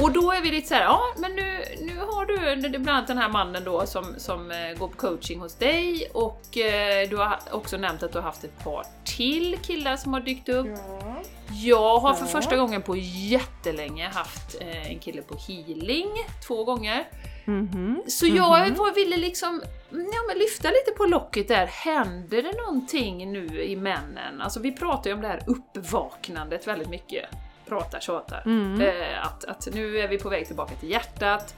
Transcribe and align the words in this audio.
Och 0.00 0.12
då 0.12 0.32
är 0.32 0.42
vi 0.42 0.50
lite 0.50 0.68
såhär, 0.68 0.82
ja 0.82 1.00
men 1.18 1.32
nu, 1.36 1.64
nu 1.80 1.98
har 1.98 2.26
du 2.26 2.68
bland 2.68 2.88
annat 2.88 3.06
den 3.06 3.18
här 3.18 3.28
mannen 3.28 3.64
då 3.64 3.86
som, 3.86 4.14
som 4.18 4.50
eh, 4.50 4.78
går 4.78 4.88
på 4.88 4.96
coaching 4.96 5.40
hos 5.40 5.54
dig 5.54 6.10
och 6.14 6.58
eh, 6.58 7.08
du 7.08 7.16
har 7.16 7.38
också 7.50 7.76
nämnt 7.76 8.02
att 8.02 8.12
du 8.12 8.18
har 8.18 8.24
haft 8.24 8.44
ett 8.44 8.64
par 8.64 8.86
till 9.04 9.58
killar 9.62 9.96
som 9.96 10.12
har 10.12 10.20
dykt 10.20 10.48
upp. 10.48 10.66
Ja. 10.66 11.22
Jag 11.52 11.98
har 11.98 12.14
för 12.14 12.26
första 12.26 12.56
gången 12.56 12.82
på 12.82 12.96
jättelänge 12.96 14.08
haft 14.08 14.60
eh, 14.60 14.90
en 14.90 14.98
kille 14.98 15.22
på 15.22 15.34
healing, 15.48 16.08
två 16.46 16.64
gånger. 16.64 17.08
Mhm. 17.44 18.02
Så 18.06 18.26
jag 18.26 18.70
var, 18.70 18.94
ville 18.94 19.16
liksom 19.16 19.62
ja, 19.90 20.22
men 20.28 20.38
lyfta 20.38 20.68
lite 20.68 20.90
på 20.96 21.04
locket 21.04 21.48
där. 21.48 21.66
Händer 21.66 22.42
det 22.42 22.52
någonting 22.66 23.32
nu 23.32 23.62
i 23.62 23.76
männen? 23.76 24.40
Alltså 24.40 24.60
vi 24.60 24.72
pratar 24.72 25.10
ju 25.10 25.14
om 25.14 25.22
det 25.22 25.28
här 25.28 25.42
uppvaknandet 25.46 26.66
väldigt 26.66 26.88
mycket. 26.88 27.24
Pratar, 27.72 28.00
tjatar. 28.00 28.42
Mm. 28.46 28.80
Eh, 28.80 29.26
att, 29.26 29.44
att 29.44 29.68
nu 29.74 29.98
är 29.98 30.08
vi 30.08 30.18
på 30.18 30.28
väg 30.28 30.46
tillbaka 30.46 30.74
till 30.74 30.90
hjärtat. 30.90 31.54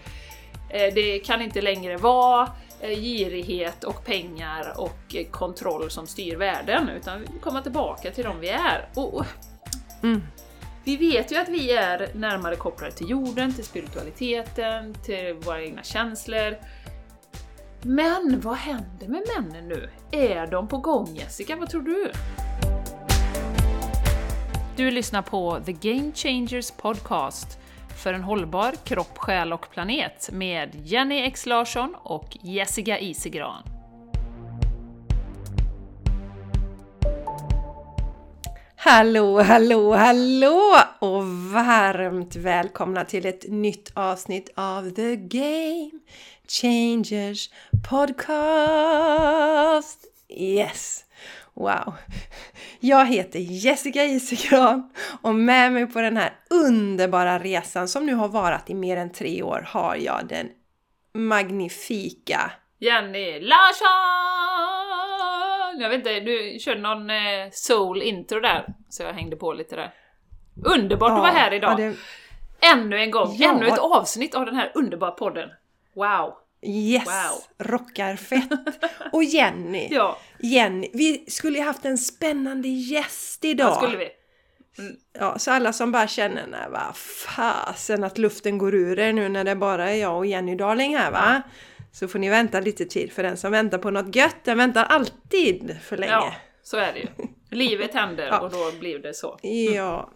Eh, 0.71 0.95
det 0.95 1.19
kan 1.19 1.43
inte 1.43 1.61
längre 1.61 1.97
vara 1.97 2.49
eh, 2.81 2.89
girighet 2.89 3.85
och 3.85 4.05
pengar 4.05 4.73
och 4.77 5.15
eh, 5.15 5.27
kontroll 5.31 5.91
som 5.91 6.07
styr 6.07 6.37
världen, 6.37 6.89
utan 6.89 7.21
vi 7.21 7.39
kommer 7.39 7.61
tillbaka 7.61 8.11
till 8.11 8.25
de 8.25 8.41
vi 8.41 8.49
är. 8.49 8.89
Och, 8.95 9.15
och 9.15 9.27
Mm. 10.03 10.23
vi 10.85 10.97
vet 10.97 11.33
ju 11.33 11.37
att 11.37 11.49
vi 11.49 11.73
är 11.73 12.11
närmare 12.15 12.57
kopplade 12.57 12.93
till 12.93 13.11
jorden, 13.11 13.55
till 13.55 13.65
spiritualiteten, 13.65 14.95
till 14.95 15.35
våra 15.45 15.63
egna 15.63 15.83
känslor. 15.83 16.57
Men 17.83 18.41
vad 18.41 18.57
händer 18.57 19.09
med 19.09 19.23
männen 19.37 19.69
nu? 19.69 19.91
Är 20.11 20.47
de 20.47 20.69
på 20.69 20.77
gång 20.77 21.15
Jessica? 21.15 21.57
Vad 21.57 21.71
tror 21.71 21.83
du? 21.83 22.13
Du 24.77 24.91
lyssnar 24.91 25.23
på 25.23 25.61
The 25.67 25.73
Game 25.73 26.13
Changers 26.15 26.71
Podcast 26.71 27.59
för 28.03 28.13
en 28.13 28.23
hållbar 28.23 28.75
kropp, 28.85 29.19
själ 29.19 29.53
och 29.53 29.71
planet 29.71 30.31
med 30.33 30.71
Jenny 30.85 31.21
X 31.21 31.47
Larsson 31.47 31.95
och 32.03 32.37
Jessica 32.43 32.99
Isegran. 32.99 33.63
Hallå, 38.77 39.43
hallå, 39.43 39.95
hallå! 39.95 40.77
Och 40.99 41.27
varmt 41.27 42.37
välkomna 42.37 43.05
till 43.05 43.27
ett 43.27 43.45
nytt 43.49 43.93
avsnitt 43.95 44.51
av 44.55 44.91
The 44.91 45.17
Game 45.17 45.91
Changers 46.49 47.51
Podcast! 47.91 50.05
Yes! 50.29 51.04
Wow! 51.55 51.95
Jag 52.81 53.07
heter 53.07 53.39
Jessica 53.39 54.05
Isigran 54.05 54.91
och 55.23 55.35
med 55.35 55.73
mig 55.73 55.87
på 55.87 56.01
den 56.01 56.17
här 56.17 56.33
underbara 56.51 57.39
resan 57.39 57.89
som 57.89 58.07
nu 58.07 58.15
har 58.15 58.29
varat 58.29 58.71
i 58.71 58.75
mer 58.75 58.97
än 58.97 59.13
tre 59.13 59.43
år 59.43 59.65
har 59.69 59.97
jag 59.97 60.21
den 60.29 60.49
magnifika 61.15 62.51
Jenny 62.79 63.41
Larsson! 63.41 63.91
Jag 65.81 65.89
vet 65.89 65.99
inte, 65.99 66.21
du 66.21 66.59
körde 66.61 66.81
någon 66.81 67.11
eh, 67.11 67.17
soul-intro 67.53 68.41
där, 68.41 68.67
så 68.89 69.03
jag 69.03 69.13
hängde 69.13 69.37
på 69.37 69.53
lite 69.53 69.77
där. 69.77 69.95
Underbart 70.65 71.11
att 71.11 71.19
vara 71.19 71.31
här 71.31 71.55
idag! 71.55 71.73
ja, 71.73 71.77
det- 71.77 71.97
Ännu 72.75 72.99
en 72.99 73.11
gång, 73.11 73.35
Ja. 73.39 73.51
ännu 73.55 73.67
ett 73.69 73.79
avsnitt 73.79 74.35
av 74.35 74.47
den 74.47 74.55
här 74.57 74.73
underbara 74.75 75.11
podden. 75.11 75.49
Wow! 75.95 76.35
Yes! 76.65 77.07
Wow. 77.07 77.67
Rockar 77.69 78.17
fett! 78.17 78.49
Och 79.13 79.25
Jenny! 79.25 79.89
Ja, 79.91 80.19
Jenny, 80.39 80.91
vi 80.93 81.25
skulle 81.29 81.59
ju 81.59 81.65
haft 81.65 81.85
en 81.85 81.99
spännande 81.99 82.69
gäst 82.69 83.45
idag. 83.45 83.67
vad 83.67 83.77
skulle 83.77 83.97
vi? 83.97 84.09
Ja, 85.19 85.39
så 85.39 85.51
alla 85.51 85.73
som 85.73 85.93
bara 85.93 86.07
känner, 86.09 86.47
nej 86.47 86.67
vad 86.71 86.97
fasen 86.97 88.05
att 88.05 88.19
luften 88.19 88.59
går 88.59 88.75
ur 88.75 88.99
er 88.99 89.13
nu 89.13 89.29
när 89.29 89.45
det 89.45 89.57
bara 89.57 89.91
är 89.91 89.95
jag 89.95 90.17
och 90.17 90.27
Jenny 90.27 90.55
Darling 90.55 90.97
här 90.97 91.11
va? 91.11 91.43
Så 91.93 92.09
får 92.09 92.19
ni 92.19 92.29
vänta 92.29 92.61
lite 92.61 92.85
tid, 92.85 93.13
för 93.13 93.23
den 93.23 93.37
som 93.37 93.53
väntar 93.53 93.79
på 93.79 93.91
något 93.91 94.17
gött, 94.17 94.37
den 94.45 94.59
väntar 94.59 94.85
alltid 94.85 95.77
för 95.83 95.97
länge. 95.97 96.13
Ja, 96.13 96.35
så 96.63 96.77
är 96.77 96.93
det 96.93 96.99
ju. 96.99 97.07
Livet 97.51 97.95
händer 97.95 98.27
Ja. 98.27 98.41
och 98.41 98.51
då 98.51 98.73
blir 98.81 98.99
det 98.99 99.15
så. 99.15 99.39
Ja, 99.75 100.11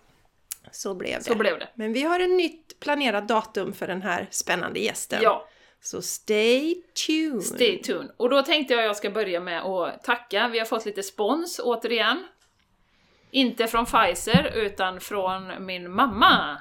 så 0.72 0.94
blev 0.94 1.18
det. 1.18 1.24
Så 1.24 1.34
blev 1.34 1.58
det. 1.58 1.68
Men 1.74 1.92
vi 1.92 2.02
har 2.02 2.20
en 2.20 2.36
nytt 2.36 2.80
planerat 2.80 3.28
datum 3.28 3.72
för 3.72 3.86
den 3.86 4.02
här 4.02 4.26
spännande 4.30 4.80
gästen. 4.80 5.18
Ja, 5.22 5.48
Så 5.80 6.02
stay 6.02 6.74
tuned! 7.06 7.42
stay 7.42 7.78
tuned. 7.82 8.10
Och 8.16 8.30
då 8.30 8.42
tänkte 8.42 8.74
jag 8.74 8.84
jag 8.84 8.96
ska 8.96 9.10
börja 9.10 9.40
med 9.40 9.62
att 9.62 10.04
tacka. 10.04 10.48
Vi 10.48 10.58
har 10.58 10.66
fått 10.66 10.86
lite 10.86 11.02
spons 11.02 11.60
återigen. 11.64 12.26
Inte 13.30 13.66
från 13.66 13.86
Pfizer, 13.86 14.52
utan 14.54 15.00
från 15.00 15.66
min 15.66 15.90
mamma. 15.90 16.58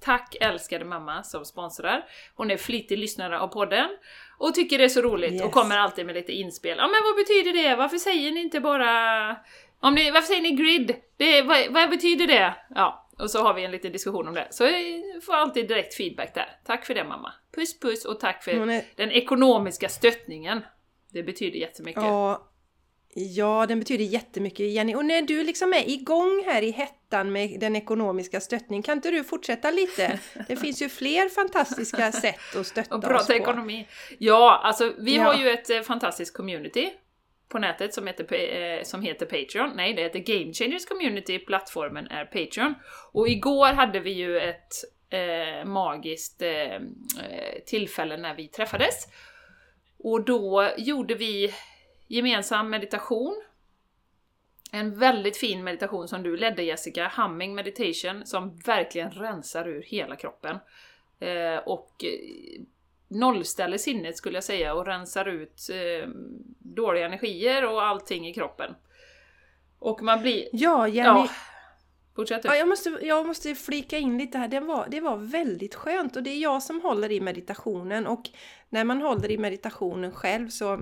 Tack 0.00 0.36
älskade 0.40 0.84
mamma 0.84 1.22
som 1.22 1.44
sponsrar. 1.44 2.04
Hon 2.34 2.50
är 2.50 2.56
flitig 2.56 2.98
lyssnare 2.98 3.40
av 3.40 3.48
podden 3.48 3.88
och 4.38 4.54
tycker 4.54 4.78
det 4.78 4.84
är 4.84 4.88
så 4.88 5.00
roligt 5.02 5.32
Yes. 5.32 5.42
och 5.42 5.52
kommer 5.52 5.78
alltid 5.78 6.06
med 6.06 6.14
lite 6.14 6.32
inspel. 6.32 6.78
Ja 6.78 6.86
men 6.88 7.02
vad 7.04 7.16
betyder 7.16 7.62
det? 7.62 7.76
Varför 7.76 7.96
säger 7.96 8.32
ni 8.32 8.40
inte 8.40 8.60
bara... 8.60 9.36
Om 9.80 9.94
ni, 9.94 10.10
varför 10.10 10.26
säger 10.26 10.42
ni 10.42 10.50
grid? 10.50 10.96
Det, 11.16 11.42
vad, 11.42 11.58
vad 11.70 11.90
betyder 11.90 12.26
det? 12.26 12.54
Ja, 12.74 13.09
och 13.20 13.30
så 13.30 13.42
har 13.42 13.54
vi 13.54 13.64
en 13.64 13.70
liten 13.70 13.92
diskussion 13.92 14.28
om 14.28 14.34
det. 14.34 14.46
Så 14.50 14.64
jag 14.64 14.72
får 15.22 15.34
alltid 15.34 15.68
direkt 15.68 15.94
feedback 15.94 16.34
där. 16.34 16.56
Tack 16.66 16.86
för 16.86 16.94
det 16.94 17.04
mamma. 17.04 17.32
Puss 17.54 17.80
puss 17.80 18.04
och 18.04 18.20
tack 18.20 18.44
för 18.44 18.50
är- 18.70 18.84
den 18.96 19.10
ekonomiska 19.12 19.88
stöttningen. 19.88 20.60
Det 21.12 21.22
betyder 21.22 21.58
jättemycket. 21.58 22.02
Ja, 22.02 22.46
ja, 23.14 23.66
den 23.68 23.78
betyder 23.78 24.04
jättemycket 24.04 24.66
Jenny. 24.72 24.94
Och 24.94 25.04
när 25.04 25.22
du 25.22 25.44
liksom 25.44 25.72
är 25.72 25.88
igång 25.88 26.42
här 26.46 26.62
i 26.62 26.70
hettan 26.70 27.32
med 27.32 27.60
den 27.60 27.76
ekonomiska 27.76 28.40
stöttningen, 28.40 28.82
kan 28.82 28.98
inte 28.98 29.10
du 29.10 29.24
fortsätta 29.24 29.70
lite? 29.70 30.18
Det 30.48 30.56
finns 30.56 30.82
ju 30.82 30.88
fler 30.88 31.28
fantastiska 31.28 32.12
sätt 32.12 32.56
att 32.56 32.66
stötta 32.66 32.94
Och 32.94 32.98
oss 33.04 33.08
prata 33.08 33.26
på. 33.26 33.32
ekonomi. 33.32 33.88
Ja, 34.18 34.60
alltså 34.64 34.92
vi 34.98 35.16
Ja. 35.16 35.22
har 35.22 35.34
ju 35.34 35.50
ett 35.50 35.70
eh, 35.70 35.80
fantastiskt 35.80 36.36
community 36.36 36.90
på 37.50 37.58
nätet 37.58 37.94
som 37.94 38.06
heter, 38.06 38.34
eh, 38.34 38.82
som 38.82 39.02
heter 39.02 39.26
Patreon. 39.26 39.72
Nej, 39.76 39.94
det 39.94 40.02
heter 40.02 40.18
Game 40.18 40.52
Changers 40.52 40.86
Community, 40.86 41.38
plattformen 41.38 42.06
är 42.06 42.24
Patreon. 42.24 42.74
Och 43.12 43.28
igår 43.28 43.72
hade 43.72 44.00
vi 44.00 44.10
ju 44.10 44.40
ett 44.40 44.72
eh, 45.10 45.64
magiskt 45.64 46.42
eh, 46.42 46.74
eh, 46.74 46.80
tillfälle 47.66 48.16
när 48.16 48.34
vi 48.34 48.48
träffades. 48.48 49.06
Och 49.98 50.24
då 50.24 50.70
gjorde 50.78 51.14
vi 51.14 51.54
gemensam 52.08 52.70
meditation. 52.70 53.42
En 54.72 54.98
väldigt 54.98 55.36
fin 55.36 55.64
meditation 55.64 56.08
som 56.08 56.22
du 56.22 56.36
ledde 56.36 56.62
Jessica, 56.62 57.12
Humming 57.16 57.54
Meditation, 57.54 58.26
som 58.26 58.56
verkligen 58.66 59.10
rensar 59.10 59.68
ur 59.68 59.82
hela 59.82 60.16
kroppen. 60.16 60.58
Eh, 61.20 61.56
och 61.56 62.04
eh, 62.04 62.62
nollställer 63.10 63.78
sinnet 63.78 64.16
skulle 64.16 64.36
jag 64.36 64.44
säga 64.44 64.74
och 64.74 64.86
rensar 64.86 65.28
ut 65.28 65.68
eh, 65.70 66.08
dåliga 66.58 67.06
energier 67.06 67.72
och 67.72 67.82
allting 67.82 68.28
i 68.28 68.34
kroppen. 68.34 68.74
Och 69.78 70.02
man 70.02 70.20
blir... 70.22 70.48
Ja, 70.52 70.88
Jenny. 70.88 71.08
Ja, 71.08 71.28
Ja. 71.28 71.28
fortsätt 72.16 72.42
du. 72.42 72.48
jag, 72.56 72.68
måste, 72.68 72.98
jag 73.02 73.26
måste 73.26 73.54
flika 73.54 73.98
in 73.98 74.18
lite 74.18 74.38
här. 74.38 74.48
Det 74.48 74.60
var, 74.60 74.86
det 74.90 75.00
var 75.00 75.16
väldigt 75.16 75.74
skönt 75.74 76.16
och 76.16 76.22
det 76.22 76.30
är 76.30 76.38
jag 76.38 76.62
som 76.62 76.80
håller 76.80 77.10
i 77.12 77.20
meditationen 77.20 78.06
och 78.06 78.22
när 78.68 78.84
man 78.84 79.02
håller 79.02 79.30
i 79.30 79.38
meditationen 79.38 80.12
själv 80.12 80.48
så 80.48 80.80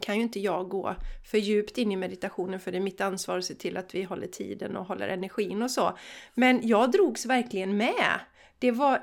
kan 0.00 0.16
ju 0.16 0.22
inte 0.22 0.40
jag 0.40 0.68
gå 0.68 0.94
för 1.30 1.38
djupt 1.38 1.78
in 1.78 1.92
i 1.92 1.96
meditationen 1.96 2.60
för 2.60 2.72
det 2.72 2.78
är 2.78 2.82
mitt 2.82 3.00
ansvar 3.00 3.38
att 3.38 3.44
se 3.44 3.54
till 3.54 3.76
att 3.76 3.94
vi 3.94 4.02
håller 4.02 4.26
tiden 4.26 4.76
och 4.76 4.86
håller 4.86 5.08
energin 5.08 5.62
och 5.62 5.70
så. 5.70 5.98
Men 6.34 6.68
jag 6.68 6.90
drogs 6.92 7.26
verkligen 7.26 7.76
med. 7.76 8.20
Det 8.60 8.70
var, 8.70 9.02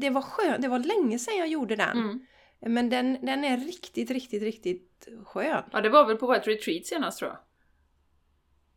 det 0.00 0.10
var 0.10 0.22
skönt, 0.22 0.62
det 0.62 0.68
var 0.68 0.78
länge 0.78 1.18
sedan 1.18 1.36
jag 1.36 1.48
gjorde 1.48 1.76
den. 1.76 1.98
Mm. 1.98 2.26
Men 2.60 2.90
den, 2.90 3.18
den 3.26 3.44
är 3.44 3.56
riktigt, 3.56 4.10
riktigt, 4.10 4.42
riktigt 4.42 5.08
skön. 5.24 5.62
Ja, 5.72 5.80
det 5.80 5.88
var 5.88 6.04
väl 6.06 6.16
på 6.16 6.26
vårt 6.26 6.46
retreat 6.46 6.86
senast 6.86 7.18
tror 7.18 7.30
jag. 7.30 7.38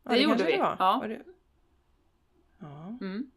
Ja, 0.03 0.11
Det 0.11 0.17
gjorde 0.23 0.43
vi. 0.43 0.51
det 0.51 0.57
var. 0.57 0.75
Ja. 0.79 0.97
Var 1.01 1.07
det... 1.07 1.21
Ja. 2.59 2.97
Mm. 3.01 3.31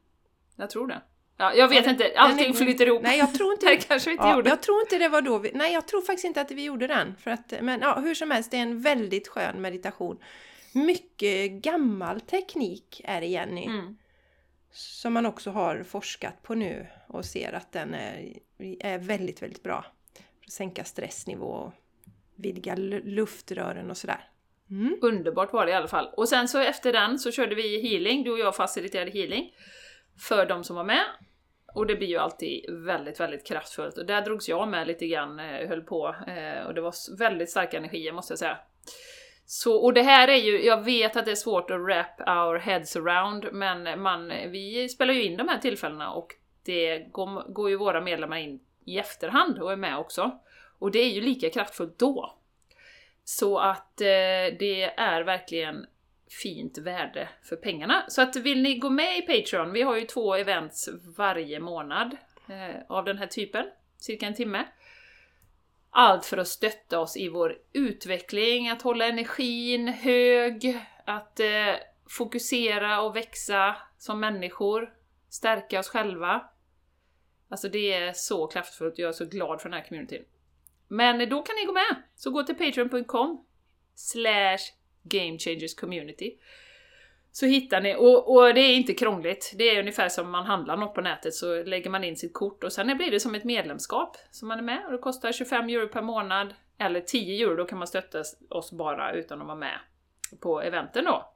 Jag 0.56 0.70
tror 0.70 0.86
det. 0.86 1.02
Ja, 1.36 1.54
jag 1.54 1.68
vet 1.68 1.84
Ja, 1.84 1.90
inte, 1.90 2.12
allting 2.16 2.54
flyter 2.54 2.86
ihop. 2.86 3.02
Nej, 3.02 3.18
jag 3.18 3.34
tror 3.34 3.52
inte 3.52 3.66
det 3.66 3.76
kanske 3.76 4.10
vi 4.10 4.14
inte 4.14 4.26
Ja, 4.26 4.36
gjorde. 4.36 4.48
jag 4.50 4.62
tror 4.62 4.80
inte 4.80 4.98
det 4.98 5.08
var 5.08 5.22
då 5.22 5.38
vi... 5.38 5.50
Nej, 5.54 5.72
jag 5.72 5.88
tror 5.88 6.02
faktiskt 6.02 6.24
inte 6.24 6.40
att 6.40 6.50
vi 6.50 6.64
gjorde 6.64 6.86
den. 6.86 7.16
För 7.16 7.30
att, 7.30 7.52
men 7.62 7.80
ja, 7.80 8.00
hur 8.00 8.14
som 8.14 8.30
helst, 8.30 8.50
det 8.50 8.56
är 8.56 8.62
en 8.62 8.80
väldigt 8.80 9.28
skön 9.28 9.60
meditation. 9.62 10.18
Mycket 10.72 11.50
gammal 11.52 12.20
teknik 12.20 13.00
är 13.04 13.20
det 13.20 13.26
Jenny. 13.26 13.64
Mm. 13.66 13.96
Som 14.72 15.12
man 15.12 15.26
också 15.26 15.50
har 15.50 15.82
forskat 15.82 16.42
på 16.42 16.54
nu 16.54 16.86
och 17.06 17.24
ser 17.24 17.52
att 17.52 17.72
den 17.72 17.94
är, 17.94 18.38
är 18.80 18.98
väldigt, 18.98 19.42
väldigt 19.42 19.62
bra. 19.62 19.84
För 20.14 20.46
att 20.46 20.52
sänka 20.52 20.84
stressnivå 20.84 21.46
och 21.46 21.72
vidga 22.36 22.74
luftrören 23.04 23.90
och 23.90 23.96
sådär. 23.96 24.28
Mm. 24.70 24.98
Underbart 25.02 25.52
var 25.52 25.66
det 25.66 25.72
i 25.72 25.74
alla 25.74 25.88
fall. 25.88 26.10
Och 26.16 26.28
sen 26.28 26.48
så 26.48 26.58
efter 26.58 26.92
den 26.92 27.18
så 27.18 27.32
körde 27.32 27.54
vi 27.54 27.88
healing, 27.88 28.24
du 28.24 28.32
och 28.32 28.38
jag 28.38 28.56
faciliterade 28.56 29.10
healing. 29.10 29.54
För 30.28 30.46
de 30.46 30.64
som 30.64 30.76
var 30.76 30.84
med. 30.84 31.04
Och 31.74 31.86
det 31.86 31.96
blir 31.96 32.08
ju 32.08 32.18
alltid 32.18 32.64
väldigt, 32.70 33.20
väldigt 33.20 33.46
kraftfullt. 33.46 33.98
Och 33.98 34.06
där 34.06 34.22
drogs 34.22 34.48
jag 34.48 34.68
med 34.68 34.86
lite 34.86 35.06
grann, 35.06 35.40
eh, 35.40 35.68
höll 35.68 35.82
på. 35.82 36.16
Eh, 36.26 36.66
och 36.66 36.74
det 36.74 36.80
var 36.80 37.18
väldigt 37.18 37.50
starka 37.50 37.76
energier 37.76 38.12
måste 38.12 38.32
jag 38.32 38.38
säga. 38.38 38.58
Så, 39.52 39.76
och 39.76 39.94
det 39.94 40.02
här 40.02 40.28
är 40.28 40.36
ju, 40.36 40.64
jag 40.64 40.84
vet 40.84 41.16
att 41.16 41.24
det 41.24 41.30
är 41.30 41.34
svårt 41.34 41.70
att 41.70 41.80
wrap 41.80 42.20
our 42.20 42.58
heads 42.58 42.96
around, 42.96 43.48
men 43.52 44.02
man, 44.02 44.28
vi 44.28 44.88
spelar 44.88 45.14
ju 45.14 45.22
in 45.22 45.36
de 45.36 45.48
här 45.48 45.58
tillfällena 45.58 46.10
och 46.10 46.34
det 46.64 46.98
går, 46.98 47.52
går 47.52 47.70
ju 47.70 47.76
våra 47.76 48.00
medlemmar 48.00 48.36
in 48.36 48.60
i 48.84 48.98
efterhand 48.98 49.58
och 49.58 49.72
är 49.72 49.76
med 49.76 49.98
också. 49.98 50.38
Och 50.78 50.90
det 50.90 50.98
är 50.98 51.08
ju 51.08 51.20
lika 51.20 51.50
kraftfullt 51.50 51.98
då. 51.98 52.34
Så 53.24 53.58
att 53.58 54.00
eh, 54.00 54.56
det 54.58 54.94
är 54.96 55.22
verkligen 55.22 55.86
fint 56.42 56.78
värde 56.78 57.28
för 57.42 57.56
pengarna. 57.56 58.04
Så 58.08 58.22
att 58.22 58.36
vill 58.36 58.62
ni 58.62 58.78
gå 58.78 58.90
med 58.90 59.18
i 59.18 59.22
Patreon, 59.22 59.72
vi 59.72 59.82
har 59.82 59.96
ju 59.96 60.06
två 60.06 60.34
events 60.34 60.88
varje 61.16 61.60
månad 61.60 62.16
eh, 62.48 62.82
av 62.88 63.04
den 63.04 63.18
här 63.18 63.26
typen, 63.26 63.66
cirka 63.98 64.26
en 64.26 64.34
timme. 64.34 64.64
Allt 65.90 66.26
för 66.26 66.36
att 66.36 66.48
stötta 66.48 67.00
oss 67.00 67.16
i 67.16 67.28
vår 67.28 67.58
utveckling, 67.72 68.68
att 68.68 68.82
hålla 68.82 69.06
energin 69.06 69.88
hög, 69.88 70.78
att 71.04 71.40
eh, 71.40 71.74
fokusera 72.08 73.02
och 73.02 73.16
växa 73.16 73.76
som 73.98 74.20
människor, 74.20 74.94
stärka 75.28 75.80
oss 75.80 75.88
själva. 75.88 76.50
Alltså 77.48 77.68
det 77.68 77.92
är 77.92 78.12
så 78.12 78.46
kraftfullt 78.46 78.92
och 78.92 78.98
jag 78.98 79.08
är 79.08 79.12
så 79.12 79.24
glad 79.24 79.60
för 79.60 79.68
den 79.68 79.78
här 79.78 79.88
communityn. 79.88 80.24
Men 80.88 81.28
då 81.28 81.42
kan 81.42 81.56
ni 81.56 81.64
gå 81.64 81.72
med! 81.72 82.02
Så 82.16 82.30
gå 82.30 82.42
till 82.42 82.54
patreon.com 82.54 83.44
slash 83.94 84.58
gamechangerscommunity 85.02 86.38
så 87.32 87.46
hittar 87.46 87.80
ni, 87.80 87.94
och, 87.94 88.34
och, 88.34 88.54
det 88.54 88.60
är 88.60 88.76
inte 88.76 88.94
krångligt, 88.94 89.54
det 89.58 89.64
är 89.64 89.80
ungefär 89.80 90.08
som 90.08 90.30
man 90.30 90.46
handlar 90.46 90.76
något 90.76 90.94
på 90.94 91.00
nätet 91.00 91.34
så 91.34 91.62
lägger 91.62 91.90
man 91.90 92.04
in 92.04 92.16
sitt 92.16 92.34
kort 92.34 92.64
och 92.64 92.72
sen 92.72 92.96
blir 92.96 93.10
det 93.10 93.20
som 93.20 93.34
ett 93.34 93.44
medlemskap 93.44 94.16
som 94.30 94.48
man 94.48 94.58
är 94.58 94.62
med 94.62 94.86
och 94.86 94.92
det 94.92 94.98
kostar 94.98 95.32
25 95.32 95.68
euro 95.68 95.88
per 95.88 96.02
månad 96.02 96.54
eller 96.78 97.00
10 97.00 97.44
euro, 97.44 97.56
då 97.56 97.64
kan 97.64 97.78
man 97.78 97.88
stötta 97.88 98.22
oss 98.50 98.72
bara 98.72 99.12
utan 99.12 99.40
att 99.40 99.46
vara 99.46 99.56
med 99.56 99.78
på 100.40 100.62
eventen 100.62 101.04
då. 101.04 101.34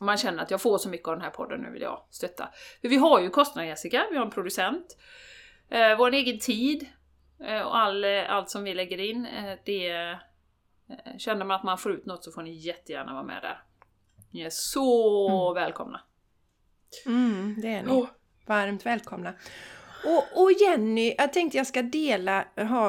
Man 0.00 0.16
känner 0.16 0.42
att 0.42 0.50
jag 0.50 0.62
får 0.62 0.78
så 0.78 0.88
mycket 0.88 1.08
av 1.08 1.14
den 1.14 1.24
här 1.24 1.30
podden, 1.30 1.60
nu 1.60 1.70
vill 1.70 1.82
jag 1.82 2.06
stötta. 2.10 2.48
För 2.80 2.88
vi 2.88 2.96
har 2.96 3.20
ju 3.20 3.30
kostnader 3.30 3.68
Jessica, 3.68 4.06
vi 4.10 4.16
har 4.16 4.24
en 4.24 4.30
producent, 4.30 4.96
eh, 5.68 5.98
vår 5.98 6.14
egen 6.14 6.38
tid 6.38 6.86
eh, 7.44 7.60
och 7.60 7.76
all, 7.76 8.04
eh, 8.04 8.30
allt 8.30 8.50
som 8.50 8.64
vi 8.64 8.74
lägger 8.74 9.00
in, 9.00 9.26
eh, 9.26 9.58
det 9.64 9.90
eh, 9.90 10.16
känner 11.18 11.44
man 11.44 11.56
att 11.56 11.64
man 11.64 11.78
får 11.78 11.92
ut 11.92 12.06
något 12.06 12.24
så 12.24 12.32
får 12.32 12.42
ni 12.42 12.52
jättegärna 12.52 13.12
vara 13.12 13.24
med 13.24 13.42
där. 13.42 13.62
Ni 14.30 14.40
är 14.40 14.50
så 14.50 15.28
mm. 15.28 15.54
välkomna! 15.54 16.00
Mm, 17.06 17.54
det 17.62 17.68
är 17.68 17.82
ni. 17.82 17.92
Oh. 17.92 18.06
Varmt 18.46 18.86
välkomna! 18.86 19.34
Och, 20.04 20.42
och, 20.42 20.52
Jenny, 20.52 21.14
jag 21.18 21.32
tänkte 21.32 21.58
jag 21.58 21.66
ska 21.66 21.82
dela, 21.82 22.44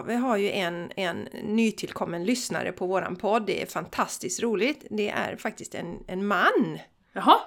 vi 0.08 0.16
har 0.16 0.38
ju 0.38 0.52
en, 0.52 0.92
en 0.96 1.28
nytillkommen 1.44 2.24
lyssnare 2.24 2.72
på 2.72 2.88
våran 2.88 3.16
podd, 3.16 3.46
det 3.46 3.62
är 3.62 3.66
fantastiskt 3.66 4.42
roligt. 4.42 4.86
Det 4.90 5.10
är 5.10 5.36
faktiskt 5.36 5.76
en, 5.76 6.04
en 6.08 6.28
man! 6.28 6.80
Jaha! 7.14 7.40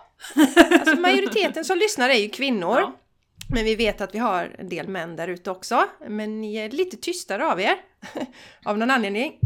alltså 0.81 0.97
majoriteten 0.97 1.65
som 1.65 1.79
lyssnar 1.79 2.09
är 2.09 2.19
ju 2.19 2.29
kvinnor. 2.29 2.77
Ja. 2.79 2.93
Men 3.49 3.65
vi 3.65 3.75
vet 3.75 4.01
att 4.01 4.15
vi 4.15 4.19
har 4.19 4.57
en 4.59 4.69
del 4.69 4.89
män 4.89 5.17
där 5.17 5.29
ute 5.29 5.51
också. 5.51 5.87
Men 6.09 6.41
ni 6.41 6.57
är 6.57 6.71
lite 6.71 6.97
tystare 6.97 7.47
av 7.47 7.61
er. 7.61 7.77
av 8.65 8.79
någon 8.79 8.91
anledning. 8.91 9.39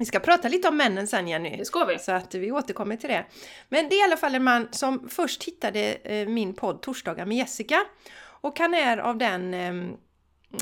Vi 0.00 0.06
ska 0.06 0.20
prata 0.20 0.48
lite 0.48 0.68
om 0.68 0.76
männen 0.76 1.06
sen 1.06 1.28
Jenny. 1.28 1.56
Det 1.56 1.64
ska 1.64 1.84
vi. 1.84 1.98
Så 1.98 2.12
att 2.12 2.34
vi 2.34 2.52
återkommer 2.52 2.96
till 2.96 3.08
det. 3.08 3.26
Men 3.68 3.88
det 3.88 3.94
är 3.94 4.00
i 4.00 4.02
alla 4.04 4.16
fall 4.16 4.34
en 4.34 4.44
man 4.44 4.68
som 4.70 5.08
först 5.08 5.44
hittade 5.44 5.94
eh, 5.94 6.28
min 6.28 6.54
podd 6.54 6.82
Torsdagar 6.82 7.26
med 7.26 7.36
Jessica. 7.36 7.84
Och 8.20 8.58
han 8.58 8.74
är 8.74 8.98
av 8.98 9.18
den 9.18 9.54
ehm, 9.54 9.96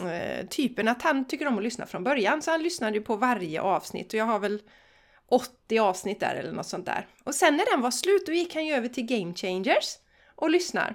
eh, 0.02 0.46
typen 0.46 0.88
att 0.88 1.02
han 1.02 1.29
tycker 1.29 1.46
om 1.46 1.58
att 1.58 1.64
lyssna 1.64 1.87
från 1.87 2.05
början. 2.05 2.43
Så 2.43 2.50
han 2.50 2.62
lyssnade 2.62 2.96
ju 2.96 3.02
på 3.02 3.17
varje 3.17 3.61
avsnitt 3.61 4.08
och 4.08 4.19
jag 4.19 4.25
har 4.25 4.38
väl 4.38 4.62
80 5.29 5.79
avsnitt 5.79 6.20
där 6.20 6.34
eller 6.34 6.52
något 6.52 6.67
sånt 6.67 6.87
där. 6.87 7.06
Och 7.25 7.34
sen 7.34 7.56
när 7.56 7.73
den 7.73 7.81
var 7.81 7.91
slut 7.91 8.26
då 8.26 8.32
gick 8.32 8.55
han 8.55 8.67
ju 8.67 8.75
över 8.75 8.88
till 8.88 9.06
Game 9.06 9.34
Changers 9.34 9.96
och 10.34 10.50
lyssnar. 10.50 10.94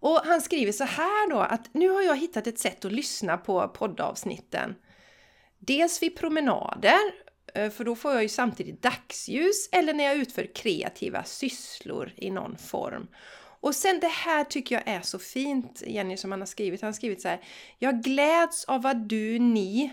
Och 0.00 0.20
han 0.24 0.40
skriver 0.40 0.72
så 0.72 0.84
här 0.84 1.30
då 1.30 1.38
att 1.38 1.74
nu 1.74 1.88
har 1.88 2.02
jag 2.02 2.16
hittat 2.16 2.46
ett 2.46 2.58
sätt 2.58 2.84
att 2.84 2.92
lyssna 2.92 3.36
på 3.36 3.68
poddavsnitten. 3.68 4.74
Dels 5.58 6.02
vid 6.02 6.16
promenader, 6.16 6.98
eh, 7.54 7.70
för 7.70 7.84
då 7.84 7.96
får 7.96 8.12
jag 8.12 8.22
ju 8.22 8.28
samtidigt 8.28 8.82
dagsljus, 8.82 9.68
eller 9.72 9.94
när 9.94 10.04
jag 10.04 10.16
utför 10.16 10.54
kreativa 10.54 11.24
sysslor 11.24 12.12
i 12.16 12.30
någon 12.30 12.56
form. 12.56 13.08
Och 13.60 13.74
sen 13.74 14.00
det 14.00 14.08
här 14.08 14.44
tycker 14.44 14.74
jag 14.74 14.88
är 14.88 15.00
så 15.00 15.18
fint, 15.18 15.82
Jenny, 15.86 16.16
som 16.16 16.30
han 16.30 16.40
har 16.40 16.46
skrivit. 16.46 16.82
Han 16.82 16.88
har 16.88 16.92
skrivit 16.92 17.22
så 17.22 17.28
här. 17.28 17.40
Jag 17.78 18.02
gläds 18.02 18.64
av 18.64 18.82
vad 18.82 18.96
du, 18.96 19.38
ni 19.38 19.92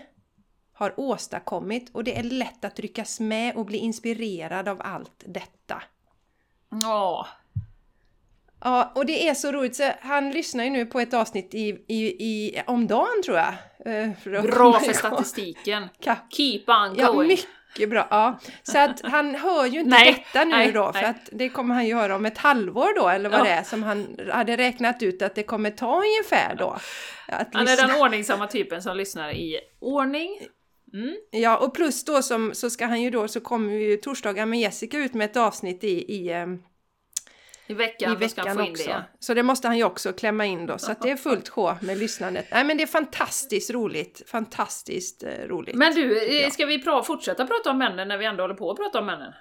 har 0.72 1.00
åstadkommit 1.00 1.90
och 1.92 2.04
det 2.04 2.18
är 2.18 2.22
lätt 2.22 2.64
att 2.64 2.80
ryckas 2.80 3.20
med 3.20 3.56
och 3.56 3.66
bli 3.66 3.78
inspirerad 3.78 4.68
av 4.68 4.82
allt 4.82 5.24
detta. 5.26 5.82
Ja, 6.82 7.26
Ja, 8.64 8.92
och 8.94 9.06
det 9.06 9.28
är 9.28 9.34
så 9.34 9.52
roligt. 9.52 9.76
Så 9.76 9.90
han 10.00 10.30
lyssnar 10.30 10.64
ju 10.64 10.70
nu 10.70 10.86
på 10.86 11.00
ett 11.00 11.14
avsnitt 11.14 11.54
i, 11.54 11.84
i, 11.88 12.06
i, 12.06 12.62
om 12.66 12.86
dagen 12.86 13.22
tror 13.24 13.36
jag. 13.36 13.54
Eh, 13.86 14.10
för 14.22 14.42
bra 14.42 14.80
för 14.80 14.92
statistiken! 14.92 15.88
Keep 16.30 16.64
on 16.66 16.96
going! 16.96 17.30
Ja, 17.30 17.36
mycket 17.76 17.90
bra! 17.90 18.08
Ja. 18.10 18.38
Så 18.62 18.78
att 18.78 19.00
han 19.02 19.34
hör 19.34 19.66
ju 19.66 19.78
inte 19.78 19.90
nej, 19.90 20.24
detta 20.32 20.44
nu 20.44 20.50
nej, 20.50 20.72
då, 20.72 20.92
för 20.92 21.00
nej. 21.00 21.10
att 21.10 21.28
det 21.32 21.48
kommer 21.48 21.74
han 21.74 21.86
ju 21.86 21.94
höra 21.94 22.16
om 22.16 22.26
ett 22.26 22.38
halvår 22.38 23.00
då, 23.00 23.08
eller 23.08 23.30
vad 23.30 23.40
ja. 23.40 23.44
det 23.44 23.50
är, 23.50 23.62
som 23.62 23.82
han 23.82 24.16
hade 24.32 24.56
räknat 24.56 25.02
ut 25.02 25.22
att 25.22 25.34
det 25.34 25.42
kommer 25.42 25.70
ta 25.70 25.96
ungefär 25.96 26.54
då. 26.58 26.78
han 27.52 27.68
är 27.68 27.76
den 27.76 28.00
ordningsamma 28.00 28.46
typen 28.46 28.82
som 28.82 28.96
lyssnar 28.96 29.32
i 29.32 29.60
ordning. 29.80 30.38
Mm. 30.92 31.16
Ja, 31.30 31.56
och 31.56 31.74
plus 31.74 32.04
då 32.04 32.22
som, 32.22 32.54
så 32.54 32.70
ska 32.70 32.86
han 32.86 33.02
ju 33.02 33.10
då, 33.10 33.28
så 33.28 33.40
kommer 33.40 33.72
ju 33.72 33.96
torsdagar 33.96 34.46
med 34.46 34.60
Jessica 34.60 34.98
ut 34.98 35.14
med 35.14 35.24
ett 35.24 35.36
avsnitt 35.36 35.84
i, 35.84 36.14
i 36.14 36.32
ehm, 36.32 36.58
i 37.66 37.74
veckan, 37.74 38.12
I 38.12 38.16
veckan 38.16 38.60
också. 38.60 38.88
Det. 38.88 39.04
Så 39.18 39.34
det 39.34 39.42
måste 39.42 39.68
han 39.68 39.76
ju 39.76 39.84
också 39.84 40.12
klämma 40.12 40.46
in 40.46 40.66
då, 40.66 40.78
så 40.78 40.92
att 40.92 41.02
det 41.02 41.10
är 41.10 41.16
fullt 41.16 41.48
sjå 41.48 41.76
med 41.80 41.98
lyssnandet. 41.98 42.46
Nej 42.50 42.64
men 42.64 42.76
det 42.76 42.82
är 42.82 42.86
fantastiskt 42.86 43.70
roligt, 43.70 44.22
fantastiskt 44.26 45.22
eh, 45.22 45.30
roligt. 45.30 45.74
Men 45.74 45.94
du, 45.94 46.38
eh, 46.42 46.50
ska 46.50 46.66
vi 46.66 46.82
pra 46.82 47.02
fortsätta 47.02 47.46
prata 47.46 47.70
om 47.70 47.78
männen 47.78 48.08
när 48.08 48.18
vi 48.18 48.24
ändå 48.24 48.42
håller 48.42 48.54
på 48.54 48.70
att 48.70 48.76
prata 48.76 48.98
om 48.98 49.06
männen? 49.06 49.32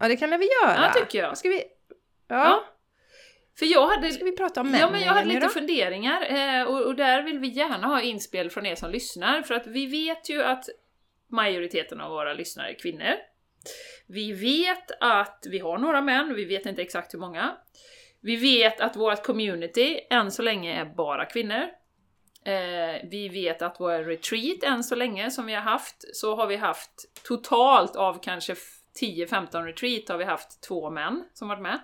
Ja 0.00 0.08
det 0.08 0.16
kan 0.16 0.30
vi 0.30 0.48
göra. 0.62 0.76
Ja 0.76 0.92
tycker 1.00 1.18
jag. 1.18 1.38
Ska 1.38 1.48
vi... 1.48 1.62
Ja. 2.28 2.36
ja. 2.36 2.64
För 3.58 3.66
jag 3.66 3.86
hade... 3.86 4.10
Ska 4.10 4.24
vi 4.24 4.36
prata 4.36 4.60
om 4.60 4.66
männen? 4.66 4.80
Ja 4.80 4.90
men 4.90 5.00
jag 5.00 5.12
hade 5.12 5.28
lite 5.28 5.40
då? 5.40 5.48
funderingar 5.48 6.26
eh, 6.30 6.62
och, 6.62 6.86
och 6.86 6.94
där 6.94 7.22
vill 7.22 7.38
vi 7.38 7.48
gärna 7.48 7.86
ha 7.86 8.00
inspel 8.00 8.50
från 8.50 8.66
er 8.66 8.74
som 8.74 8.90
lyssnar 8.90 9.42
för 9.42 9.54
att 9.54 9.66
vi 9.66 9.86
vet 9.86 10.30
ju 10.30 10.42
att 10.42 10.64
majoriteten 11.30 12.00
av 12.00 12.10
våra 12.10 12.32
lyssnare 12.32 12.70
är 12.70 12.78
kvinnor. 12.78 13.14
Vi 14.06 14.32
vet 14.32 14.90
att 15.00 15.46
vi 15.50 15.58
har 15.58 15.78
några 15.78 16.00
män, 16.00 16.34
vi 16.34 16.44
vet 16.44 16.66
inte 16.66 16.82
exakt 16.82 17.14
hur 17.14 17.18
många. 17.18 17.56
Vi 18.20 18.36
vet 18.36 18.80
att 18.80 18.96
vårt 18.96 19.26
community 19.26 20.00
än 20.10 20.30
så 20.30 20.42
länge 20.42 20.80
är 20.80 20.84
bara 20.84 21.24
kvinnor. 21.24 21.68
Eh, 22.44 23.08
vi 23.10 23.28
vet 23.32 23.62
att 23.62 23.76
vår 23.80 24.04
retreat 24.04 24.62
än 24.62 24.84
så 24.84 24.94
länge 24.94 25.30
som 25.30 25.46
vi 25.46 25.54
har 25.54 25.62
haft, 25.62 26.16
så 26.16 26.36
har 26.36 26.46
vi 26.46 26.56
haft 26.56 27.24
totalt 27.24 27.96
av 27.96 28.22
kanske 28.22 28.54
10-15 29.00 29.64
retreat 29.64 30.08
har 30.08 30.18
vi 30.18 30.24
haft 30.24 30.62
två 30.62 30.90
män 30.90 31.24
som 31.34 31.48
varit 31.48 31.62
med. 31.62 31.80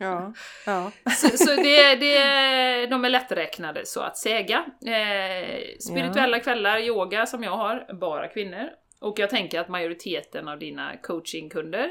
Ja, 0.00 0.32
ja. 0.66 0.90
Så, 1.10 1.36
så 1.36 1.56
det, 1.56 1.94
det, 1.94 2.86
de 2.86 3.04
är 3.04 3.08
lätträknade 3.08 3.86
så 3.86 4.00
att 4.00 4.16
säga. 4.16 4.64
Eh, 4.86 5.78
spirituella 5.80 6.36
ja. 6.36 6.42
kvällar, 6.42 6.78
yoga 6.78 7.26
som 7.26 7.42
jag 7.42 7.56
har, 7.56 7.94
bara 8.00 8.28
kvinnor. 8.28 8.70
Och 9.02 9.18
jag 9.18 9.30
tänker 9.30 9.60
att 9.60 9.68
majoriteten 9.68 10.48
av 10.48 10.58
dina 10.58 10.96
coachingkunder, 10.96 11.88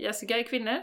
Jessica, 0.00 0.38
är 0.38 0.42
kvinnor. 0.42 0.78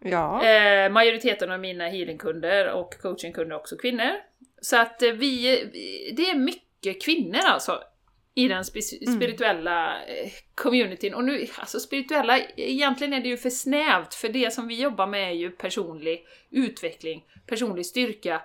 Ja. 0.00 0.44
Eh, 0.44 0.92
majoriteten 0.92 1.50
av 1.50 1.60
mina 1.60 1.88
healingkunder 1.88 2.72
och 2.72 3.00
coachingkunder 3.00 3.56
är 3.56 3.60
också 3.60 3.76
kvinnor. 3.76 4.12
Så 4.60 4.76
att 4.76 5.02
eh, 5.02 5.12
vi, 5.12 5.64
det 6.16 6.30
är 6.30 6.34
mycket 6.34 7.02
kvinnor 7.02 7.40
alltså 7.44 7.82
i 8.34 8.48
den 8.48 8.62
mm. 8.74 9.16
spirituella 9.16 10.02
mm. 10.02 10.30
communityn. 10.54 11.14
Och 11.14 11.24
nu, 11.24 11.46
alltså 11.56 11.80
spirituella, 11.80 12.38
egentligen 12.56 13.12
är 13.12 13.20
det 13.20 13.28
ju 13.28 13.36
för 13.36 13.50
snävt, 13.50 14.14
för 14.14 14.28
det 14.28 14.52
som 14.52 14.68
vi 14.68 14.80
jobbar 14.80 15.06
med 15.06 15.28
är 15.28 15.34
ju 15.34 15.50
personlig 15.50 16.26
utveckling, 16.50 17.24
personlig 17.46 17.86
styrka, 17.86 18.42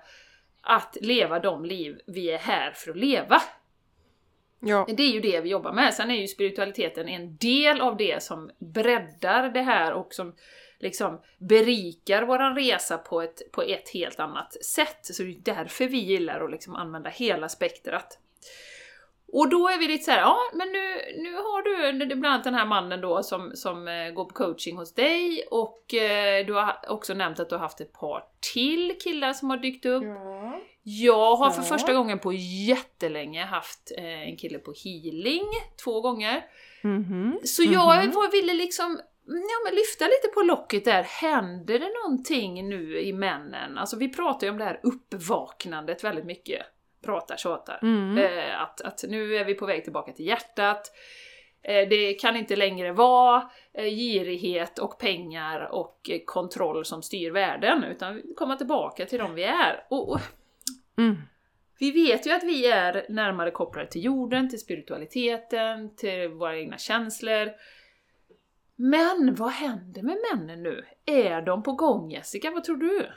att 0.62 0.98
leva 1.02 1.40
de 1.40 1.66
liv 1.66 2.00
vi 2.08 2.32
är 2.32 2.38
här 2.38 2.72
för 2.72 2.92
att 2.92 2.98
leva. 2.98 3.42
Ja. 4.60 4.86
Det 4.88 5.04
är 5.04 5.12
ju 5.12 5.20
det 5.20 5.42
vi 5.42 5.50
jobbar 5.50 5.74
med. 5.74 5.94
Sen 5.94 6.12
är 6.12 6.16
ju 6.16 6.28
spiritualiteten 6.28 7.08
en 7.08 7.38
del 7.38 7.82
av 7.82 7.98
det 7.98 8.24
som 8.24 8.52
breddar 8.60 9.50
det 9.50 9.62
här 9.62 9.94
och 9.94 10.14
som 10.14 10.36
liksom 10.80 11.22
berikar 11.38 12.24
våran 12.24 12.56
resa 12.56 12.98
på 12.98 13.22
ett, 13.22 13.52
på 13.52 13.62
ett 13.62 13.90
helt 13.90 14.20
annat 14.20 14.66
sätt. 14.66 15.00
Så 15.02 15.24
det 15.24 15.30
är 15.30 15.56
därför 15.56 15.86
vi 15.86 15.98
gillar 15.98 16.44
att 16.44 16.52
liksom 16.52 16.76
använda 16.76 17.10
hela 17.10 17.50
spektrat. 17.50 18.20
Och 19.34 19.50
då 19.50 19.68
är 19.68 19.80
vi 19.80 19.88
lite 19.88 20.04
såhär, 20.04 20.20
ja 20.20 20.38
men 20.54 20.68
nu, 20.68 21.02
nu 21.22 21.34
har 21.34 21.64
du 21.64 22.06
bland 22.06 22.26
annat 22.26 22.44
den 22.44 22.54
här 22.54 22.66
mannen 22.66 23.02
då 23.02 23.24
som, 23.24 23.52
som 23.56 23.88
eh, 23.88 24.12
går 24.12 24.26
på 24.26 24.34
coaching 24.34 24.78
hos 24.78 24.94
dig 24.94 25.44
och 25.52 25.94
eh, 25.94 26.46
du 26.46 26.54
har 26.54 26.80
också 26.88 27.14
nämnt 27.14 27.40
att 27.40 27.50
du 27.50 27.56
har 27.56 27.60
haft 27.60 27.82
ett 27.82 27.94
par 27.94 28.24
till 28.54 28.94
killar 29.04 29.34
som 29.34 29.50
har 29.50 29.58
dykt 29.58 29.86
upp. 29.86 30.04
Ja. 30.04 30.60
Jag 30.84 31.36
har 31.36 31.52
för 31.52 31.62
första 31.62 31.94
gången 31.94 32.20
på 32.20 32.34
jättelänge 32.68 33.46
haft 33.46 33.92
eh, 33.98 34.30
en 34.30 34.38
kille 34.38 34.60
på 34.60 34.74
healing, 34.84 35.46
två 35.84 36.02
gånger. 36.02 36.46
Mm 36.84 37.04
-hmm. 37.04 37.38
Så 37.44 37.64
jag 37.64 37.98
mm 37.98 38.12
-hmm. 38.12 38.32
ville 38.32 38.54
liksom 38.54 39.00
ja, 39.28 39.60
men 39.66 39.76
lyfta 39.76 40.06
lite 40.06 40.28
på 40.34 40.42
locket 40.42 40.86
där. 40.86 41.04
Händer 41.04 41.80
det 41.80 41.90
någonting 42.04 42.70
nu 42.70 43.00
i 43.00 43.14
männen? 43.14 43.78
Alltså 43.78 43.98
vi 43.98 44.10
pratar 44.10 44.48
ju 44.48 44.52
om 44.52 44.58
det 44.58 44.64
här 44.64 44.80
uppvaknandet 44.84 46.04
väldigt 46.04 46.26
mycket. 46.26 46.62
Pratar, 47.08 47.38
tjatar. 47.38 47.80
Mm. 47.82 48.18
Eh, 48.18 48.62
att, 48.62 48.82
att 48.82 49.04
nu 49.08 49.36
är 49.36 49.46
vi 49.46 49.54
på 49.54 49.66
väg 49.66 49.84
tillbaka 49.84 50.12
till 50.12 50.26
hjärtat. 50.26 50.92
Eh, 51.62 51.90
det 51.90 52.14
kan 52.14 52.36
inte 52.36 52.56
längre 52.56 52.92
vara 52.92 53.50
eh, 53.74 53.84
girighet 53.84 54.80
och 54.80 55.00
pengar 55.00 55.70
och 55.72 56.10
eh, 56.10 56.20
kontroll 56.26 56.86
som 56.86 57.04
styr 57.04 57.32
världen, 57.32 57.84
utan 57.84 58.16
vi 58.16 58.34
komma 58.36 58.56
tillbaka 58.56 59.06
till 59.06 59.20
de 59.20 59.34
vi 59.36 59.44
är. 59.44 59.86
Och, 59.90 60.10
och 60.12 60.20
Mm. 60.98 61.16
vi 61.80 61.92
vet 61.92 62.28
ju 62.28 62.32
att 62.32 62.44
vi 62.44 62.68
är 62.68 63.06
närmare 63.10 63.52
kopplade 63.52 63.88
till 63.88 64.04
jorden, 64.04 64.50
till 64.50 64.60
spiritualiteten, 64.60 65.96
till 65.96 66.28
våra 66.28 66.58
egna 66.58 66.78
känslor. 66.78 67.52
Men 68.76 69.36
vad 69.36 69.52
händer 69.52 70.02
med 70.02 70.18
männen 70.32 70.64
nu? 70.64 70.86
Är 71.06 71.42
de 71.42 71.64
på 71.64 71.72
gång 71.72 72.12
Jessica? 72.12 72.52
Vad 72.52 72.64
tror 72.64 72.78
du? 72.78 73.08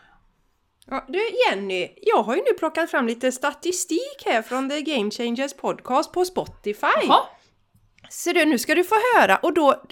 Ja, 0.90 1.04
du 1.08 1.30
Jenny, 1.30 1.88
jag 2.02 2.22
har 2.22 2.36
ju 2.36 2.42
nu 2.42 2.52
plockat 2.52 2.90
fram 2.90 3.06
lite 3.06 3.32
statistik 3.32 4.22
här 4.26 4.42
från 4.42 4.70
The 4.70 4.80
Game 4.80 5.10
Changers 5.10 5.54
podcast 5.54 6.12
på 6.12 6.24
Spotify. 6.24 6.86
Jaha, 7.06 7.22
Så 8.08 8.32
du, 8.32 8.44
nu 8.44 8.58
ska 8.58 8.74
du 8.74 8.84
få 8.84 8.94
höra 9.16 9.36
och 9.36 9.54
då, 9.54 9.82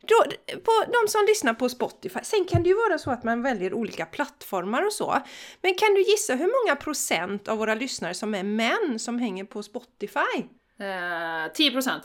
då, 0.00 0.24
på 0.64 0.84
de 0.92 1.08
som 1.08 1.24
lyssnar 1.26 1.54
på 1.54 1.68
Spotify, 1.68 2.18
sen 2.22 2.44
kan 2.44 2.62
det 2.62 2.68
ju 2.68 2.74
vara 2.74 2.98
så 2.98 3.10
att 3.10 3.24
man 3.24 3.42
väljer 3.42 3.74
olika 3.74 4.06
plattformar 4.06 4.86
och 4.86 4.92
så. 4.92 5.22
Men 5.62 5.74
kan 5.74 5.94
du 5.94 6.02
gissa 6.02 6.34
hur 6.34 6.64
många 6.64 6.76
procent 6.76 7.48
av 7.48 7.58
våra 7.58 7.74
lyssnare 7.74 8.14
som 8.14 8.34
är 8.34 8.42
män 8.42 8.98
som 8.98 9.18
hänger 9.18 9.44
på 9.44 9.62
Spotify? 9.62 10.36
eh, 10.80 10.84
10%. 10.84 12.00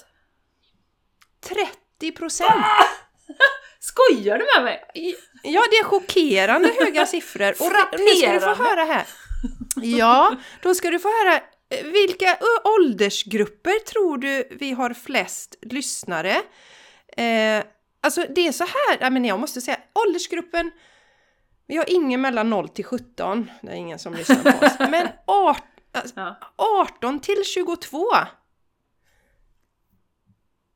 30 1.99 2.11
procent! 2.11 2.65
Skojar 3.79 4.37
du 4.37 4.45
med 4.55 4.63
mig? 4.63 4.83
Ja, 5.43 5.61
det 5.71 5.77
är 5.77 5.83
chockerande 5.83 6.73
höga 6.79 7.05
siffror. 7.15 7.49
Och 7.59 7.99
nu 7.99 8.15
ska 8.15 8.31
du 8.33 8.39
få 8.39 8.63
höra 8.63 8.83
här. 8.83 9.05
Ja, 9.81 10.35
då 10.61 10.75
ska 10.75 10.89
du 10.91 10.99
få 10.99 11.07
höra 11.07 11.35
eh, 11.69 11.85
vilka 11.85 12.37
åldersgrupper 12.63 13.79
tror 13.79 14.17
du 14.17 14.47
vi 14.51 14.71
har 14.71 14.93
flest 14.93 15.55
lyssnare? 15.61 16.31
Eh, 17.17 17.63
alltså 18.01 18.25
det 18.35 18.47
är 18.47 18.51
så 18.51 18.63
här, 18.63 18.97
ja, 18.99 19.09
men 19.09 19.25
jag 19.25 19.39
måste 19.39 19.61
säga 19.61 19.77
åldersgruppen, 20.05 20.71
vi 21.67 21.77
har 21.77 21.89
ingen 21.89 22.21
mellan 22.21 22.49
0 22.49 22.69
till 22.69 22.85
17, 22.85 23.51
det 23.61 23.71
är 23.71 23.75
ingen 23.75 23.99
som 23.99 24.13
lyssnar 24.13 24.51
på 24.51 24.65
oss, 24.65 24.73
men 24.89 25.07
18, 25.25 25.61
alltså, 25.93 26.13
Ja. 26.15 26.37
18 26.55 27.19
till 27.19 27.43
22, 27.45 28.05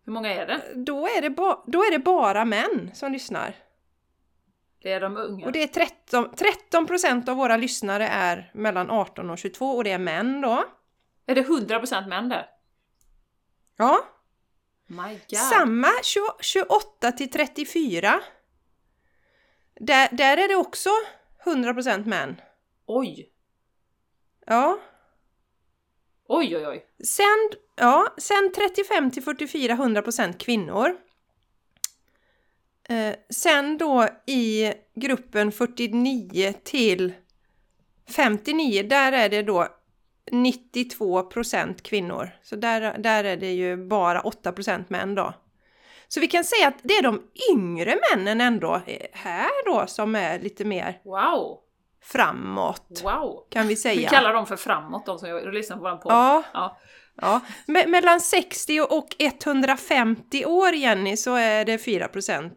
Hur 0.05 0.13
många 0.13 0.33
är 0.33 0.47
det? 0.47 0.61
då 0.75 1.07
är, 1.07 1.21
det 1.21 1.29
ba, 1.29 1.63
då 1.67 1.83
är 1.83 1.91
det 1.91 1.99
bara 1.99 2.45
män 2.45 2.91
som 2.93 3.11
lyssnar. 3.11 3.55
Det 4.81 4.91
är 4.91 5.01
de 5.01 5.17
unga. 5.17 5.45
Och 5.45 5.51
det 5.51 5.63
är 5.63 5.67
13, 5.67 6.35
13 6.35 6.85
procent 6.85 7.29
av 7.29 7.37
våra 7.37 7.57
lyssnare 7.57 8.07
är 8.07 8.51
mellan 8.53 8.89
18 8.89 9.29
och 9.29 9.37
22 9.37 9.65
och 9.65 9.83
det 9.83 9.91
är 9.91 9.97
män 9.97 10.41
då. 10.41 10.63
Är 11.25 11.35
det 11.35 11.41
100% 11.41 12.07
män 12.07 12.29
där? 12.29 12.49
Ja, 13.77 13.99
My 14.87 15.19
God. 15.29 15.39
samma 15.39 15.87
20, 16.03 16.21
28 16.39 17.11
till 17.11 17.31
34. 17.31 18.21
Där, 19.79 20.09
där 20.11 20.37
är 20.37 20.47
det 20.47 20.55
också 20.55 20.89
100 21.45 21.73
procent 21.73 22.07
män. 22.07 22.41
Oj! 22.85 23.29
Ja. 24.45 24.79
Oj, 26.35 26.57
oj, 26.57 26.67
oj. 26.67 26.85
Sen, 27.03 27.49
ja, 27.75 28.13
sen 28.17 28.51
35 28.55 29.11
till 29.11 29.23
44 29.23 29.73
100 29.73 30.01
procent 30.01 30.37
kvinnor. 30.37 30.95
Eh, 32.89 33.15
sen 33.29 33.77
då 33.77 34.07
i 34.27 34.73
gruppen 34.95 35.51
49 35.51 36.53
till 36.63 37.13
59, 38.09 38.83
där 38.83 39.11
är 39.11 39.29
det 39.29 39.43
då 39.43 39.67
92 40.31 41.23
procent 41.23 41.83
kvinnor. 41.83 42.29
Så 42.43 42.55
där, 42.55 42.97
där 42.97 43.23
är 43.23 43.37
det 43.37 43.51
ju 43.51 43.87
bara 43.87 44.21
8 44.21 44.51
procent 44.51 44.89
män 44.89 45.15
då. 45.15 45.33
Så 46.07 46.19
vi 46.19 46.27
kan 46.27 46.43
säga 46.43 46.67
att 46.67 46.79
det 46.83 46.93
är 46.93 47.03
de 47.03 47.21
yngre 47.51 47.99
männen 48.11 48.41
ändå 48.41 48.81
eh, 48.85 49.07
här 49.11 49.65
då 49.65 49.87
som 49.87 50.15
är 50.15 50.39
lite 50.39 50.65
mer 50.65 51.01
Wow! 51.03 51.59
Framåt, 52.03 53.01
Wow! 53.03 53.47
kan 53.49 53.61
vi 53.63 53.67
Vi 53.67 53.75
säga. 53.75 54.09
kallar 54.09 54.33
dem 54.33 54.45
för 54.47 54.55
framåt, 54.55 55.05
de 55.05 55.19
som 55.19 55.51
lyssnar 55.51 55.77
på 55.77 55.81
våran 55.83 55.99
podd. 55.99 56.11
Ja, 56.11 56.43
Ja. 56.53 56.77
Ja, 57.21 57.41
me- 57.67 57.87
mellan 57.87 58.19
60 58.19 58.81
och 58.81 59.07
150 59.19 60.45
år 60.45 60.73
Jenny 60.73 61.17
så 61.17 61.35
är 61.35 61.65
det 61.65 61.77
4 61.77 62.07
procent. 62.07 62.53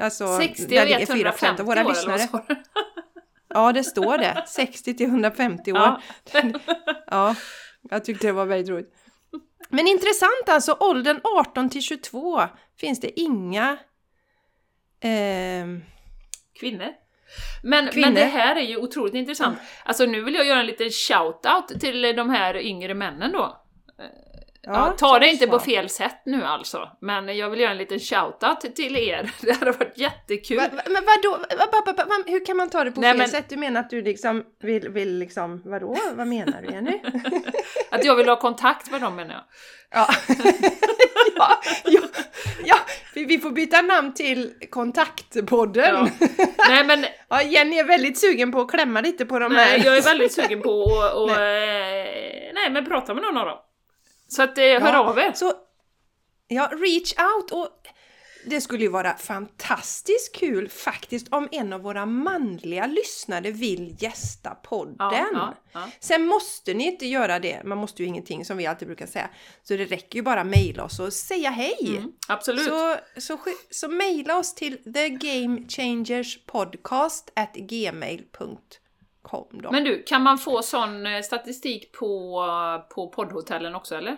Alltså, 0.00 0.36
60 0.38 0.66
där 0.66 0.82
och 0.82 0.86
ligger 0.88 1.06
4 1.06 1.14
150 1.14 1.60
av 1.62 1.66
våra 1.66 1.84
år, 1.84 1.88
lyssnare. 1.88 2.28
Ja, 3.54 3.72
det 3.72 3.84
står 3.84 4.18
det. 4.18 4.44
60 4.48 4.94
till 4.94 5.06
150 5.06 5.72
år. 5.72 5.78
Ja. 5.78 6.00
Ja, 7.06 7.34
jag 7.90 8.04
tyckte 8.04 8.26
det 8.26 8.32
var 8.32 8.44
väldigt 8.46 8.68
roligt. 8.70 8.94
Men 9.68 9.86
intressant 9.88 10.48
alltså, 10.48 10.76
åldern 10.80 11.20
18 11.38 11.70
till 11.70 11.82
22 11.82 12.42
finns 12.80 13.00
det 13.00 13.20
inga... 13.20 13.76
ehm, 15.00 15.82
Kvinnor. 16.60 16.88
Men, 17.62 17.88
Kvinnor. 17.88 18.06
men 18.06 18.14
det 18.14 18.24
här 18.24 18.56
är 18.56 18.60
ju 18.60 18.76
otroligt 18.76 19.14
intressant. 19.14 19.58
Alltså 19.84 20.04
nu 20.06 20.22
vill 20.24 20.34
jag 20.34 20.46
göra 20.46 20.60
en 20.60 20.66
liten 20.66 20.88
shout-out 20.88 21.80
till 21.80 22.02
de 22.16 22.30
här 22.30 22.56
yngre 22.56 22.94
männen 22.94 23.32
då. 23.32 23.58
Ja, 24.64 24.94
ta 24.98 25.08
som 25.08 25.20
det 25.20 25.28
inte 25.28 25.46
på 25.46 25.58
fel 25.58 25.88
sätt 25.88 26.22
nu 26.26 26.44
alltså. 26.44 26.88
Men 27.00 27.36
jag 27.36 27.50
vill 27.50 27.60
göra 27.60 27.70
en 27.70 27.78
liten 27.78 27.98
shout-out 27.98 28.74
till 28.74 28.96
er. 28.96 29.30
Det 29.42 29.52
hade 29.52 29.72
varit 29.72 29.98
jättekul. 29.98 30.56
Va, 30.56 30.68
va, 30.72 30.82
men 30.86 31.02
vadå? 31.04 31.38
Va, 31.58 31.66
va, 31.72 31.92
va, 31.96 32.04
va, 32.04 32.14
hur 32.26 32.46
kan 32.46 32.56
man 32.56 32.70
ta 32.70 32.84
det 32.84 32.90
på 32.92 33.00
Nej, 33.00 33.10
fel 33.10 33.18
men- 33.18 33.28
sätt? 33.28 33.48
Du 33.48 33.56
menar 33.56 33.80
att 33.80 33.90
du 33.90 34.02
liksom 34.02 34.44
vill, 34.62 34.88
vill 34.88 35.18
liksom, 35.18 35.62
vadå? 35.64 35.96
Vad 36.14 36.26
menar 36.26 36.62
du 36.62 36.68
Jenny? 36.72 37.00
Att 37.90 38.04
jag 38.04 38.16
vill 38.16 38.28
ha 38.28 38.36
kontakt 38.36 38.90
med 38.90 39.00
dem 39.00 39.16
menar 39.16 39.34
jag. 39.34 39.44
Ja, 39.90 40.08
ja, 41.36 41.60
ja, 41.84 42.00
ja 42.64 42.76
vi, 43.14 43.38
får 43.38 43.50
byta 43.50 43.82
namn 43.82 44.14
till 44.14 44.54
Kontaktpodden. 44.70 45.94
Ja. 45.94 46.26
Ja. 46.38 46.46
Nej 46.68 46.84
men 46.84 47.04
Jenny 47.52 47.78
är 47.78 47.84
väldigt 47.84 48.18
sugen 48.18 48.52
på 48.52 48.60
att 48.60 48.70
klämma 48.70 49.00
lite 49.00 49.26
på 49.26 49.38
de 49.38 49.52
nej, 49.52 49.78
här. 49.78 49.86
jag 49.86 49.96
är 49.96 50.02
väldigt 50.02 50.32
sugen 50.32 50.62
på 50.62 51.02
att 51.02 51.14
och, 51.14 51.30
eh, 51.30 52.52
nej, 52.54 52.70
men 52.70 52.84
prata 52.84 53.14
med 53.14 53.22
någon 53.22 53.36
av 53.36 53.46
dem. 53.46 53.58
Så 54.28 54.42
att 54.42 54.58
eh, 54.58 54.64
hör 54.64 54.92
Ja, 54.92 54.98
av 54.98 55.18
er. 55.18 55.32
Så, 55.34 55.52
ja, 56.48 56.70
reach 56.72 57.14
out 57.18 57.50
och 57.50 57.68
det 58.44 58.60
skulle 58.60 58.82
ju 58.82 58.88
vara 58.88 59.16
fantastiskt 59.16 60.36
kul 60.36 60.68
faktiskt 60.68 61.32
om 61.32 61.48
en 61.52 61.72
av 61.72 61.80
våra 61.80 62.06
manliga 62.06 62.86
lyssnare 62.86 63.50
vill 63.50 63.96
gästa 63.98 64.50
podden. 64.50 64.96
Ja, 64.98 65.28
ja, 65.32 65.54
ja. 65.72 65.88
Sen 66.00 66.26
måste 66.26 66.74
ni 66.74 66.86
inte 66.86 67.06
göra 67.06 67.38
det, 67.38 67.62
man 67.64 67.78
måste 67.78 68.02
ju 68.02 68.08
ingenting 68.08 68.44
som 68.44 68.56
vi 68.56 68.66
alltid 68.66 68.88
brukar 68.88 69.06
säga. 69.06 69.30
Så 69.62 69.76
det 69.76 69.84
räcker 69.84 70.16
ju 70.16 70.22
bara 70.22 70.44
mejla 70.44 70.84
oss 70.84 71.00
och 71.00 71.12
säga 71.12 71.50
hej. 71.50 71.96
Mm, 71.96 72.12
absolut. 72.28 72.66
Så, 72.66 72.96
så, 73.16 73.38
så 73.70 73.88
mejla 73.88 74.38
oss 74.38 74.54
till 74.54 74.92
thegamechangerspodcast 74.92 77.32
at 77.36 77.54
gmail.com 77.54 78.58
då. 79.62 79.72
Men 79.72 79.84
du, 79.84 80.02
kan 80.02 80.22
man 80.22 80.38
få 80.38 80.62
sån 80.62 81.06
eh, 81.06 81.22
statistik 81.22 81.92
på, 81.92 82.44
på 82.94 83.08
poddhotellen 83.08 83.74
också 83.74 83.94
eller? 83.94 84.16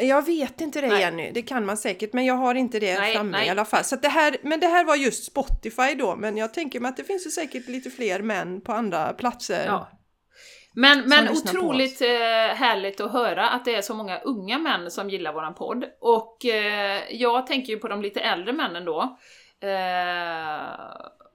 Jag 0.00 0.26
vet 0.26 0.60
inte 0.60 0.80
det 0.80 0.88
Nej. 0.88 1.00
Jenny, 1.00 1.30
det 1.32 1.42
kan 1.42 1.66
man 1.66 1.76
säkert 1.76 2.12
men 2.12 2.24
jag 2.24 2.34
har 2.34 2.54
inte 2.54 2.78
det 2.78 2.98
Nej, 2.98 3.14
framme 3.14 3.30
nej. 3.30 3.46
i 3.46 3.50
alla 3.50 3.64
fall. 3.64 3.84
Så 3.84 3.96
det 3.96 4.08
här, 4.08 4.36
men 4.42 4.60
det 4.60 4.66
här 4.66 4.84
var 4.84 4.96
just 4.96 5.24
Spotify 5.24 5.94
då, 5.98 6.16
men 6.16 6.36
jag 6.36 6.54
tänker 6.54 6.80
mig 6.80 6.88
att 6.88 6.96
det 6.96 7.04
finns 7.04 7.26
ju 7.26 7.30
säkert 7.30 7.68
lite 7.68 7.90
fler 7.90 8.22
män 8.22 8.60
på 8.60 8.72
andra 8.72 9.12
platser. 9.12 9.64
Ja. 9.66 9.88
Men, 10.74 11.08
men 11.08 11.28
otroligt 11.28 12.00
eh, 12.00 12.08
härligt 12.54 13.00
att 13.00 13.12
höra 13.12 13.48
att 13.48 13.64
det 13.64 13.74
är 13.74 13.82
så 13.82 13.94
många 13.94 14.18
unga 14.18 14.58
män 14.58 14.90
som 14.90 15.10
gillar 15.10 15.32
våran 15.32 15.54
podd. 15.54 15.84
Och 16.00 16.44
eh, 16.44 17.02
jag 17.10 17.46
tänker 17.46 17.72
ju 17.72 17.78
på 17.78 17.88
de 17.88 18.02
lite 18.02 18.20
äldre 18.20 18.52
männen 18.52 18.84
då. 18.84 19.18
Eh, 19.60 20.62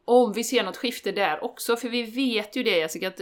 om 0.05 0.33
vi 0.33 0.43
ser 0.43 0.63
något 0.63 0.77
skifte 0.77 1.11
där 1.11 1.43
också, 1.43 1.75
för 1.75 1.89
vi 1.89 2.03
vet 2.03 2.55
ju 2.55 2.63
det 2.63 2.77
Jessica, 2.77 3.07
att 3.07 3.19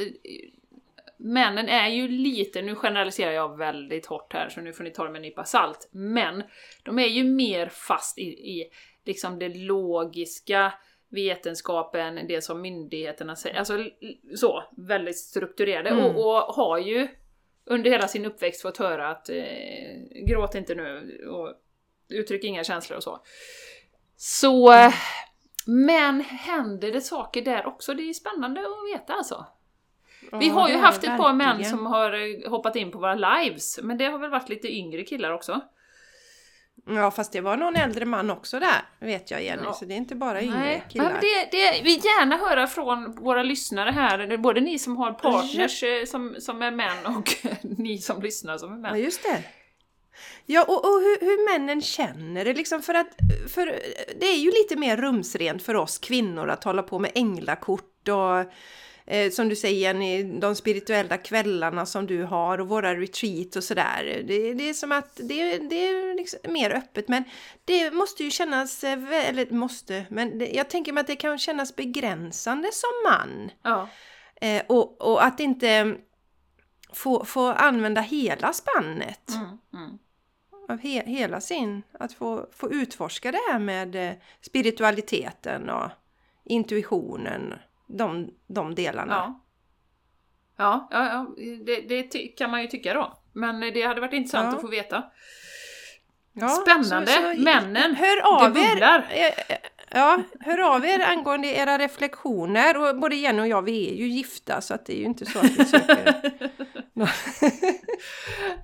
männen 1.17 1.69
är 1.69 1.87
ju 1.87 2.07
lite, 2.07 2.61
nu 2.61 2.75
generaliserar 2.75 3.31
jag 3.31 3.57
väldigt 3.57 4.05
hårt 4.05 4.33
här 4.33 4.49
så 4.49 4.61
nu 4.61 4.73
får 4.73 4.83
ni 4.83 4.91
ta 4.91 5.03
det 5.03 5.09
med 5.09 5.19
en 5.19 5.21
nypa 5.21 5.43
salt, 5.43 5.89
men 5.91 6.43
de 6.83 6.99
är 6.99 7.07
ju 7.07 7.23
mer 7.23 7.69
fast 7.69 8.17
i, 8.17 8.21
i 8.21 8.69
liksom 9.05 9.39
det 9.39 9.49
logiska, 9.49 10.73
vetenskapen, 11.09 12.27
det 12.27 12.41
som 12.41 12.61
myndigheterna 12.61 13.35
säger, 13.35 13.59
alltså 13.59 13.89
så, 14.35 14.63
väldigt 14.77 15.17
strukturerade 15.17 15.89
Mm. 15.89 16.05
och, 16.05 16.15
och 16.49 16.55
har 16.55 16.77
ju 16.77 17.07
under 17.65 17.91
hela 17.91 18.07
sin 18.07 18.25
uppväxt 18.25 18.61
fått 18.61 18.77
höra 18.77 19.09
att 19.09 19.29
eh, 19.29 20.25
gråt 20.27 20.55
inte 20.55 20.75
nu 20.75 21.19
och 21.29 21.53
uttryck 22.09 22.43
inga 22.43 22.63
känslor 22.63 22.97
och 22.97 23.03
så. 23.03 23.23
Så, 24.15 24.73
eh, 24.73 24.93
men 25.67 26.21
händer 26.21 26.91
det 26.91 27.01
saker 27.01 27.41
där 27.41 27.65
också? 27.65 27.93
Det 27.93 28.09
är 28.09 28.13
spännande 28.13 28.61
att 28.61 28.99
veta 28.99 29.13
alltså. 29.13 29.45
Vi 30.31 30.47
Ja, 30.47 30.53
har 30.53 30.69
ju 30.69 30.77
haft 30.77 31.03
ett 31.03 31.17
par 31.17 31.33
män 31.33 31.65
som 31.65 31.85
har 31.85 32.13
eh, 32.13 32.49
hoppat 32.49 32.75
in 32.75 32.91
på 32.91 32.97
våra 32.99 33.15
lives, 33.15 33.79
men 33.83 33.97
det 33.97 34.05
har 34.05 34.19
väl 34.19 34.29
varit 34.29 34.49
lite 34.49 34.67
yngre 34.67 35.03
killar 35.03 35.31
också? 35.31 35.61
Ja, 36.87 37.11
fast 37.11 37.31
det 37.31 37.41
var 37.41 37.57
någon 37.57 37.75
äldre 37.75 38.05
man 38.05 38.29
också 38.29 38.59
där, 38.59 38.81
vet 38.99 39.31
jag 39.31 39.43
Jenny, 39.43 39.61
Ja. 39.65 39.73
så 39.73 39.85
det 39.85 39.93
är 39.93 39.97
inte 39.97 40.15
bara 40.15 40.41
yngre 40.41 40.57
Nej, 40.59 40.83
killar. 40.89 41.05
men 41.11 41.13
det, 41.21 41.47
det, 41.51 41.81
vi 41.83 41.91
gärna 41.95 42.37
höra 42.37 42.67
från 42.67 43.15
våra 43.15 43.43
lyssnare 43.43 43.89
här, 43.91 44.37
både 44.37 44.61
ni 44.61 44.79
som 44.79 44.97
har 44.97 45.11
partners 45.13 45.83
eh, 45.83 46.05
som, 46.05 46.35
som 46.39 46.61
är 46.61 46.71
män 46.71 47.05
och 47.17 47.35
ni 47.79 47.97
som 47.97 48.21
lyssnar 48.21 48.57
som 48.57 48.71
är 48.71 48.75
Ja, 48.75 48.81
män. 48.93 48.99
just 49.01 49.23
det. 49.23 49.43
Ja, 50.45 50.63
och, 50.67 50.85
och 50.85 50.99
hur, 51.01 51.19
hur 51.21 51.51
männen 51.53 51.81
känner 51.81 52.45
det 52.45 52.53
liksom 52.53 52.81
för 52.81 52.93
att 52.93 53.07
för 53.53 53.65
det 54.19 54.25
är 54.25 54.37
ju 54.37 54.51
lite 54.51 54.75
mer 54.75 54.97
rumsrent 54.97 55.63
för 55.63 55.75
oss 55.75 55.97
kvinnor 55.97 56.49
att 56.49 56.63
hålla 56.63 56.83
på 56.83 56.99
med 56.99 57.11
änglakort 57.15 58.07
och 58.07 58.51
eh, 59.05 59.31
som 59.31 59.49
du 59.49 59.55
säger 59.55 59.79
Jenny, 59.79 60.23
de 60.39 60.55
spirituella 60.55 61.17
kvällarna 61.17 61.85
som 61.85 62.07
du 62.07 62.23
har 62.23 62.57
och 62.57 62.67
våra 62.67 62.95
retreat 62.95 63.55
och 63.55 63.63
sådär. 63.63 64.23
Det, 64.27 64.53
det 64.53 64.69
är 64.69 64.73
som 64.73 64.91
att 64.91 65.15
det, 65.15 65.57
det 65.57 65.87
är 65.87 66.15
liksom 66.15 66.39
mer 66.49 66.69
öppet 66.69 67.07
men 67.07 67.23
det 67.65 67.91
måste 67.91 68.23
ju 68.23 68.31
kännas, 68.31 68.83
eh, 68.83 69.29
eller 69.29 69.53
måste, 69.53 70.05
men 70.09 70.39
det, 70.39 70.49
jag 70.49 70.69
tänker 70.69 70.93
mig 70.93 71.01
att 71.01 71.07
det 71.07 71.15
kan 71.15 71.37
kännas 71.37 71.75
begränsande 71.75 72.69
som 72.71 73.11
man. 73.11 73.51
Ja. 73.61 73.89
Eh, 74.41 74.63
och, 74.67 75.01
och 75.01 75.25
att 75.25 75.39
inte 75.39 75.95
få, 76.93 77.25
få 77.25 77.47
använda 77.47 78.01
hela 78.01 78.53
spannet 78.53 79.29
Mm, 79.29 79.57
mm. 79.73 79.97
av 80.69 80.79
he, 80.79 81.03
hela 81.05 81.41
sin, 81.41 81.83
att 81.91 82.13
få, 82.13 82.47
få 82.51 82.71
utforska 82.71 83.31
det 83.31 83.41
här 83.51 83.59
med 83.59 83.95
eh, 83.95 84.15
spiritualiteten 84.41 85.69
och 85.69 85.89
intuitionen, 86.43 87.53
de, 87.87 88.29
de 88.47 88.75
delarna. 88.75 89.13
Ja. 89.15 89.41
Ja, 90.57 90.87
ja, 90.91 91.05
ja 91.09 91.35
det, 91.65 91.81
det 91.81 92.03
kan 92.37 92.51
man 92.51 92.61
ju 92.61 92.67
tycka 92.67 92.93
då. 92.93 93.17
Men 93.33 93.59
det 93.59 93.81
hade 93.81 94.01
varit 94.01 94.13
intressant 94.13 94.47
Ja. 94.51 94.55
att 94.55 94.61
få 94.61 94.67
veta. 94.67 95.03
Ja, 96.33 96.49
Spännande! 96.49 97.35
Männen, 97.37 97.95
Hör 97.95 98.21
av 98.45 98.53
det 98.53 98.59
bubblar. 98.69 99.07
eh, 99.09 99.25
eh, 99.25 99.57
Ja, 99.91 100.21
hör 100.39 100.75
av 100.75 100.85
er 100.85 100.99
angående 100.99 101.47
era 101.47 101.77
reflektioner. 101.77 102.77
Och 102.77 102.99
både 102.99 103.15
Jenny 103.15 103.41
och 103.41 103.47
jag, 103.47 103.61
vi 103.61 103.89
är 103.91 103.95
ju 103.95 104.07
gifta 104.07 104.61
så 104.61 104.73
att 104.73 104.85
det 104.85 104.93
är 104.93 104.97
ju 104.99 105.03
inte 105.05 105.25
så 105.25 105.39
att 105.39 105.45
vi 105.45 105.65
söker 105.65 106.13
nå- 106.93 107.07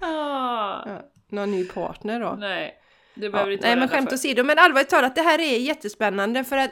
ah, 0.02 0.84
ja, 0.86 1.02
någon 1.30 1.52
ny 1.52 1.66
partner 1.68 2.20
då. 2.20 2.36
nej, 2.40 2.74
det 3.16 3.26
Ja, 3.26 3.32
behöver 3.32 3.50
du 3.50 3.54
inte 3.56 3.68
nej 3.68 3.76
men 3.76 3.88
skämt 3.90 4.10
för. 4.10 4.16
åsido, 4.16 4.44
men 4.44 4.60
allvarligt 4.60 4.90
talat, 4.90 5.16
det 5.16 5.22
här 5.22 5.40
är 5.40 5.58
jättespännande 5.58 6.44
för 6.44 6.58
att 6.58 6.72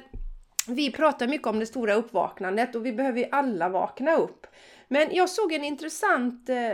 vi 0.70 0.92
pratar 0.92 1.28
mycket 1.28 1.48
om 1.48 1.60
det 1.60 1.66
stora 1.66 1.94
uppvaknandet 1.94 2.76
och 2.76 2.86
vi 2.86 2.94
behöver 2.94 3.20
ju 3.20 3.28
alla 3.32 3.70
vakna 3.70 4.16
upp. 4.16 4.48
Men 4.88 5.16
jag 5.16 5.30
såg 5.30 5.54
en 5.54 5.64
intressant, 5.64 6.50
eh, 6.50 6.72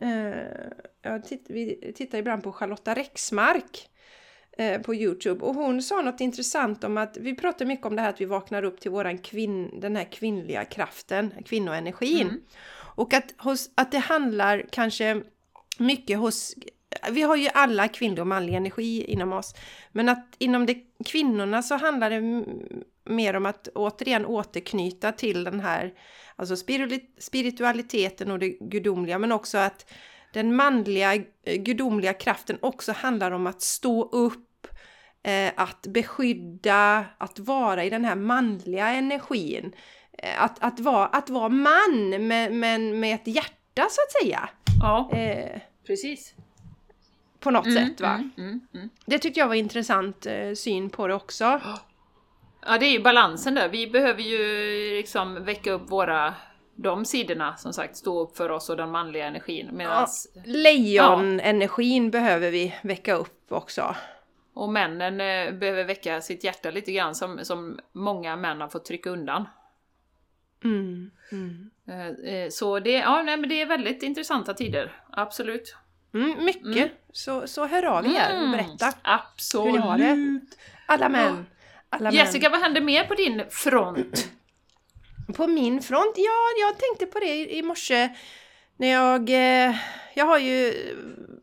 eh, 0.00 0.34
jag 1.02 1.24
titt, 1.24 1.46
vi 1.48 1.92
tittar 1.96 2.18
ibland 2.18 2.42
på 2.42 2.52
Charlotta 2.52 2.94
Rexmark 2.94 3.90
eh, 4.58 4.80
på 4.80 4.94
Youtube 4.94 5.44
och 5.44 5.54
hon 5.54 5.82
sa 5.82 6.02
något 6.02 6.20
intressant 6.20 6.84
om 6.84 6.96
att 6.96 7.16
vi 7.16 7.36
pratar 7.36 7.64
mycket 7.64 7.86
om 7.86 7.96
det 7.96 8.02
här 8.02 8.08
att 8.08 8.20
vi 8.20 8.24
vaknar 8.24 8.64
upp 8.64 8.80
till 8.80 8.90
våran 8.90 9.18
kvinn, 9.18 9.80
den 9.80 9.96
här 9.96 10.04
kvinnliga 10.04 10.64
kraften, 10.64 11.34
kvinnoenergin. 11.44 12.28
Mm. 12.28 12.40
Och 12.96 13.14
att, 13.14 13.34
hos, 13.38 13.70
att 13.74 13.92
det 13.92 13.98
handlar 13.98 14.66
kanske 14.70 15.22
mycket 15.78 16.18
hos 16.18 16.54
vi 17.10 17.22
har 17.22 17.36
ju 17.36 17.48
alla 17.54 17.88
kvinnlig 17.88 18.20
och 18.20 18.26
manlig 18.26 18.54
energi 18.54 19.04
inom 19.04 19.32
oss. 19.32 19.54
Men 19.92 20.08
att 20.08 20.34
inom 20.38 20.66
det 20.66 20.78
kvinnorna 21.04 21.62
så 21.62 21.74
handlar 21.74 22.10
det 22.10 22.44
mer 23.04 23.36
om 23.36 23.46
att 23.46 23.68
återigen 23.74 24.26
återknyta 24.26 25.12
till 25.12 25.44
den 25.44 25.60
här 25.60 25.92
alltså 26.36 26.54
spirituali- 26.54 27.06
spiritualiteten 27.18 28.30
och 28.30 28.38
det 28.38 28.48
gudomliga. 28.60 29.18
Men 29.18 29.32
också 29.32 29.58
att 29.58 29.92
den 30.32 30.56
manliga 30.56 31.14
eh, 31.14 31.22
gudomliga 31.56 32.12
kraften 32.14 32.58
också 32.62 32.92
handlar 32.92 33.30
om 33.30 33.46
att 33.46 33.62
stå 33.62 34.02
upp, 34.08 34.66
eh, 35.22 35.52
att 35.56 35.86
beskydda, 35.86 37.04
att 37.18 37.38
vara 37.38 37.84
i 37.84 37.90
den 37.90 38.04
här 38.04 38.14
manliga 38.16 38.88
energin. 38.88 39.72
Eh, 40.18 40.42
att, 40.42 40.62
att, 40.64 40.80
vara, 40.80 41.06
att 41.06 41.30
vara 41.30 41.48
man 41.48 42.08
men, 42.20 42.58
men 42.58 43.00
med 43.00 43.14
ett 43.14 43.26
hjärta 43.26 43.86
så 43.90 44.00
att 44.06 44.22
säga. 44.22 44.48
Ja, 44.82 45.10
Eh, 45.12 45.60
precis. 45.86 46.34
på 47.40 47.50
något 47.50 47.66
Mm, 47.66 47.86
sätt 47.88 48.00
va. 48.00 48.14
mm, 48.14 48.30
mm, 48.38 48.60
mm. 48.74 48.88
Det 49.06 49.18
tyckte 49.18 49.40
jag 49.40 49.48
var 49.48 49.54
intressant 49.54 50.26
eh, 50.26 50.52
syn 50.54 50.90
på 50.90 51.06
det 51.06 51.14
också. 51.14 51.60
Ja, 52.66 52.78
det 52.78 52.86
är 52.86 52.92
ju 52.92 53.02
balansen 53.02 53.54
där. 53.54 53.68
Vi 53.68 53.86
behöver 53.86 54.22
ju 54.22 54.38
liksom 54.96 55.44
väcka 55.44 55.72
upp 55.72 55.90
våra, 55.90 56.34
de 56.74 57.04
sidorna 57.04 57.56
som 57.56 57.72
sagt, 57.72 57.96
stå 57.96 58.20
upp 58.20 58.36
för 58.36 58.50
oss 58.50 58.70
och 58.70 58.76
den 58.76 58.90
manliga 58.90 59.26
energin. 59.26 59.68
Medans, 59.72 60.32
Lejonenergin 60.44 62.10
behöver 62.10 62.50
vi 62.50 62.74
väcka 62.82 63.14
upp 63.14 63.52
också. 63.52 63.96
Och 64.54 64.68
männen 64.68 65.20
eh, 65.20 65.58
behöver 65.58 65.84
väcka 65.84 66.20
sitt 66.20 66.44
hjärta 66.44 66.70
lite 66.70 66.92
grann 66.92 67.14
som, 67.14 67.44
som 67.44 67.78
många 67.92 68.36
män 68.36 68.60
har 68.60 68.68
fått 68.68 68.84
trycka 68.84 69.10
undan. 69.10 69.48
Mm, 70.64 71.10
mm. 71.32 71.70
Eh, 71.88 72.34
eh, 72.34 72.48
Så 72.50 72.80
det, 72.80 72.92
ja, 72.92 73.22
nej, 73.22 73.36
men 73.36 73.48
det 73.48 73.62
är 73.62 73.66
väldigt 73.66 74.02
intressanta 74.02 74.54
tider, 74.54 74.92
absolut. 75.10 75.76
Mm, 76.14 76.44
mycket. 76.44 76.76
Mm. 76.76 76.88
Så, 77.12 77.46
så 77.46 77.66
hör 77.66 77.82
av 77.82 78.06
er 78.06 78.42
och 78.42 78.50
berätta 78.50 78.92
Absolut! 79.02 79.66
hur 79.66 79.72
ni 79.72 79.78
har 79.78 79.98
det. 79.98 80.40
Alla 80.86 81.08
män. 81.08 81.46
Alla 81.94 82.12
Jessica, 82.12 82.48
vad 82.48 82.60
händer 82.60 82.80
mer 82.80 83.04
på 83.04 83.14
din 83.14 83.42
front? 83.50 83.96
män. 85.26 85.34
På 85.36 85.46
min 85.46 85.82
front? 85.82 86.14
Ja, 86.16 86.66
jag 86.66 86.78
tänkte 86.78 87.06
på 87.06 87.18
det 87.18 87.34
i, 87.34 87.58
i 87.58 87.62
morse 87.62 88.08
när 88.76 88.88
jag... 88.88 89.30
Eh, 89.30 89.76
jag 90.16 90.26
har 90.26 90.38
ju 90.38 90.72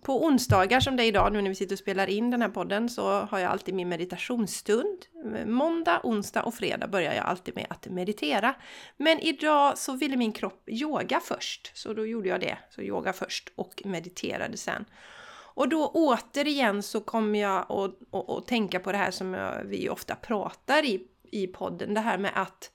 på 0.02 0.26
onsdagar 0.26 0.80
som 0.80 0.98
det 0.98 1.04
är 1.04 1.08
idag 1.08 1.34
nu 1.34 1.42
när 1.42 1.50
vi 1.50 1.56
sitter 1.56 1.76
och 1.76 1.80
spelar 1.80 2.10
in 2.10 2.32
den 2.32 2.42
här 2.42 2.50
podden 2.50 2.90
så 2.90 3.12
har 3.12 3.40
jag 3.40 3.52
alltid 3.52 3.74
min 3.74 3.90
meditationsstund. 3.90 5.06
Måndag, 5.46 6.00
onsdag 6.04 6.44
och 6.44 6.54
fredag 6.54 6.88
börjar 6.88 7.14
jag 7.14 7.26
alltid 7.26 7.56
med 7.56 7.66
att 7.70 7.88
meditera. 7.88 8.54
Men 8.98 9.20
idag 9.20 9.78
så 9.78 9.94
ville 9.94 10.18
min 10.18 10.32
kropp 10.32 10.70
yoga 10.70 11.20
först, 11.20 11.72
så 11.78 11.94
då 11.94 12.06
gjorde 12.06 12.30
jag 12.30 12.40
det. 12.40 12.58
Så 12.70 12.82
yoga 12.82 13.14
först 13.14 13.52
och 13.56 13.82
mediterade 13.86 14.58
sen. 14.58 14.86
Och 15.62 15.70
då 15.70 15.92
återigen 15.94 16.84
så 16.84 17.02
kommer 17.02 17.40
jag 17.40 17.60
att, 17.60 17.92
att, 18.12 18.30
att 18.30 18.48
tänka 18.48 18.80
på 18.80 18.92
det 18.92 18.98
här 18.98 19.12
som 19.12 19.34
jag, 19.34 19.64
vi 19.66 19.90
ofta 19.90 20.16
pratar 20.16 20.86
i, 20.86 21.08
i 21.32 21.48
podden, 21.48 21.94
det 21.94 22.00
här 22.00 22.18
med 22.18 22.32
att 22.36 22.72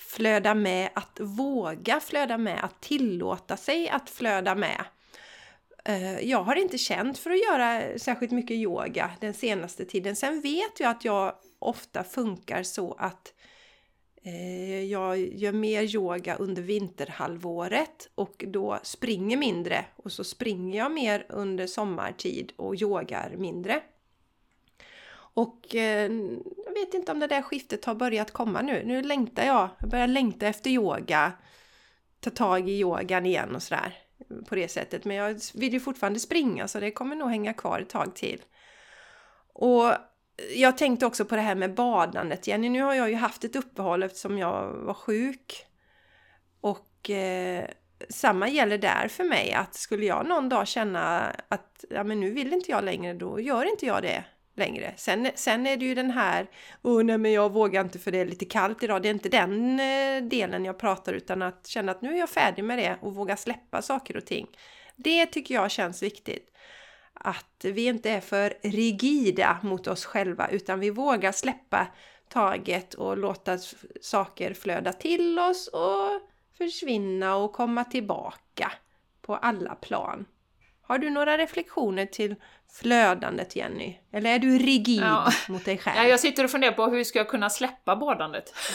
flöda 0.00 0.54
med, 0.54 0.90
att 0.94 1.20
våga 1.20 2.00
flöda 2.00 2.38
med, 2.38 2.64
att 2.64 2.80
tillåta 2.80 3.56
sig 3.56 3.88
att 3.88 4.10
flöda 4.10 4.54
med. 4.54 4.84
Eh, 5.84 6.20
jag 6.20 6.42
har 6.42 6.56
inte 6.56 6.78
känt 6.78 7.18
för 7.18 7.30
att 7.30 7.42
göra 7.42 7.98
särskilt 7.98 8.32
mycket 8.32 8.56
yoga 8.56 9.10
den 9.20 9.34
senaste 9.34 9.84
tiden. 9.84 10.16
Sen 10.16 10.40
vet 10.40 10.80
jag 10.80 10.90
att 10.90 11.04
jag 11.04 11.34
ofta 11.58 12.04
funkar 12.04 12.62
så 12.62 12.92
att 12.98 13.32
eh, 13.38 13.41
Eh, 14.24 14.84
jag 14.84 15.18
gör 15.18 15.52
mer 15.52 15.82
yoga 15.96 16.36
under 16.36 16.62
vinterhalvåret 16.62 18.10
och 18.14 18.44
då 18.48 18.78
springer 18.82 19.36
mindre 19.36 19.84
och 19.96 20.12
så 20.12 20.24
springer 20.24 20.78
jag 20.78 20.92
mer 20.92 21.26
under 21.28 21.66
sommartid 21.66 22.52
och 22.56 22.82
yogar 22.82 23.34
mindre. 23.36 23.82
Och 25.34 25.74
eh, 25.74 26.12
jag 26.66 26.74
vet 26.74 26.94
inte 26.94 27.12
om 27.12 27.18
det 27.18 27.26
där 27.26 27.42
skiftet 27.42 27.84
har 27.84 27.94
börjat 27.94 28.30
komma 28.30 28.62
nu. 28.62 28.82
Nu 28.84 29.02
längtar 29.02 29.46
jag. 29.46 29.68
Jag 29.78 29.88
börjar 29.88 30.06
längta 30.06 30.46
efter 30.46 30.70
yoga. 30.70 31.32
Ta 32.20 32.30
tag 32.30 32.68
i 32.68 32.72
yogan 32.72 33.26
igen 33.26 33.54
och 33.54 33.62
sådär. 33.62 33.98
Eh, 34.18 34.36
på 34.48 34.54
det 34.54 34.68
sättet. 34.68 35.04
Men 35.04 35.16
jag 35.16 35.40
vill 35.54 35.72
ju 35.72 35.80
fortfarande 35.80 36.20
springa 36.20 36.68
så 36.68 36.80
det 36.80 36.90
kommer 36.90 37.16
nog 37.16 37.30
hänga 37.30 37.52
kvar 37.52 37.80
ett 37.80 37.90
tag 37.90 38.14
till. 38.14 38.42
Och 39.54 39.94
jag 40.54 40.78
tänkte 40.78 41.06
också 41.06 41.24
på 41.24 41.36
det 41.36 41.42
här 41.42 41.54
med 41.54 41.74
badandet. 41.74 42.46
Jenny, 42.46 42.68
nu 42.68 42.82
har 42.82 42.94
jag 42.94 43.10
ju 43.10 43.16
haft 43.16 43.44
ett 43.44 43.56
uppehåll 43.56 44.02
eftersom 44.02 44.38
jag 44.38 44.72
var 44.72 44.94
sjuk. 44.94 45.66
Och 46.60 47.10
eh, 47.10 47.64
samma 48.08 48.48
gäller 48.48 48.78
där 48.78 49.08
för 49.08 49.24
mig. 49.24 49.52
Att 49.52 49.74
skulle 49.74 50.06
jag 50.06 50.26
någon 50.26 50.48
dag 50.48 50.68
känna 50.68 51.20
att 51.48 51.84
ja, 51.90 52.04
men 52.04 52.20
nu 52.20 52.30
vill 52.30 52.52
inte 52.52 52.70
jag 52.70 52.84
längre, 52.84 53.14
då 53.14 53.40
gör 53.40 53.70
inte 53.70 53.86
jag 53.86 54.02
det 54.02 54.24
längre. 54.56 54.94
Sen, 54.96 55.28
sen 55.34 55.66
är 55.66 55.76
det 55.76 55.84
ju 55.84 55.94
den 55.94 56.10
här, 56.10 56.46
oh, 56.82 57.04
nej 57.04 57.18
men 57.18 57.32
jag 57.32 57.52
vågar 57.52 57.80
inte 57.80 57.98
för 57.98 58.10
det 58.10 58.18
är 58.18 58.26
lite 58.26 58.44
kallt 58.44 58.82
idag. 58.82 59.02
Det 59.02 59.08
är 59.08 59.14
inte 59.14 59.28
den 59.28 59.80
eh, 59.80 60.22
delen 60.22 60.64
jag 60.64 60.78
pratar 60.78 61.12
utan 61.12 61.42
att 61.42 61.66
känna 61.66 61.92
att 61.92 62.02
nu 62.02 62.14
är 62.14 62.18
jag 62.18 62.30
färdig 62.30 62.64
med 62.64 62.78
det 62.78 62.96
och 63.00 63.14
våga 63.14 63.36
släppa 63.36 63.82
saker 63.82 64.16
och 64.16 64.26
ting. 64.26 64.46
Det 64.96 65.26
tycker 65.26 65.54
jag 65.54 65.70
känns 65.70 66.02
viktigt. 66.02 66.48
Att 67.24 67.64
vi 67.64 67.84
inte 67.86 68.10
är 68.10 68.20
för 68.20 68.54
rigida 68.62 69.58
mot 69.62 69.86
oss 69.86 70.04
själva 70.04 70.48
utan 70.48 70.80
vi 70.80 70.90
vågar 70.90 71.32
släppa 71.32 71.86
taget 72.28 72.94
och 72.94 73.18
låta 73.18 73.58
saker 74.00 74.54
flöda 74.54 74.92
till 74.92 75.38
oss 75.38 75.68
och 75.68 76.20
försvinna 76.58 77.36
och 77.36 77.52
komma 77.52 77.84
tillbaka 77.84 78.72
på 79.22 79.36
alla 79.36 79.74
plan. 79.74 80.24
Har 80.82 80.98
du 80.98 81.10
några 81.10 81.38
reflektioner 81.38 82.06
till 82.06 82.34
flödandet 82.72 83.56
Jenny? 83.56 83.98
Eller 84.12 84.34
är 84.34 84.38
du 84.38 84.58
rigid 84.58 85.02
Ja. 85.02 85.32
mot 85.48 85.64
dig 85.64 85.78
själv? 85.78 85.96
Ja, 85.96 86.04
jag 86.04 86.20
sitter 86.20 86.44
och 86.44 86.50
funderar 86.50 86.72
på 86.72 86.86
hur 86.86 87.04
ska 87.04 87.18
jag 87.18 87.28
kunna 87.28 87.50
släppa 87.50 87.96
badandet? 87.96 88.54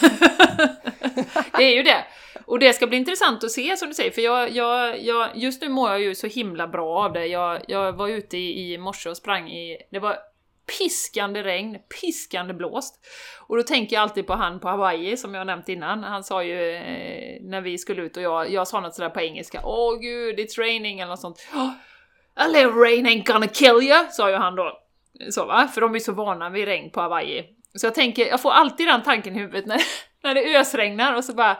det 1.56 1.64
är 1.64 1.74
ju 1.76 1.82
det. 1.82 2.04
Och 2.48 2.58
det 2.58 2.72
ska 2.72 2.86
bli 2.86 2.96
intressant 2.96 3.44
att 3.44 3.50
se 3.50 3.76
som 3.76 3.88
du 3.88 3.94
säger, 3.94 4.10
för 4.10 4.22
jag, 4.22 4.50
jag, 4.50 5.02
jag, 5.02 5.36
just 5.36 5.62
nu 5.62 5.68
mår 5.68 5.90
jag 5.90 6.00
ju 6.00 6.14
så 6.14 6.26
himla 6.26 6.68
bra 6.68 7.04
av 7.04 7.12
det. 7.12 7.26
Jag, 7.26 7.60
jag 7.68 7.92
var 7.92 8.08
ute 8.08 8.36
i, 8.36 8.72
i 8.72 8.78
morse 8.78 9.10
och 9.10 9.16
sprang 9.16 9.50
i, 9.50 9.78
det 9.90 9.98
var 9.98 10.16
piskande 10.78 11.42
regn, 11.42 11.78
piskande 12.00 12.54
blåst. 12.54 13.06
Och 13.46 13.56
då 13.56 13.62
tänker 13.62 13.96
jag 13.96 14.02
alltid 14.02 14.26
på 14.26 14.34
han 14.34 14.60
på 14.60 14.68
Hawaii 14.68 15.16
som 15.16 15.34
jag 15.34 15.46
nämnt 15.46 15.68
innan. 15.68 16.04
Han 16.04 16.24
sa 16.24 16.42
ju 16.42 16.74
eh, 16.74 17.42
när 17.42 17.60
vi 17.60 17.78
skulle 17.78 18.02
ut 18.02 18.16
och 18.16 18.22
jag, 18.22 18.50
jag 18.50 18.68
sa 18.68 18.80
något 18.80 18.94
sådär 18.94 19.10
på 19.10 19.20
engelska, 19.20 19.60
åh 19.64 19.94
oh, 19.94 20.00
gud, 20.00 20.38
it's 20.38 20.58
raining 20.58 21.00
eller 21.00 21.10
något 21.10 21.20
sånt. 21.20 21.48
Oh, 21.54 21.70
A 22.34 22.46
little 22.46 22.72
rain 22.72 23.06
ain't 23.06 23.32
gonna 23.32 23.46
kill 23.46 23.82
you, 23.82 24.06
sa 24.10 24.30
ju 24.30 24.36
han 24.36 24.56
då. 24.56 24.78
Så 25.30 25.46
va? 25.46 25.68
För 25.74 25.80
de 25.80 25.94
är 25.94 25.98
så 25.98 26.12
vana 26.12 26.50
vid 26.50 26.64
regn 26.64 26.90
på 26.90 27.00
Hawaii. 27.00 27.44
Så 27.74 27.86
jag 27.86 27.94
tänker, 27.94 28.26
jag 28.26 28.42
får 28.42 28.50
alltid 28.50 28.86
den 28.86 29.02
tanken 29.02 29.36
i 29.36 29.38
huvudet 29.38 29.66
när, 29.66 29.80
när 30.22 30.34
det 30.34 30.58
ösregnar 30.58 31.14
och 31.14 31.24
så 31.24 31.34
bara 31.34 31.56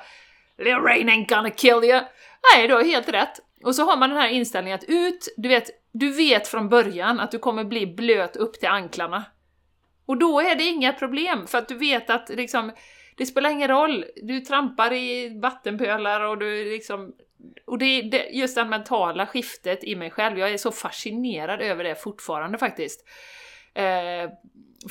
Little 0.59 0.81
rain 0.81 1.09
ain't 1.09 1.29
gonna 1.29 1.51
kill 1.51 1.85
you. 1.85 2.01
Nej, 2.55 2.69
du 2.69 2.75
har 2.75 2.85
helt 2.85 3.09
rätt. 3.09 3.41
Och 3.65 3.75
så 3.75 3.85
har 3.85 3.97
man 3.97 4.11
den 4.11 4.19
här 4.19 4.29
inställningen 4.29 4.75
att 4.79 4.85
ut, 4.89 5.35
du 5.37 5.49
vet, 5.49 5.71
du 5.93 6.11
vet 6.11 6.49
från 6.49 6.69
början 6.69 7.21
att 7.21 7.31
du 7.31 7.39
kommer 7.39 7.65
bli 7.65 7.87
blöt 7.87 8.37
upp 8.37 8.55
till 8.61 8.69
anklarna. 8.69 9.25
Och 10.07 10.19
då 10.19 10.41
är 10.41 10.55
det 10.55 10.65
inga 10.65 10.93
problem, 10.93 11.47
för 11.47 11.59
att 11.59 11.69
du 11.69 11.75
vet 11.75 12.11
att 12.11 12.29
liksom, 12.29 12.73
det 13.17 13.27
spelar 13.27 13.51
ingen 13.51 13.69
roll. 13.69 14.05
Du 14.23 14.41
trampar 14.41 14.93
i 14.93 15.41
vattenpölar 15.41 16.21
och 16.21 16.39
du 16.39 16.65
liksom... 16.65 17.13
Och 17.67 17.79
det 17.79 17.85
är 17.85 18.33
just 18.33 18.55
det 18.55 18.65
mentala 18.65 19.27
skiftet 19.27 19.85
i 19.85 19.97
mig 19.97 20.11
själv, 20.11 20.39
jag 20.39 20.51
är 20.51 20.57
så 20.57 20.73
fascinerad 20.73 21.61
över 21.61 21.85
det 21.85 21.95
fortfarande 21.95 22.59
faktiskt. 22.59 23.09
Eh, 23.75 24.31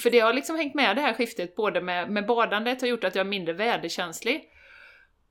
för 0.01 0.10
det 0.10 0.19
har 0.19 0.34
liksom 0.34 0.56
hängt 0.56 0.75
med 0.75 0.95
det 0.95 1.01
här 1.01 1.13
skiftet, 1.13 1.56
både 1.56 1.82
med, 1.82 2.10
med 2.10 2.25
badandet 2.25 2.82
har 2.82 2.88
gjort 2.88 3.03
att 3.03 3.15
jag 3.15 3.25
är 3.25 3.30
mindre 3.30 3.53
väderkänslig, 3.53 4.43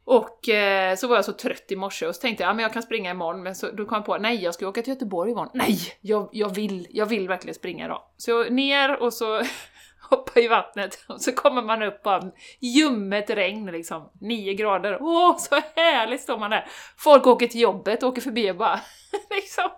och 0.06 0.48
eh, 0.48 0.96
så 0.96 1.08
var 1.08 1.16
jag 1.16 1.24
så 1.24 1.32
trött 1.32 1.64
i 1.68 1.76
morse 1.76 2.06
och 2.06 2.14
så 2.14 2.20
tänkte 2.20 2.42
jag 2.42 2.50
att 2.50 2.56
ja, 2.56 2.62
jag 2.62 2.72
kan 2.72 2.82
springa 2.82 3.10
imorgon, 3.10 3.42
men 3.42 3.54
så, 3.54 3.70
då 3.70 3.84
kom 3.84 3.96
jag 3.96 4.04
på 4.04 4.18
nej, 4.18 4.42
jag 4.42 4.54
ska 4.54 4.68
åka 4.68 4.82
till 4.82 4.92
Göteborg 4.92 5.30
imorgon. 5.30 5.50
Nej! 5.54 5.78
Jag, 6.00 6.28
jag, 6.32 6.54
vill, 6.54 6.86
jag 6.90 7.06
vill 7.06 7.28
verkligen 7.28 7.54
springa 7.54 7.84
idag. 7.84 8.02
Så 8.16 8.30
jag 8.30 8.52
ner 8.52 9.02
och 9.02 9.12
så 9.12 9.42
hoppa 10.10 10.40
i 10.40 10.48
vattnet 10.48 11.04
och 11.08 11.20
så 11.20 11.32
kommer 11.32 11.62
man 11.62 11.82
upp 11.82 12.06
av 12.06 12.30
ljummet 12.60 13.30
regn 13.30 13.66
liksom, 13.66 14.10
9 14.20 14.54
grader. 14.54 14.98
Åh, 15.00 15.36
så 15.38 15.54
härligt 15.76 16.20
står 16.20 16.38
man 16.38 16.50
där! 16.50 16.66
Folk 16.96 17.26
åker 17.26 17.46
till 17.46 17.60
jobbet, 17.60 18.02
åker 18.02 18.22
förbi 18.22 18.50
och 18.50 18.56
bara 18.56 18.80
liksom 19.30 19.70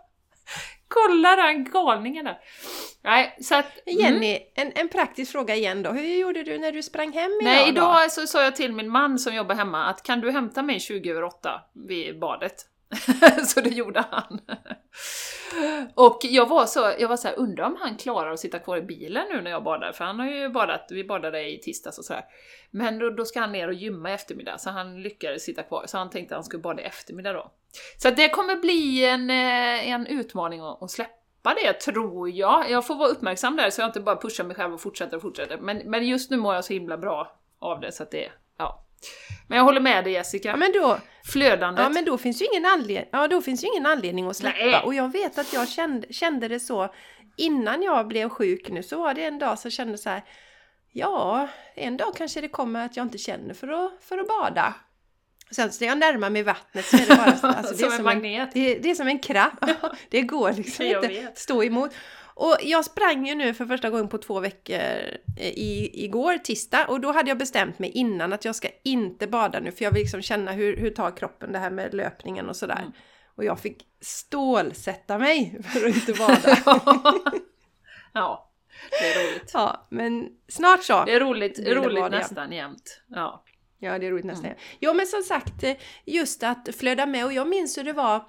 Kolla 0.88 1.36
den 1.36 1.64
galningen 1.64 2.24
där! 2.24 2.38
Nej, 3.02 3.36
så 3.40 3.54
att... 3.54 3.78
Jenny, 3.86 4.36
mm. 4.36 4.42
en, 4.54 4.72
en 4.74 4.88
praktisk 4.88 5.32
fråga 5.32 5.54
igen 5.54 5.82
då. 5.82 5.90
Hur 5.90 6.16
gjorde 6.20 6.42
du 6.42 6.58
när 6.58 6.72
du 6.72 6.82
sprang 6.82 7.12
hem 7.12 7.30
idag 7.40 7.52
Nej, 7.52 7.68
idag 7.68 8.04
då? 8.04 8.10
så 8.10 8.26
sa 8.26 8.42
jag 8.42 8.56
till 8.56 8.72
min 8.72 8.88
man 8.88 9.18
som 9.18 9.34
jobbar 9.34 9.54
hemma 9.54 9.84
att 9.84 10.02
kan 10.02 10.20
du 10.20 10.30
hämta 10.30 10.62
mig 10.62 10.80
20 10.80 11.10
över 11.10 11.24
8 11.24 11.60
vid 11.88 12.18
badet? 12.18 12.66
så 13.46 13.60
det 13.60 13.70
gjorde 13.70 14.04
han. 14.10 14.40
och 15.94 16.18
jag 16.22 16.48
var 16.48 16.66
så, 16.66 16.92
jag 16.98 17.08
var 17.08 17.16
så 17.16 17.28
här, 17.28 17.38
undrar 17.38 17.64
om 17.64 17.76
han 17.80 17.96
klarar 17.96 18.32
att 18.32 18.40
sitta 18.40 18.58
kvar 18.58 18.76
i 18.76 18.82
bilen 18.82 19.26
nu 19.32 19.40
när 19.40 19.50
jag 19.50 19.64
badar, 19.64 19.92
för 19.92 20.04
han 20.04 20.18
har 20.18 20.26
ju 20.26 20.48
badat, 20.48 20.86
vi 20.90 21.04
badade 21.04 21.48
i 21.48 21.60
tisdags 21.60 21.98
och 21.98 22.04
sådär. 22.04 22.24
Men 22.70 22.98
då, 22.98 23.10
då 23.10 23.24
ska 23.24 23.40
han 23.40 23.52
ner 23.52 23.68
och 23.68 23.74
gymma 23.74 24.10
i 24.10 24.14
eftermiddag, 24.14 24.58
så 24.58 24.70
han 24.70 25.02
lyckades 25.02 25.44
sitta 25.44 25.62
kvar, 25.62 25.84
så 25.86 25.98
han 25.98 26.10
tänkte 26.10 26.34
att 26.34 26.38
han 26.38 26.44
skulle 26.44 26.62
bada 26.62 26.82
i 26.82 26.84
eftermiddag 26.84 27.32
då. 27.32 27.52
Så 28.02 28.10
det 28.10 28.28
kommer 28.28 28.56
bli 28.56 29.04
en, 29.04 29.30
eh, 29.30 29.88
en 29.90 30.06
utmaning 30.06 30.60
att, 30.60 30.82
att 30.82 30.90
släppa 30.90 31.54
det, 31.62 31.72
tror 31.72 32.30
jag. 32.30 32.70
Jag 32.70 32.86
får 32.86 32.94
vara 32.94 33.08
uppmärksam 33.08 33.56
där, 33.56 33.70
så 33.70 33.80
jag 33.80 33.88
inte 33.88 34.00
bara 34.00 34.16
pushar 34.16 34.44
mig 34.44 34.56
själv 34.56 34.74
och 34.74 34.80
fortsätter 34.80 35.16
och 35.16 35.22
fortsätter. 35.22 35.58
Men, 35.58 35.78
men 35.78 36.06
just 36.06 36.30
nu 36.30 36.36
mår 36.36 36.54
jag 36.54 36.64
så 36.64 36.72
himla 36.72 36.98
bra 36.98 37.38
av 37.58 37.80
det, 37.80 37.92
så 37.92 38.02
att 38.02 38.10
det, 38.10 38.28
ja. 38.58 38.84
Men 39.48 39.58
jag 39.58 39.64
håller 39.64 39.80
med 39.80 40.04
dig 40.04 40.12
Jessica. 40.12 40.48
Ja, 40.48 40.56
men 40.56 40.72
då, 40.72 40.98
Flödandet. 41.24 41.82
Ja 41.82 41.88
men 41.88 42.04
då 42.04 42.18
finns 42.18 42.42
ju 42.42 42.46
ingen 42.52 42.66
anledning, 42.66 43.08
ja, 43.12 43.28
då 43.28 43.42
finns 43.42 43.64
ju 43.64 43.68
ingen 43.68 43.86
anledning 43.86 44.26
att 44.26 44.36
släppa. 44.36 44.64
Nej. 44.64 44.82
Och 44.84 44.94
jag 44.94 45.12
vet 45.12 45.38
att 45.38 45.52
jag 45.52 45.68
kände, 45.68 46.12
kände 46.12 46.48
det 46.48 46.60
så 46.60 46.94
innan 47.36 47.82
jag 47.82 48.08
blev 48.08 48.28
sjuk 48.28 48.68
nu, 48.70 48.82
så 48.82 48.98
var 48.98 49.14
det 49.14 49.24
en 49.24 49.38
dag 49.38 49.58
som 49.58 49.70
kände 49.70 49.98
så 49.98 50.10
här. 50.10 50.24
Ja, 50.92 51.48
en 51.74 51.96
dag 51.96 52.16
kanske 52.16 52.40
det 52.40 52.48
kommer 52.48 52.84
att 52.84 52.96
jag 52.96 53.06
inte 53.06 53.18
känner 53.18 53.54
för 53.54 53.68
att, 53.68 53.92
för 54.00 54.18
att 54.18 54.28
bada. 54.28 54.74
Sen 55.50 55.70
när 55.80 55.86
jag 55.86 55.98
närmar 55.98 56.30
mig 56.30 56.42
vattnet 56.42 56.84
så 56.84 56.96
är 56.96 57.00
det 57.00 57.16
bara 57.16 57.52
alltså, 57.56 57.74
det 57.74 57.78
som 57.78 57.92
är 57.92 57.98
en 57.98 58.04
magnet. 58.04 58.48
En, 58.54 58.62
det, 58.62 58.74
det, 58.74 58.90
är 58.90 58.94
som 58.94 59.08
en 59.08 59.18
kraft. 59.18 59.56
det 60.08 60.22
går 60.22 60.52
liksom 60.52 60.84
inte 60.84 61.28
att 61.28 61.38
stå 61.38 61.64
emot. 61.64 61.90
Och 62.40 62.56
jag 62.62 62.84
sprang 62.84 63.26
ju 63.26 63.34
nu 63.34 63.54
för 63.54 63.66
första 63.66 63.90
gången 63.90 64.08
på 64.08 64.18
två 64.18 64.40
veckor 64.40 64.76
eh, 65.36 65.48
i, 65.48 66.04
igår, 66.04 66.38
tisdag, 66.38 66.86
och 66.88 67.00
då 67.00 67.12
hade 67.12 67.28
jag 67.28 67.38
bestämt 67.38 67.78
mig 67.78 67.90
innan 67.90 68.32
att 68.32 68.44
jag 68.44 68.54
ska 68.54 68.68
inte 68.84 69.26
bada 69.26 69.60
nu 69.60 69.72
för 69.72 69.84
jag 69.84 69.92
vill 69.92 70.02
liksom 70.02 70.22
känna 70.22 70.52
hur, 70.52 70.76
hur 70.76 70.90
tar 70.90 71.16
kroppen 71.16 71.52
det 71.52 71.58
här 71.58 71.70
med 71.70 71.94
löpningen 71.94 72.48
och 72.48 72.56
sådär. 72.56 72.78
Mm. 72.78 72.92
Och 73.36 73.44
jag 73.44 73.60
fick 73.60 73.86
stålsätta 74.00 75.18
mig 75.18 75.60
för 75.72 75.88
att 75.88 75.94
inte 75.94 76.12
bada. 76.12 76.58
ja, 78.12 78.50
det 78.90 79.12
är 79.12 79.30
roligt. 79.30 79.50
Ja, 79.54 79.86
men 79.90 80.28
snart 80.48 80.82
så. 80.82 81.04
Det 81.04 81.12
är 81.12 81.20
roligt, 81.20 81.58
roligt 81.58 82.10
nästan 82.10 82.52
jämt. 82.52 83.02
Ja. 83.06 83.44
Ja, 83.78 83.98
det 83.98 84.06
är 84.06 84.10
roligt 84.10 84.24
nästan. 84.24 84.46
Mm. 84.46 84.58
Ja, 84.78 84.92
men 84.92 85.06
som 85.06 85.22
sagt, 85.22 85.62
eh, 85.62 85.76
just 86.04 86.42
att 86.42 86.68
flöda 86.78 87.06
med. 87.06 87.24
Och 87.24 87.32
jag 87.32 87.48
minns 87.48 87.78
hur 87.78 87.84
det 87.84 87.92
var 87.92 88.24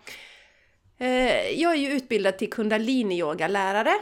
Eh, 0.99 1.61
jag 1.61 1.71
är 1.71 1.77
ju 1.77 1.89
utbildad 1.89 2.37
till 2.37 2.49
kundalini-yoga-lärare. 2.49 3.93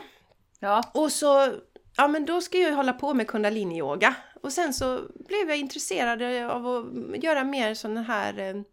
Ja. 0.59 0.91
Och 0.93 1.11
så, 1.11 1.53
ja 1.97 2.07
men 2.07 2.25
då 2.25 2.41
ska 2.41 2.57
jag 2.57 2.75
hålla 2.75 2.93
på 2.93 3.13
med 3.13 3.27
kundalini-yoga. 3.27 4.15
Och 4.41 4.53
sen 4.53 4.73
så 4.73 5.01
blev 5.27 5.49
jag 5.49 5.57
intresserad 5.57 6.21
av 6.51 6.67
att 6.67 7.23
göra 7.23 7.43
mer 7.43 7.73
sån 7.73 7.97
här 7.97 8.65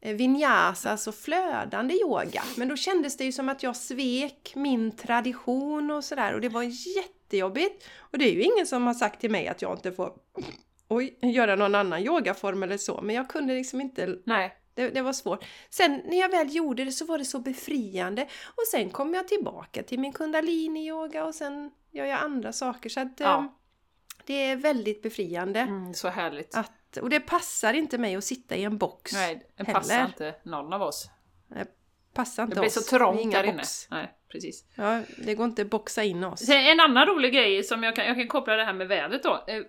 eh, 0.00 0.14
vinyasa, 0.14 0.90
alltså 0.90 1.12
flödande 1.12 1.94
yoga. 1.94 2.42
Men 2.56 2.68
då 2.68 2.76
kändes 2.76 3.16
det 3.16 3.24
ju 3.24 3.32
som 3.32 3.48
att 3.48 3.62
jag 3.62 3.76
svek 3.76 4.52
min 4.56 4.96
tradition 4.96 5.90
och 5.90 6.04
sådär 6.04 6.34
och 6.34 6.40
det 6.40 6.48
var 6.48 6.62
jättejobbigt. 6.96 7.84
Och 7.98 8.18
det 8.18 8.24
är 8.24 8.32
ju 8.32 8.42
ingen 8.42 8.66
som 8.66 8.86
har 8.86 8.94
sagt 8.94 9.20
till 9.20 9.30
mig 9.30 9.48
att 9.48 9.62
jag 9.62 9.72
inte 9.72 9.92
får 9.92 10.12
oj, 10.88 11.18
göra 11.22 11.56
någon 11.56 11.74
annan 11.74 12.00
yogaform 12.00 12.62
eller 12.62 12.76
så, 12.76 13.00
men 13.02 13.16
jag 13.16 13.28
kunde 13.28 13.54
liksom 13.54 13.80
inte 13.80 14.18
Nej. 14.24 14.56
Det, 14.74 14.90
det, 14.90 15.02
var 15.02 15.12
svårt. 15.12 15.44
Sen 15.70 16.02
när 16.04 16.20
jag 16.20 16.28
väl 16.28 16.54
gjorde 16.54 16.84
det 16.84 16.92
så 16.92 17.04
var 17.04 17.18
det 17.18 17.24
så 17.24 17.38
befriande. 17.38 18.22
Och 18.46 18.66
sen 18.70 18.90
kom 18.90 19.14
jag 19.14 19.28
tillbaka 19.28 19.82
till 19.82 20.00
min 20.00 20.12
kundalini-yoga 20.12 21.24
och 21.24 21.34
sen 21.34 21.70
gör 21.90 22.04
jag 22.04 22.20
andra 22.20 22.52
saker. 22.52 22.90
Så 22.90 23.00
att 23.00 23.20
ja. 23.20 23.38
eh, 23.38 23.44
det 24.26 24.34
är 24.34 24.56
väldigt 24.56 25.02
befriande. 25.02 25.60
Mm, 25.60 25.94
så 25.94 26.08
härligt. 26.08 26.56
Att, 26.56 26.96
och 26.96 27.10
det 27.10 27.20
passar 27.20 27.74
inte 27.74 27.98
mig 27.98 28.16
att 28.16 28.24
sitta 28.24 28.56
i 28.56 28.64
en 28.64 28.78
box 28.78 29.12
Nej, 29.12 29.46
det 29.56 29.64
passar 29.64 29.94
heller. 29.94 30.06
inte 30.06 30.34
någon 30.42 30.72
av 30.72 30.82
oss. 30.82 31.10
Det 31.48 31.66
passar 32.14 32.42
inte 32.42 32.52
oss. 32.52 32.54
Det 32.54 32.60
blir 32.60 32.82
så 32.82 32.98
trångt 32.98 33.32
där 33.32 33.44
inne. 33.44 33.62
Nej, 33.90 34.14
precis. 34.34 34.64
Ja, 34.74 35.00
det 35.16 35.34
går 35.34 35.46
inte 35.46 35.62
att 35.62 35.70
boxa 35.70 36.04
in 36.04 36.24
oss. 36.24 36.40
Sen 36.40 36.66
en 36.66 36.80
annan 36.80 37.06
rolig 37.06 37.32
grej 37.32 37.62
som 37.62 37.82
jag 37.82 37.96
kan, 37.96 38.06
jag 38.06 38.16
kan 38.16 38.28
koppla 38.28 38.56
det 38.56 38.64
här 38.64 38.72
med 38.72 38.88
vädret 38.88 39.22
då. 39.22 39.44
Eh, 39.46 39.62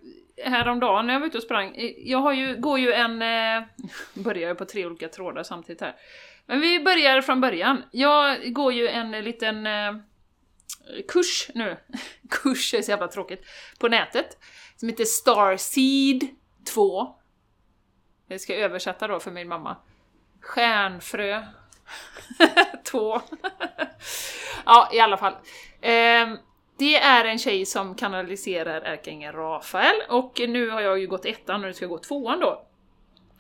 häromdagen 0.45 1.08
när 1.08 1.13
jag 1.13 1.19
var 1.19 1.28
ute 1.28 1.38
och 1.38 1.43
sprang, 1.43 1.75
eh, 1.75 1.91
jag 1.97 2.17
har 2.17 2.34
ju, 2.34 2.56
går 2.56 2.80
ju 2.80 2.93
en... 2.93 3.21
Eh, 3.21 3.63
börjar 4.23 4.49
ju 4.49 4.56
på 4.56 4.65
tre 4.65 4.86
olika 4.86 5.08
trådar 5.08 5.43
samtidigt 5.43 5.82
här. 5.82 5.95
Men 6.45 6.62
vi 6.62 6.80
börjar 6.80 7.21
från 7.21 7.41
början. 7.41 7.84
Jag 7.91 8.54
går 8.54 8.73
ju 8.73 8.88
en 8.88 9.12
liten 9.12 9.67
eh, 9.67 9.95
kurs 11.08 11.49
nu, 11.54 11.78
kurs 12.30 12.73
är 12.73 12.82
så 12.82 12.91
jävla 12.91 13.08
tråkigt, 13.08 13.45
på 13.80 13.88
nätet. 13.88 14.38
Som 14.75 14.89
heter 14.89 15.06
Starseed 15.06 16.28
2. 16.73 17.15
Det 18.28 18.39
ska 18.39 18.54
jag 18.54 18.62
översätta 18.62 19.08
då 19.08 19.19
för 19.19 19.32
min 19.32 19.47
mamma. 19.47 19.78
Stjärnfrö 20.41 21.43
Två. 22.91 23.21
ja, 24.65 24.89
i 24.93 25.00
alla 25.00 25.17
fall. 25.17 25.34
Um, 25.34 26.38
det 26.78 26.95
är 26.95 27.26
en 27.26 27.39
tjej 27.39 27.65
som 27.65 27.95
kanaliserar 27.95 28.82
ärkeängeln 28.82 29.36
Rafael 29.36 29.95
och 30.10 30.41
nu 30.48 30.69
har 30.69 30.82
jag 30.82 31.00
ju 31.00 31.08
gått 31.08 31.26
ettan 31.26 31.62
och 31.62 31.67
nu 31.67 31.74
ska 31.74 31.84
jag 31.84 31.89
gå 31.89 31.98
tvåan 31.98 32.39
då. 32.39 32.65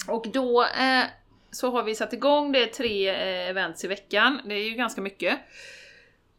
Och 0.07 0.27
då 0.33 0.63
eh, 0.63 1.03
så 1.51 1.71
har 1.71 1.83
vi 1.83 1.95
satt 1.95 2.13
igång, 2.13 2.51
det 2.51 2.63
är 2.63 2.67
tre 2.67 3.09
eh, 3.09 3.49
events 3.49 3.83
i 3.83 3.87
veckan, 3.87 4.41
det 4.45 4.55
är 4.55 4.69
ju 4.69 4.75
ganska 4.75 5.01
mycket. 5.01 5.39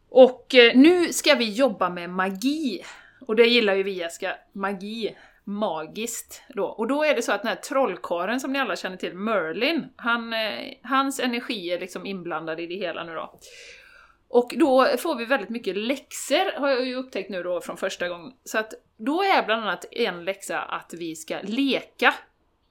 Och 0.09 0.55
eh, 0.55 0.75
nu 0.75 1.13
ska 1.13 1.35
vi 1.35 1.51
jobba 1.53 1.89
med 1.89 2.09
magi. 2.09 2.83
Och 3.27 3.35
det 3.35 3.45
gillar 3.45 3.73
ju 3.73 3.83
vi 3.83 4.07
ska 4.11 4.31
magi. 4.53 5.15
Magiskt 5.47 6.41
då. 6.49 6.65
Och 6.65 6.87
då 6.87 7.03
är 7.03 7.15
det 7.15 7.21
så 7.21 7.31
att 7.31 7.41
den 7.41 7.49
här 7.49 7.55
trollkaren 7.55 8.39
som 8.39 8.53
ni 8.53 8.59
alla 8.59 8.75
känner 8.75 8.97
till, 8.97 9.13
Merlin, 9.13 9.85
han, 9.95 10.33
eh, 10.33 10.73
hans 10.83 11.19
energi 11.19 11.71
är 11.71 11.79
liksom 11.79 12.05
inblandad 12.05 12.59
i 12.59 12.67
det 12.67 12.75
hela 12.75 13.03
nu 13.03 13.13
då. 13.13 13.39
Och 14.27 14.53
då 14.57 14.87
får 14.97 15.15
vi 15.15 15.25
väldigt 15.25 15.49
mycket 15.49 15.77
läxor, 15.77 16.59
har 16.59 16.69
jag 16.69 16.85
ju 16.85 16.95
upptäckt 16.95 17.29
nu 17.29 17.43
då 17.43 17.61
från 17.61 17.77
första 17.77 18.09
gången. 18.09 18.33
Så 18.43 18.57
att 18.57 18.73
då 18.97 19.23
är 19.23 19.45
bland 19.45 19.63
annat 19.63 19.85
en 19.91 20.25
läxa 20.25 20.59
att 20.59 20.93
vi 20.93 21.15
ska 21.15 21.39
leka, 21.43 22.13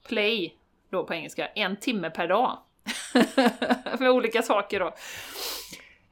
play, 0.08 0.56
då 0.90 1.04
på 1.04 1.14
engelska, 1.14 1.46
en 1.46 1.76
timme 1.76 2.10
per 2.10 2.28
dag. 2.28 2.58
Med 3.98 4.10
olika 4.10 4.42
saker 4.42 4.80
då. 4.80 4.94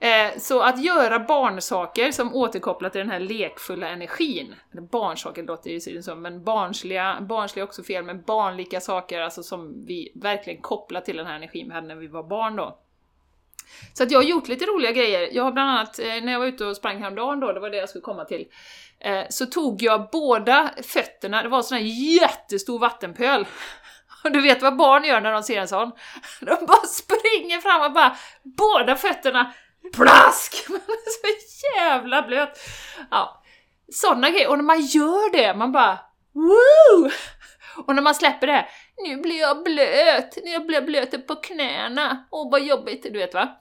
Eh, 0.05 0.39
så 0.39 0.61
att 0.61 0.85
göra 0.85 1.19
barnsaker 1.19 2.13
som 2.13 2.35
återkopplar 2.35 2.91
till 2.91 2.99
den 2.99 3.11
här 3.11 3.21
lekfulla 3.21 3.89
energin, 3.89 4.55
eller 4.73 4.83
barnsaker 4.83 5.43
låter 5.43 5.71
ju 5.71 6.03
som, 6.03 6.23
men 6.23 6.45
barnsliga, 6.45 7.19
barnsliga 7.21 7.65
är 7.65 7.69
också 7.69 7.83
fel, 7.83 8.05
men 8.05 8.23
barnlika 8.23 8.81
saker, 8.81 9.21
alltså 9.21 9.43
som 9.43 9.87
vi 9.87 10.13
verkligen 10.15 10.63
kopplar 10.63 11.01
till 11.01 11.17
den 11.17 11.27
här 11.27 11.37
energin 11.37 11.69
vi 11.69 11.75
hade 11.75 11.87
när 11.87 11.95
vi 11.95 12.07
var 12.07 12.23
barn 12.23 12.57
då. 12.57 12.79
Så 13.95 14.03
att 14.03 14.11
jag 14.11 14.19
har 14.19 14.25
gjort 14.25 14.49
lite 14.49 14.65
roliga 14.65 14.93
grejer. 14.93 15.29
Jag 15.33 15.45
har 15.45 15.53
bland 15.53 15.71
annat, 15.71 15.99
eh, 15.99 16.07
när 16.07 16.33
jag 16.33 16.39
var 16.39 16.47
ute 16.47 16.65
och 16.65 16.77
sprang 16.77 17.03
häromdagen 17.03 17.41
då, 17.41 17.53
det 17.53 17.61
var 17.61 17.71
det 17.71 17.77
jag 17.77 17.89
skulle 17.89 18.03
komma 18.03 18.25
till, 18.25 18.47
eh, 19.01 19.25
så 19.31 19.47
tog 19.47 19.83
jag 19.83 20.09
båda 20.13 20.71
fötterna, 20.83 21.43
det 21.43 21.49
var 21.49 21.59
en 21.59 21.65
sån 21.65 21.79
här 21.79 21.85
jättestor 22.21 22.79
vattenpöl. 22.79 23.47
Och 24.25 24.33
du 24.33 24.41
vet 24.41 24.63
vad 24.63 24.77
barn 24.77 25.05
gör 25.05 25.21
när 25.21 25.33
de 25.33 25.43
ser 25.43 25.61
en 25.61 25.69
sån? 25.69 25.93
De 26.41 26.67
bara 26.67 26.87
springer 26.87 27.61
fram 27.61 27.83
och 27.83 27.93
bara 27.93 28.17
båda 28.43 28.97
fötterna 28.97 29.53
plask! 29.93 30.67
Man 30.69 30.81
är 30.81 31.49
så 31.49 31.67
jävla 31.77 32.23
blöt! 32.23 32.59
Ja, 33.11 33.43
såna 33.93 34.31
grejer. 34.31 34.51
Och 34.51 34.57
när 34.57 34.65
man 34.65 34.81
gör 34.81 35.33
det, 35.33 35.55
man 35.55 35.73
bara 35.73 35.99
woo! 36.33 37.11
Och 37.87 37.95
när 37.95 38.03
man 38.03 38.15
släpper 38.15 38.47
det, 38.47 38.67
nu 38.97 39.17
blir 39.17 39.41
jag 39.41 39.65
blöt, 39.65 40.39
nu 40.45 40.59
blir 40.59 40.75
jag 40.75 40.87
blöt 40.87 41.27
på 41.27 41.35
knäna, 41.35 42.27
åh 42.31 42.51
vad 42.51 42.63
jobbigt, 42.63 43.03
du 43.03 43.19
vet 43.19 43.35
va? 43.35 43.57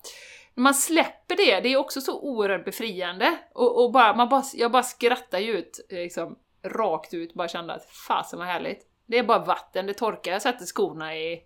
När 0.55 0.62
man 0.62 0.73
släpper 0.73 1.36
det, 1.36 1.59
det 1.59 1.73
är 1.73 1.77
också 1.77 2.01
så 2.01 2.21
oerhört 2.21 2.65
befriande. 2.65 3.38
Och, 3.53 3.83
och 3.83 3.91
bara, 3.91 4.15
man 4.15 4.29
bara, 4.29 4.43
jag 4.53 4.71
bara 4.71 4.83
skrattar 4.83 5.39
ju 5.39 5.57
ut, 5.57 5.86
liksom, 5.89 6.38
rakt 6.65 7.13
ut, 7.13 7.33
bara 7.33 7.47
kände 7.47 7.73
att 7.73 7.86
fasen 8.07 8.39
vad 8.39 8.47
härligt. 8.47 8.88
Det 9.07 9.17
är 9.17 9.23
bara 9.23 9.45
vatten, 9.45 9.86
det 9.86 9.93
torkar, 9.93 10.31
jag 10.31 10.41
sätter 10.41 10.65
skorna 10.65 11.15
i, 11.15 11.41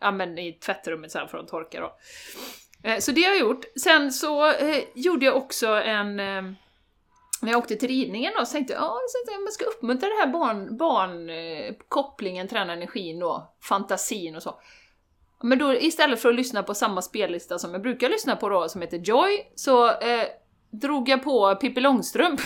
ja, 0.00 0.10
men 0.10 0.38
i 0.38 0.52
tvättrummet 0.52 1.12
sen 1.12 1.28
för 1.28 1.38
att 1.38 1.48
torka 1.48 1.80
då. 1.80 1.96
Eh, 2.82 2.98
så 2.98 3.12
det 3.12 3.22
har 3.22 3.30
jag 3.30 3.40
gjort. 3.40 3.64
Sen 3.82 4.12
så 4.12 4.50
eh, 4.50 4.84
gjorde 4.94 5.26
jag 5.26 5.36
också 5.36 5.66
en... 5.66 6.20
Eh, 6.20 6.42
när 7.42 7.52
jag 7.52 7.58
åkte 7.58 7.76
till 7.76 7.88
ridningen 7.88 8.32
då, 8.38 8.46
så 8.46 8.52
tänkte 8.52 8.72
jag 8.72 8.82
att 8.82 9.42
man 9.44 9.52
ska 9.52 9.64
uppmuntra 9.64 10.08
den 10.08 10.18
här 10.18 10.26
barn, 10.26 10.76
barnkopplingen 10.76 12.48
eh, 12.52 12.62
energin 12.62 13.18
då, 13.18 13.54
fantasin 13.62 14.36
och 14.36 14.42
så. 14.42 14.60
Men 15.42 15.58
då 15.58 15.74
istället 15.74 16.22
för 16.22 16.28
att 16.28 16.34
lyssna 16.34 16.62
på 16.62 16.74
samma 16.74 17.02
spellista 17.02 17.58
som 17.58 17.72
jag 17.72 17.82
brukar 17.82 18.08
lyssna 18.08 18.36
på 18.36 18.48
då, 18.48 18.68
som 18.68 18.80
heter 18.80 18.98
Joy, 18.98 19.52
så 19.54 19.88
eh, 19.88 20.26
drog 20.70 21.08
jag 21.08 21.22
på 21.22 21.54
Pippi 21.54 21.80
Långstrump. 21.80 22.40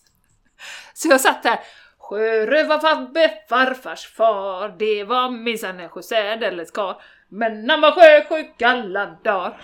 så 0.94 1.08
jag 1.08 1.20
satt 1.20 1.42
där 1.42 1.60
Sjörövar-Fabbe, 1.98 3.30
farfars 3.48 4.06
far, 4.06 4.74
det 4.78 5.04
var 5.04 5.30
minsann 5.30 5.80
en 5.80 5.88
sjösäd 5.88 6.72
karl 6.74 6.94
men 7.32 7.70
han 7.70 7.80
var 7.80 7.92
sjösjuk 7.92 8.62
alla 8.62 9.06
dagar. 9.06 9.60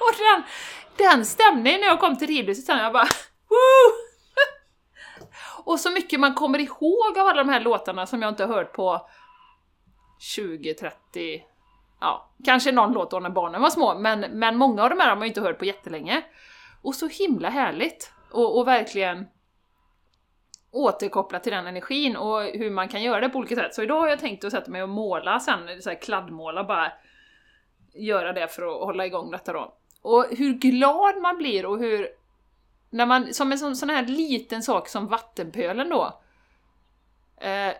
och 0.00 0.14
den, 0.18 0.42
den 0.96 1.26
stämningen 1.26 1.80
när 1.80 1.86
jag 1.86 2.00
kom 2.00 2.16
till 2.16 2.28
ridhuset, 2.28 2.64
sen, 2.64 2.78
jag 2.78 2.92
bara 2.92 3.08
Woo! 3.48 3.92
Och 5.64 5.80
så 5.80 5.90
mycket 5.90 6.20
man 6.20 6.34
kommer 6.34 6.58
ihåg 6.58 7.18
av 7.18 7.26
alla 7.26 7.44
de 7.44 7.48
här 7.48 7.60
låtarna 7.60 8.06
som 8.06 8.22
jag 8.22 8.28
inte 8.28 8.44
har 8.44 8.54
hört 8.54 8.72
på 8.72 9.08
20, 10.18 10.74
30, 10.74 11.42
ja, 12.00 12.34
kanske 12.44 12.72
någon 12.72 12.92
låt 12.92 13.10
då 13.10 13.20
när 13.20 13.30
barnen 13.30 13.62
var 13.62 13.70
små, 13.70 13.98
men, 13.98 14.20
men 14.20 14.56
många 14.56 14.82
av 14.82 14.90
de 14.90 15.00
här 15.00 15.08
har 15.08 15.16
man 15.16 15.22
ju 15.22 15.28
inte 15.28 15.40
hört 15.40 15.58
på 15.58 15.64
jättelänge. 15.64 16.22
Och 16.82 16.94
så 16.94 17.08
himla 17.08 17.48
härligt! 17.48 18.12
Och, 18.32 18.58
och 18.58 18.66
verkligen 18.66 19.26
återkoppla 20.70 21.40
till 21.40 21.52
den 21.52 21.66
energin 21.66 22.16
och 22.16 22.42
hur 22.42 22.70
man 22.70 22.88
kan 22.88 23.02
göra 23.02 23.20
det 23.20 23.28
på 23.28 23.38
olika 23.38 23.54
sätt. 23.54 23.74
Så 23.74 23.82
idag 23.82 24.00
har 24.00 24.08
jag 24.08 24.18
tänkt 24.18 24.44
att 24.44 24.52
sätta 24.52 24.70
mig 24.70 24.82
och 24.82 24.88
måla 24.88 25.40
sen, 25.40 25.82
så 25.82 25.90
här 25.90 26.00
kladdmåla 26.00 26.64
bara. 26.64 26.92
Göra 27.94 28.32
det 28.32 28.48
för 28.48 28.62
att 28.62 28.86
hålla 28.86 29.06
igång 29.06 29.30
detta 29.30 29.52
då. 29.52 29.74
Och 30.02 30.26
hur 30.30 30.52
glad 30.52 31.20
man 31.20 31.36
blir 31.36 31.66
och 31.66 31.78
hur... 31.78 32.08
När 32.90 33.06
man, 33.06 33.34
som 33.34 33.52
en 33.52 33.58
sån, 33.58 33.76
sån 33.76 33.90
här 33.90 34.06
liten 34.06 34.62
sak 34.62 34.88
som 34.88 35.06
vattenpölen 35.06 35.88
då. 35.88 36.20
Eh, 37.40 37.72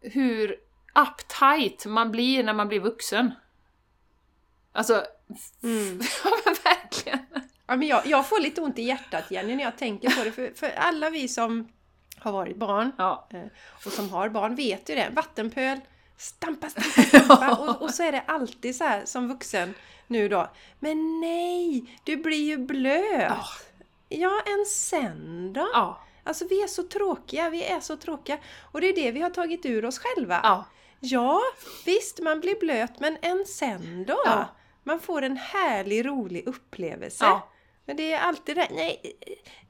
hur 0.00 0.56
uptight 0.94 1.86
man 1.86 2.10
blir 2.10 2.44
när 2.44 2.52
man 2.52 2.68
blir 2.68 2.80
vuxen. 2.80 3.34
Alltså, 4.72 5.04
mm. 5.62 5.98
verkligen! 6.64 7.26
Ja, 7.66 7.76
men 7.76 7.88
jag, 7.88 8.06
jag 8.06 8.28
får 8.28 8.40
lite 8.40 8.60
ont 8.60 8.78
i 8.78 8.82
hjärtat 8.82 9.30
Jenny 9.30 9.56
när 9.56 9.64
jag 9.64 9.78
tänker 9.78 10.10
på 10.10 10.24
det, 10.24 10.32
för, 10.32 10.52
för 10.54 10.70
alla 10.70 11.10
vi 11.10 11.28
som 11.28 11.68
har 12.26 12.32
varit 12.32 12.56
barn 12.56 12.92
ja. 12.98 13.28
Eh, 13.30 13.42
och 13.86 13.92
som 13.92 14.10
har 14.10 14.28
barn 14.28 14.54
vet 14.54 14.90
ju 14.90 14.94
det. 14.94 15.10
Vattenpöl, 15.12 15.80
stampa, 16.16 16.68
stampa, 16.70 17.08
stampa. 17.08 17.56
och, 17.56 17.82
och, 17.82 17.90
så 17.90 18.02
är 18.02 18.12
det 18.12 18.22
alltid 18.26 18.76
så 18.76 18.84
här 18.84 19.04
som 19.04 19.28
vuxen 19.28 19.74
nu 20.06 20.28
då. 20.28 20.50
Men 20.78 21.20
nej, 21.20 21.84
du 22.04 22.16
blir 22.16 22.44
ju 22.44 22.58
blöt! 22.58 23.30
Ja, 23.30 23.44
ja 24.08 24.42
en 24.46 24.66
sen 24.66 25.52
då? 25.52 25.68
Ja. 25.72 26.00
Alltså 26.24 26.46
vi 26.50 26.62
är 26.62 26.66
så 26.66 26.82
tråkiga, 26.82 27.50
vi 27.50 27.64
är 27.64 27.80
så 27.80 27.96
tråkiga. 27.96 28.38
Och 28.72 28.80
det 28.80 28.86
är 28.86 28.94
det 28.94 29.10
vi 29.10 29.20
har 29.20 29.30
tagit 29.30 29.66
ur 29.66 29.84
oss 29.84 29.98
själva. 29.98 30.40
Ja, 30.42 30.64
ja 31.00 31.40
visst 31.84 32.20
man 32.22 32.40
blir 32.40 32.60
blöt, 32.60 33.00
men 33.00 33.18
en 33.22 33.44
sen 33.46 34.04
då? 34.08 34.44
Man 34.82 35.00
får 35.00 35.22
en 35.22 35.36
härlig, 35.36 36.06
rolig 36.06 36.46
upplevelse. 36.46 37.24
Ja. 37.24 37.48
Men 37.86 37.96
det 37.96 38.12
är 38.12 38.20
alltid 38.20 38.56
det, 38.56 38.68
nej, 38.70 39.00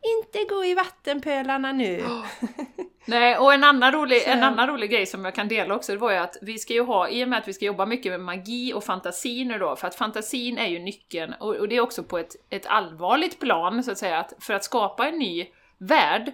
inte 0.00 0.54
gå 0.54 0.64
i 0.64 0.74
vattenpölarna 0.74 1.72
nu. 1.72 2.02
Oh. 2.02 2.26
Nej, 3.08 3.38
och 3.38 3.54
en 3.54 3.64
annan, 3.64 3.92
rolig, 3.92 4.22
en 4.26 4.42
annan 4.42 4.68
rolig 4.68 4.90
grej 4.90 5.06
som 5.06 5.24
jag 5.24 5.34
kan 5.34 5.48
dela 5.48 5.74
också, 5.74 5.92
det 5.92 5.98
var 5.98 6.12
ju 6.12 6.16
att 6.16 6.36
vi 6.42 6.58
ska 6.58 6.72
ju 6.72 6.82
ha, 6.82 7.08
i 7.08 7.24
och 7.24 7.28
med 7.28 7.38
att 7.38 7.48
vi 7.48 7.52
ska 7.52 7.64
jobba 7.64 7.86
mycket 7.86 8.12
med 8.12 8.20
magi 8.20 8.72
och 8.72 8.84
fantasi 8.84 9.44
nu 9.44 9.58
då, 9.58 9.76
för 9.76 9.88
att 9.88 9.94
fantasin 9.94 10.58
är 10.58 10.66
ju 10.66 10.78
nyckeln, 10.78 11.34
och, 11.40 11.54
och 11.54 11.68
det 11.68 11.76
är 11.76 11.80
också 11.80 12.02
på 12.02 12.18
ett, 12.18 12.36
ett 12.50 12.66
allvarligt 12.66 13.40
plan, 13.40 13.84
så 13.84 13.90
att 13.90 13.98
säga, 13.98 14.18
att 14.18 14.32
för 14.40 14.54
att 14.54 14.64
skapa 14.64 15.08
en 15.08 15.18
ny 15.18 15.46
värld, 15.78 16.32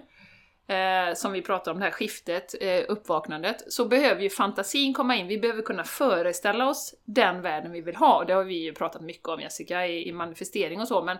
eh, 0.67 1.13
som 1.15 1.31
vi 1.31 1.41
pratar 1.41 1.71
om, 1.71 1.79
det 1.79 1.85
här 1.85 1.91
skiftet, 1.91 2.55
eh, 2.61 2.81
uppvaknandet, 2.87 3.73
så 3.73 3.85
behöver 3.85 4.21
ju 4.21 4.29
fantasin 4.29 4.93
komma 4.93 5.15
in, 5.15 5.27
vi 5.27 5.37
behöver 5.37 5.61
kunna 5.61 5.83
föreställa 5.83 6.69
oss 6.69 6.95
den 7.05 7.41
världen 7.41 7.71
vi 7.71 7.81
vill 7.81 7.95
ha, 7.95 8.23
det 8.23 8.33
har 8.33 8.43
vi 8.43 8.55
ju 8.55 8.73
pratat 8.73 9.01
mycket 9.01 9.27
om 9.27 9.39
Jessica 9.39 9.87
i, 9.87 10.07
i 10.07 10.11
manifestering 10.11 10.81
och 10.81 10.87
så, 10.87 11.03
men 11.03 11.17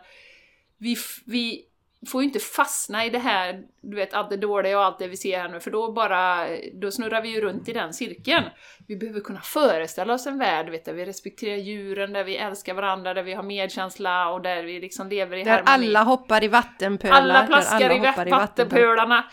vi, 0.84 0.98
vi 1.26 1.66
får 2.08 2.22
ju 2.22 2.28
inte 2.28 2.40
fastna 2.40 3.06
i 3.06 3.10
det 3.10 3.20
här, 3.20 3.62
du 3.82 3.96
vet, 3.96 4.14
allt 4.14 4.30
det 4.30 4.38
dåliga 4.38 4.80
och 4.80 4.86
allt 4.86 5.00
det 5.00 5.08
vi 5.08 5.18
ser 5.18 5.40
här 5.40 5.50
nu, 5.50 5.60
för 5.60 5.72
då 5.72 5.92
bara, 5.92 6.48
då 6.74 6.92
snurrar 6.92 7.22
vi 7.22 7.30
ju 7.30 7.42
runt 7.42 7.70
i 7.70 7.74
den 7.74 7.94
cirkeln. 7.94 8.46
Vi 8.88 8.96
behöver 8.96 9.20
kunna 9.20 9.42
föreställa 9.42 10.14
oss 10.14 10.28
en 10.28 10.38
värld, 10.38 10.70
vet, 10.70 10.86
där 10.86 10.94
vi 10.94 11.06
respekterar 11.06 11.58
djuren, 11.58 12.14
där 12.14 12.24
vi 12.24 12.38
älskar 12.38 12.74
varandra, 12.74 13.14
där 13.14 13.24
vi 13.24 13.34
har 13.34 13.44
medkänsla 13.44 14.30
och 14.30 14.42
där 14.42 14.64
vi 14.64 14.80
liksom 14.80 15.10
lever 15.10 15.38
i 15.38 15.44
där 15.44 15.52
harmoni. 15.52 15.66
Där 15.66 15.74
alla 15.74 16.04
hoppar 16.04 16.44
i 16.44 16.48
vattenpölar. 16.48 17.16
Alla 17.16 17.48
plaskar 17.48 17.90
alla 17.90 18.28
i 18.28 18.32
vattenpölarna. 18.32 19.26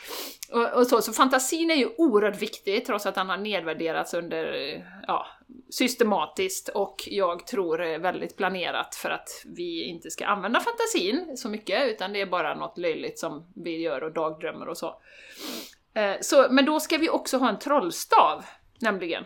Och, 0.52 0.78
och, 0.80 0.86
så, 0.86 1.02
så 1.02 1.12
fantasin 1.12 1.70
är 1.70 1.74
ju 1.74 1.88
oerhört 1.98 2.42
viktig, 2.42 2.86
trots 2.86 3.06
att 3.06 3.14
den 3.14 3.28
har 3.28 3.36
nedvärderats 3.36 4.14
under, 4.14 4.54
ja, 5.06 5.26
systematiskt 5.70 6.68
och 6.68 7.02
jag 7.06 7.46
tror 7.46 7.98
väldigt 7.98 8.36
planerat 8.36 8.94
för 8.94 9.10
att 9.10 9.28
vi 9.44 9.84
inte 9.84 10.10
ska 10.10 10.26
använda 10.26 10.60
fantasin 10.60 11.36
så 11.36 11.48
mycket, 11.48 11.88
utan 11.88 12.12
det 12.12 12.20
är 12.20 12.26
bara 12.26 12.54
något 12.54 12.78
löjligt 12.78 13.18
som 13.18 13.52
vi 13.56 13.78
gör 13.78 14.04
och 14.04 14.12
dagdrömmer 14.12 14.68
och 14.68 14.78
så. 14.78 15.00
Eh, 15.94 16.16
så 16.20 16.46
men 16.50 16.64
då 16.64 16.80
ska 16.80 16.98
vi 16.98 17.10
också 17.10 17.38
ha 17.38 17.48
en 17.48 17.58
trollstav, 17.58 18.44
nämligen. 18.80 19.24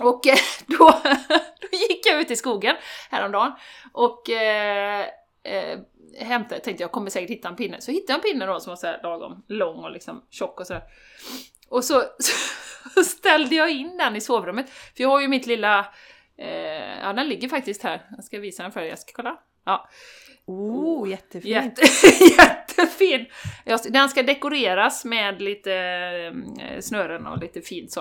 Och 0.00 0.26
eh, 0.26 0.36
då, 0.66 1.00
då 1.60 1.68
gick 1.72 2.06
jag 2.06 2.20
ut 2.20 2.30
i 2.30 2.36
skogen 2.36 2.76
häromdagen 3.10 3.52
och 3.92 4.30
eh, 4.30 5.06
eh, 5.42 5.78
hämtade, 6.18 6.60
tänkte 6.60 6.82
jag 6.82 6.92
kommer 6.92 7.10
säkert 7.10 7.30
hitta 7.30 7.48
en 7.48 7.56
pinne. 7.56 7.80
Så 7.80 7.90
hittade 7.90 8.12
jag 8.12 8.26
en 8.26 8.32
pinne 8.32 8.46
då 8.46 8.60
som 8.60 8.70
var 8.70 8.76
så 8.76 8.86
här 8.86 9.00
lagom 9.02 9.44
lång 9.48 9.84
och 9.84 9.90
liksom 9.90 10.24
tjock 10.30 10.60
och 10.60 10.66
sådär. 10.66 10.82
Och 11.68 11.84
så, 11.84 12.02
så 12.94 13.04
ställde 13.04 13.54
jag 13.54 13.70
in 13.70 13.96
den 13.96 14.16
i 14.16 14.20
sovrummet, 14.20 14.70
för 14.70 15.02
jag 15.02 15.08
har 15.08 15.20
ju 15.20 15.28
mitt 15.28 15.46
lilla... 15.46 15.86
Eh, 16.38 17.00
ja, 17.02 17.12
den 17.12 17.28
ligger 17.28 17.48
faktiskt 17.48 17.82
här. 17.82 18.06
Jag 18.16 18.24
ska 18.24 18.38
visa 18.38 18.62
den 18.62 18.72
för 18.72 18.80
dig, 18.80 18.88
jag 18.88 18.98
ska 18.98 19.12
kolla. 19.12 19.38
Ja. 19.64 19.88
Oh, 20.46 21.10
jättefin! 21.10 21.52
Jätte, 21.52 21.82
jättefin! 22.24 23.26
Den 23.88 24.08
ska 24.08 24.22
dekoreras 24.22 25.04
med 25.04 25.42
lite 25.42 25.72
eh, 26.60 26.80
snören 26.80 27.26
och 27.26 27.38
lite 27.38 27.60
fint 27.60 27.92
så. 27.92 28.00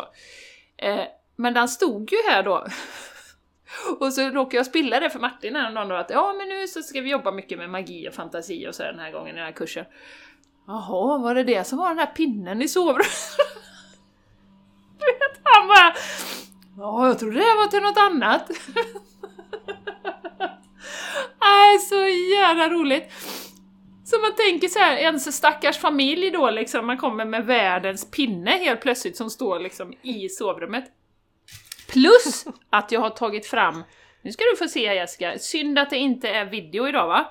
Eh, 0.77 1.03
men 1.35 1.53
den 1.53 1.67
stod 1.67 2.11
ju 2.11 2.17
här 2.29 2.43
då. 2.43 2.67
Och 3.99 4.13
så 4.13 4.29
råkade 4.29 4.55
jag 4.55 4.65
spilla 4.65 4.99
det 4.99 5.09
för 5.09 5.19
Martin 5.19 5.55
här 5.55 5.71
någon 5.71 5.87
dag 5.87 5.99
att 5.99 6.09
ja 6.09 6.33
men 6.33 6.49
nu 6.49 6.67
så 6.67 6.81
ska 6.81 7.01
vi 7.01 7.09
jobba 7.09 7.31
mycket 7.31 7.57
med 7.57 7.69
magi 7.69 8.09
och 8.09 8.13
fantasi 8.13 8.67
och 8.67 8.75
så 8.75 8.83
den 8.83 8.99
här 8.99 9.11
gången 9.11 9.35
i 9.35 9.37
den 9.37 9.45
här 9.45 9.51
kursen. 9.51 9.85
Jaha, 10.67 11.17
var 11.17 11.35
det 11.35 11.43
det 11.43 11.63
som 11.63 11.77
var 11.77 11.89
den 11.89 11.97
här 11.97 12.05
pinnen 12.05 12.61
i 12.61 12.67
sovrummet? 12.67 13.07
Du 14.99 15.05
vet, 15.05 15.39
han 15.43 15.67
bara... 15.67 15.95
Ja, 16.77 17.07
jag 17.07 17.19
trodde 17.19 17.35
det 17.35 17.55
var 17.55 17.67
till 17.67 17.81
något 17.81 17.97
annat. 17.97 18.49
Nej, 21.41 21.79
så 21.79 21.95
jävla 22.35 22.69
roligt! 22.69 23.11
Så 24.05 24.19
man 24.19 24.35
tänker 24.35 24.67
så 24.67 24.79
här, 24.79 24.97
ens 24.97 25.35
stackars 25.35 25.77
familj 25.77 26.31
då 26.31 26.49
liksom, 26.49 26.87
man 26.87 26.97
kommer 26.97 27.25
med 27.25 27.45
världens 27.45 28.11
pinne 28.11 28.51
helt 28.51 28.81
plötsligt 28.81 29.17
som 29.17 29.29
står 29.29 29.59
liksom 29.59 29.93
i 30.01 30.29
sovrummet. 30.29 30.85
Plus 31.87 32.45
att 32.69 32.91
jag 32.91 33.01
har 33.01 33.09
tagit 33.09 33.45
fram, 33.45 33.83
nu 34.21 34.31
ska 34.31 34.43
du 34.43 34.57
få 34.57 34.67
se 34.67 34.95
Jessica, 34.95 35.39
synd 35.39 35.79
att 35.79 35.89
det 35.89 35.97
inte 35.97 36.29
är 36.29 36.45
video 36.45 36.87
idag 36.87 37.07
va? 37.07 37.27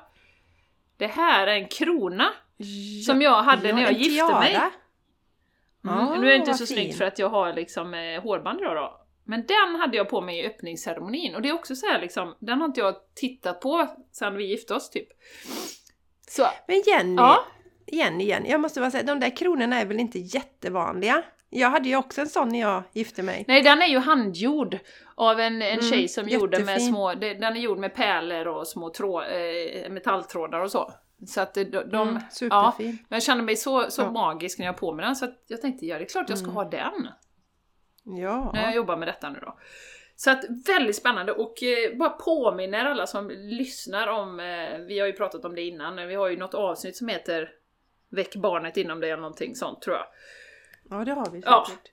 Det 0.96 1.06
här 1.06 1.46
är 1.46 1.54
en 1.54 1.68
krona 1.68 2.32
Ja, 2.56 2.66
som 3.06 3.22
jag 3.22 3.42
hade 3.42 3.68
ja, 3.68 3.74
när 3.74 3.82
jag 3.82 3.92
gifte 3.92 4.34
mig. 4.34 4.50
tiara. 4.50 4.70
Mm. 5.84 5.98
Ah, 5.98 6.14
nu 6.18 6.26
är 6.26 6.30
det 6.30 6.36
inte 6.36 6.50
vad 6.50 6.56
så 6.58 6.66
fin. 6.66 6.76
snyggt 6.76 6.98
för 6.98 7.04
att 7.04 7.18
jag 7.18 7.28
har 7.28 7.52
liksom 7.52 7.94
eh, 7.94 8.22
hårband 8.22 8.58
då, 8.62 8.74
då. 8.74 9.00
Men 9.26 9.46
den 9.46 9.80
hade 9.80 9.96
jag 9.96 10.08
på 10.08 10.20
mig 10.20 10.38
i 10.38 10.46
öppningsceremonin 10.46 11.34
och 11.34 11.42
det 11.42 11.48
är 11.48 11.52
också 11.54 11.76
så 11.76 11.86
här 11.86 12.00
liksom, 12.00 12.34
den 12.40 12.58
har 12.58 12.64
inte 12.66 12.80
jag 12.80 12.94
tittat 13.14 13.60
på 13.60 13.86
sedan 14.12 14.36
vi 14.36 14.44
gifte 14.50 14.74
oss 14.74 14.90
typ. 14.90 15.08
Så, 16.28 16.46
Men 16.68 16.82
Jenny, 16.86 17.14
ja. 17.16 17.44
Jenny, 17.86 18.24
Jenny, 18.24 18.48
jag 18.50 18.60
måste 18.60 18.80
bara 18.80 18.90
säga, 18.90 19.02
de 19.02 19.20
där 19.20 19.36
kronorna 19.36 19.80
är 19.80 19.86
väl 19.86 20.00
inte 20.00 20.18
jättevanliga? 20.18 21.22
Jag 21.50 21.70
hade 21.70 21.88
ju 21.88 21.96
också 21.96 22.20
en 22.20 22.28
sån 22.28 22.48
när 22.48 22.60
jag 22.60 22.82
gifte 22.92 23.22
mig. 23.22 23.44
Nej, 23.48 23.62
den 23.62 23.82
är 23.82 23.86
ju 23.86 23.98
handgjord 23.98 24.78
av 25.14 25.40
en, 25.40 25.62
en 25.62 25.78
Mm, 25.78 25.82
tjej 25.90 26.08
som 26.08 26.28
gjorde 26.28 26.58
med 26.58 26.68
jättefin. 26.68 26.88
små, 26.88 27.14
den 27.14 27.42
är 27.44 27.56
gjord 27.60 27.78
med 27.78 27.94
pärlor 27.94 28.46
och 28.48 28.68
små 28.68 28.90
trå, 28.90 29.22
eh, 29.22 29.90
metalltrådar 29.90 30.60
och 30.60 30.70
så. 30.70 30.92
Så 31.26 31.40
att 31.40 31.54
de, 31.54 31.64
de 31.64 32.08
Mm, 32.08 32.22
superfin. 32.30 32.98
jag 33.08 33.22
kände 33.22 33.42
mig 33.44 33.56
så, 33.56 33.90
så 33.90 34.02
Ja. 34.02 34.10
magisk 34.10 34.58
när 34.58 34.66
jag 34.66 34.76
på 34.76 34.92
mig 34.92 35.04
den 35.06 35.16
så 35.16 35.24
att 35.24 35.44
jag 35.46 35.60
tänkte, 35.60 35.86
ja 35.86 35.98
det 35.98 36.04
är 36.04 36.08
klart 36.08 36.28
jag 36.28 36.38
ska 36.38 36.44
Mm. 36.46 36.56
ha 36.56 36.64
den. 36.64 37.08
Ja. 38.04 38.50
när 38.54 38.62
jag 38.62 38.74
jobbar 38.74 38.96
med 38.96 39.08
detta 39.08 39.30
nu 39.30 39.38
då. 39.42 39.58
Så 40.16 40.30
att 40.30 40.44
väldigt 40.66 40.96
spännande 40.96 41.32
och 41.32 41.62
eh, 41.62 41.96
bara 41.98 42.10
påminner 42.10 42.84
alla 42.84 43.06
som 43.06 43.30
lyssnar 43.30 44.06
om, 44.08 44.40
eh, 44.40 44.78
vi 44.78 44.98
har 44.98 45.06
ju 45.06 45.12
pratat 45.12 45.44
om 45.44 45.54
det 45.54 45.62
innan, 45.62 45.96
vi 46.08 46.14
har 46.14 46.28
ju 46.28 46.36
något 46.36 46.54
avsnitt 46.54 46.96
som 46.96 47.08
heter 47.08 47.50
Väck 48.10 48.36
barnet 48.36 48.76
inom 48.76 49.00
dig 49.00 49.10
eller 49.10 49.20
någonting 49.22 49.54
sånt 49.56 49.82
tror 49.82 49.96
jag. 49.96 50.06
ja, 50.90 51.04
det 51.04 51.12
har 51.12 51.30
vi 51.30 51.40
Ja. 51.44 51.66
säkert. 51.68 51.90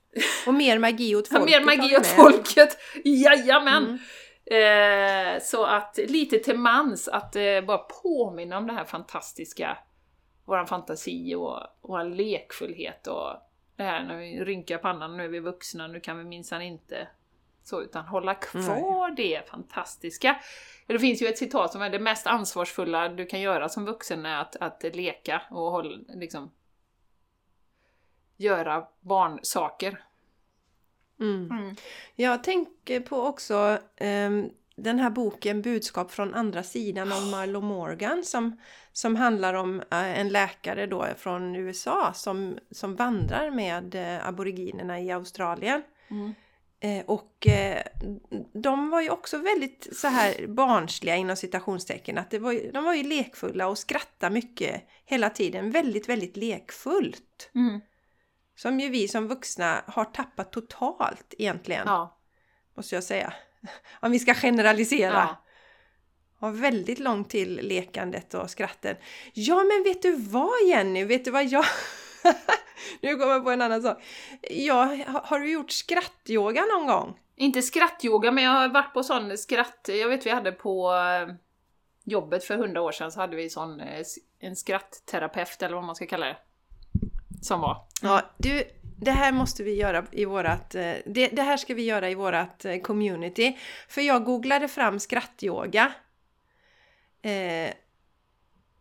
Och 0.47 0.53
mer 0.53 0.79
magi 0.79 1.15
åt 1.15 1.27
Ja, 1.31 1.37
folket 1.39 1.59
Mer 1.59 1.65
magi 1.77 1.97
åt 1.97 2.07
folket! 2.07 2.77
Jajamän! 3.03 3.83
Mm. 3.85 3.97
Eh, 4.45 5.41
så 5.41 5.65
att 5.65 5.99
lite 6.07 6.39
till 6.39 6.57
mans 6.57 7.07
att 7.07 7.35
eh, 7.35 7.61
bara 7.61 7.77
påminna 7.77 8.57
om 8.57 8.67
det 8.67 8.73
här 8.73 8.85
fantastiska, 8.85 9.77
våran 10.45 10.67
fantasi 10.67 11.35
och 11.35 11.59
vår 11.81 12.03
lekfullhet 12.03 13.07
och 13.07 13.33
det 13.75 13.83
här 13.83 14.03
när 14.03 14.17
vi 14.17 14.43
rynkar 14.43 14.77
pannan, 14.77 15.17
nu 15.17 15.23
är 15.23 15.27
vi 15.27 15.39
vuxna, 15.39 15.87
nu 15.87 15.99
kan 15.99 16.17
vi 16.17 16.23
minsann 16.23 16.61
inte 16.61 17.07
så, 17.63 17.81
utan 17.81 18.05
hålla 18.05 18.35
kvar 18.35 19.15
det 19.15 19.49
fantastiska. 19.49 20.41
Det 20.87 20.99
finns 20.99 21.21
ju 21.21 21.27
ett 21.27 21.37
citat 21.37 21.71
som 21.71 21.81
är 21.81 21.89
det 21.89 21.99
mest 21.99 22.27
ansvarsfulla 22.27 23.09
du 23.09 23.25
kan 23.25 23.41
göra 23.41 23.69
som 23.69 23.85
vuxen 23.85 24.25
är 24.25 24.41
att, 24.41 24.55
att 24.55 24.95
leka 24.95 25.41
och 25.51 25.71
hålla, 25.71 25.97
liksom 26.07 26.51
göra 28.37 28.87
barnsaker. 28.99 30.03
Mm. 31.21 31.51
Mm. 31.51 31.75
Jag 32.15 32.43
tänker 32.43 32.99
på 32.99 33.21
också 33.21 33.77
ehm, 33.97 34.49
den 34.75 34.99
här 34.99 35.09
boken 35.09 35.61
Budskap 35.61 36.11
från 36.11 36.33
andra 36.33 36.63
sidan 36.63 37.11
av 37.11 37.21
Marlo 37.31 37.61
Morgan 37.61 38.23
som, 38.23 38.57
som 38.91 39.15
handlar 39.15 39.53
om 39.53 39.79
eh, 39.79 40.19
en 40.19 40.29
läkare 40.29 40.87
då 40.87 41.07
från 41.17 41.55
USA 41.55 42.13
som, 42.13 42.57
som 42.71 42.95
vandrar 42.95 43.51
med 43.51 43.95
eh, 43.95 44.27
aboriginerna 44.27 44.99
i 44.99 45.11
Australien. 45.11 45.81
Mm. 46.09 46.33
Eh, 46.83 47.05
och 47.05 47.47
eh, 47.47 47.81
de 48.53 48.89
var 48.89 49.01
ju 49.01 49.09
också 49.09 49.37
väldigt 49.37 49.87
så 49.91 50.07
här 50.07 50.47
barnsliga 50.47 51.15
inom 51.15 51.35
citationstecken. 51.35 52.17
Att 52.17 52.31
det 52.31 52.39
var, 52.39 52.51
ju- 52.51 52.71
de 52.71 52.83
var 52.83 52.93
ju 52.93 53.03
lekfulla 53.03 53.67
och 53.67 53.77
skrattade 53.77 54.33
mycket 54.33 54.81
hela 55.05 55.29
tiden. 55.29 55.71
Väldigt, 55.71 56.09
väldigt 56.09 56.37
lekfullt. 56.37 57.51
Mm. 57.55 57.81
Som 58.61 58.79
ju 58.79 58.89
vi 58.89 59.07
som 59.07 59.27
vuxna 59.27 59.83
har 59.87 60.05
tappat 60.05 60.51
totalt 60.51 61.33
egentligen. 61.37 61.83
Ja. 61.85 62.17
Måste 62.77 62.95
jag 62.95 63.03
säga. 63.03 63.33
Om 63.99 64.11
vi 64.11 64.19
ska 64.19 64.33
generalisera. 64.33 65.13
Ja. 65.13 65.43
Har 66.39 66.51
väldigt 66.51 66.99
långt 66.99 67.29
till 67.29 67.59
lekandet 67.67 68.33
och 68.33 68.49
skratten. 68.49 68.95
Ja 69.33 69.55
men 69.63 69.83
vet 69.83 70.01
du 70.01 70.15
vad 70.15 70.67
Jenny? 70.67 71.03
Vet 71.03 71.25
du 71.25 71.31
vad 71.31 71.45
jag... 71.45 71.65
nu 73.01 73.15
kommer 73.15 73.33
jag 73.33 73.43
på 73.43 73.51
en 73.51 73.61
annan 73.61 73.81
sak. 73.81 74.03
Ja, 74.41 74.97
har- 75.23 75.39
du 75.39 75.51
gjort 75.51 75.71
skrattyoga 75.71 76.61
någon 76.65 76.87
gång? 76.87 77.19
Inte 77.35 77.61
skrattyoga, 77.61 78.31
men 78.31 78.43
jag 78.43 78.51
har 78.51 78.69
varit 78.69 78.93
på 78.93 79.03
sån 79.03 79.37
skratt... 79.37 79.89
Jag 79.91 80.09
vet 80.09 80.25
vi 80.25 80.29
hade 80.29 80.51
på 80.51 80.93
eh, 80.93 81.35
jobbet 82.03 82.43
för 82.43 82.57
hundra 82.57 82.81
år 82.81 82.91
sedan 82.91 83.11
så 83.11 83.19
hade 83.19 83.35
vi 83.35 83.49
sån, 83.49 83.79
eh, 83.79 84.03
en 84.39 84.55
skrattterapeut 84.55 85.61
eller 85.61 85.75
vad 85.75 85.83
man 85.83 85.95
ska 85.95 86.05
kalla 86.05 86.25
det. 86.25 86.37
Som 87.41 87.61
var. 87.61 87.77
Ja, 88.01 88.21
du, 88.37 88.63
det 89.01 89.11
här 89.11 89.31
måste 89.31 89.63
vi 89.63 89.75
göra 89.75 90.05
i 90.11 90.25
vårat... 90.25 90.75
eh, 90.75 90.93
Det, 91.05 91.27
det 91.27 91.41
här 91.41 91.57
ska 91.57 91.73
vi 91.73 91.83
göra 91.85 92.09
i 92.09 92.15
vårat 92.15 92.65
eh, 92.65 92.81
community. 92.81 93.57
För 93.87 94.01
jag 94.01 94.23
googlade 94.25 94.67
fram 94.67 94.99
skrattyoga. 94.99 95.91
Eh, 97.21 97.73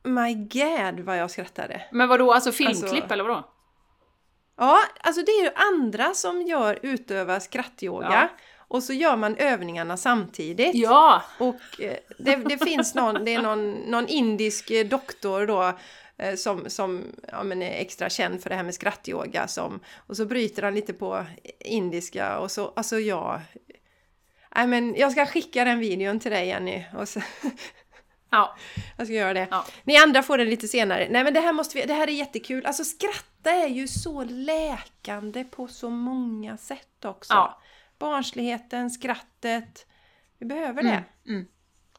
my 0.03 0.35
god 0.35 1.01
vad 1.01 1.19
jag 1.19 1.31
skrattade. 1.31 1.83
Men 1.93 2.09
vadå, 2.09 2.33
alltså 2.33 2.53
filmklipp 2.53 2.93
Alltså- 3.03 3.13
eller 3.15 3.25
vadå? 3.25 3.49
Ja, 4.57 4.79
alltså 5.01 5.23
det 5.23 5.31
är 5.33 5.45
ju 5.45 5.51
andra 5.55 6.15
som 6.15 6.43
gör 6.43 6.79
utövar 6.83 7.41
skrattyoga. 7.41 8.09
Ja. 8.11 8.29
Och 8.69 8.83
så 8.83 8.93
gör 8.93 9.17
man 9.17 9.37
övningarna 9.37 9.97
samtidigt. 9.97 10.75
Ja! 10.75 11.23
Och 11.39 11.81
eh, 11.81 11.97
det, 12.19 12.37
det 12.37 12.59
finns 12.59 12.95
någon, 12.95 13.25
det 13.25 13.35
är 13.35 13.43
någon, 13.43 13.73
någon 13.73 14.09
indisk 14.09 14.73
doktor 14.91 15.47
då 15.47 15.79
som, 16.37 16.71
som 16.71 17.05
ja, 17.29 17.43
men 17.43 17.63
är 17.63 17.81
extra 17.81 18.11
känd 18.11 18.43
för 18.43 18.51
det 18.51 18.57
här 18.57 18.63
med 18.63 18.75
skrattyoga. 18.75 19.49
Som, 19.49 19.81
och 20.07 20.17
så 20.17 20.27
bryter 20.27 20.63
han 20.63 20.75
lite 20.75 20.93
på 20.93 21.27
indiska 21.59 22.39
och 22.39 22.51
så, 22.51 22.73
alltså 22.77 22.99
jag... 22.99 23.41
Nej 24.57 24.67
men 24.67 24.95
jag 24.95 25.13
ska 25.13 25.27
skicka 25.27 25.65
den 25.65 25.79
videon 25.79 26.21
till 26.21 26.31
dig 26.31 26.49
Jenny. 26.49 26.85
Och 26.97 27.09
så, 27.09 27.21
Ja. 28.31 28.57
jag 28.97 29.07
ska 29.07 29.15
göra 29.15 29.35
det. 29.35 29.49
Ja. 29.51 29.65
Ni 29.85 29.97
andra 29.97 30.23
får 30.23 30.39
den 30.39 30.51
lite 30.51 30.69
senare. 30.69 31.09
Nej 31.11 31.25
men 31.25 31.35
det 31.35 31.41
här 31.41 31.53
måste 31.53 31.79
vi, 31.79 31.87
det 31.87 31.95
här 31.95 32.09
är 32.09 32.13
jättekul. 32.13 32.67
Alltså 32.67 32.85
skratta 32.85 33.51
är 33.51 33.69
ju 33.69 33.89
så 33.89 34.25
läkande 34.25 35.45
på 35.45 35.69
så 35.69 35.91
många 35.91 36.57
sätt 36.57 37.05
också. 37.05 37.33
Ja. 37.33 37.61
Barnsligheten, 37.99 38.91
skrattet. 38.91 39.87
Vi 40.39 40.47
behöver 40.47 40.83
det. 40.83 40.89
Mm. 40.89 41.05
Mm. 41.29 41.47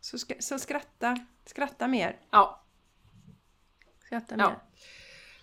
Så, 0.01 0.17
så 0.39 0.59
skratta, 0.59 1.17
skratta 1.45 1.87
mer. 1.87 2.17
Ja. 2.31 2.60
Skratta 4.11 4.35
Ja. 4.37 4.61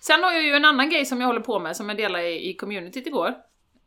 Sen 0.01 0.23
har 0.23 0.33
jag 0.33 0.43
ju 0.43 0.53
en 0.53 0.65
annan 0.65 0.91
grej 0.91 1.05
som 1.05 1.21
jag 1.21 1.27
håller 1.27 1.41
på 1.41 1.59
med 1.59 1.77
som 1.77 1.89
jag 1.89 1.99
delade 1.99 2.29
i, 2.29 2.51
i 2.51 2.55
communityt 2.55 3.07
igår. 3.07 3.35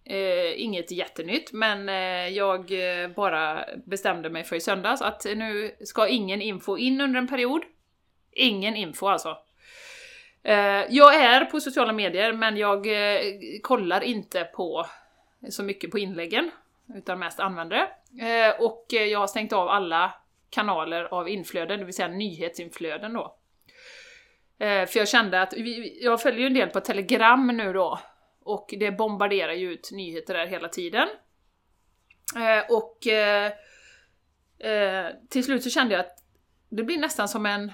Eh, 0.03 0.61
inget 0.61 0.91
jättenytt, 0.91 1.53
men 1.53 1.89
eh, 1.89 2.27
jag 2.27 2.59
eh, 2.71 3.09
bara 3.09 3.65
bestämde 3.85 4.29
mig 4.29 4.43
för 4.43 4.55
i 4.55 4.61
söndags 4.61 5.01
att 5.01 5.25
nu 5.25 5.75
ska 5.83 6.07
ingen 6.07 6.41
info 6.41 6.77
in 6.77 7.01
under 7.01 7.19
en 7.19 7.27
period. 7.27 7.61
Ingen 8.31 8.75
info 8.75 9.07
alltså. 9.07 9.37
Eh, 10.43 10.85
jag 10.89 11.15
är 11.15 11.45
på 11.45 11.59
sociala 11.59 11.93
medier, 11.93 12.33
men 12.33 12.57
jag 12.57 12.87
eh, 12.87 13.21
kollar 13.61 14.01
inte 14.01 14.43
på 14.43 14.85
så 15.49 15.63
mycket 15.63 15.91
på 15.91 15.99
inläggen, 15.99 16.51
utan 16.95 17.19
mest 17.19 17.39
användare. 17.39 17.87
Eh, 18.21 18.61
och 18.61 18.85
jag 18.89 19.19
har 19.19 19.27
stängt 19.27 19.53
av 19.53 19.69
alla 19.69 20.13
kanaler 20.49 21.03
av 21.03 21.29
inflöden, 21.29 21.79
det 21.79 21.85
vill 21.85 21.95
säga 21.95 22.07
nyhetsinflöden 22.07 23.13
då. 23.13 23.37
Eh, 24.61 24.85
för 24.85 24.99
jag 24.99 25.07
kände 25.07 25.41
att, 25.41 25.53
vi, 25.53 26.03
jag 26.03 26.21
följer 26.21 26.39
ju 26.39 26.47
en 26.47 26.53
del 26.53 26.69
på 26.69 26.79
Telegram 26.79 27.47
nu 27.47 27.73
då, 27.73 27.99
och 28.43 28.73
det 28.79 28.91
bombarderar 28.91 29.53
ju 29.53 29.73
ut 29.73 29.89
nyheter 29.91 30.33
där 30.33 30.47
hela 30.47 30.67
tiden. 30.67 31.07
Eh, 32.35 32.75
och 32.75 33.07
eh, 33.07 33.51
eh, 34.59 35.11
till 35.29 35.43
slut 35.43 35.63
så 35.63 35.69
kände 35.69 35.93
jag 35.93 35.99
att 36.05 36.23
det 36.69 36.83
blir 36.83 36.97
nästan 36.97 37.27
som 37.29 37.45
en... 37.45 37.71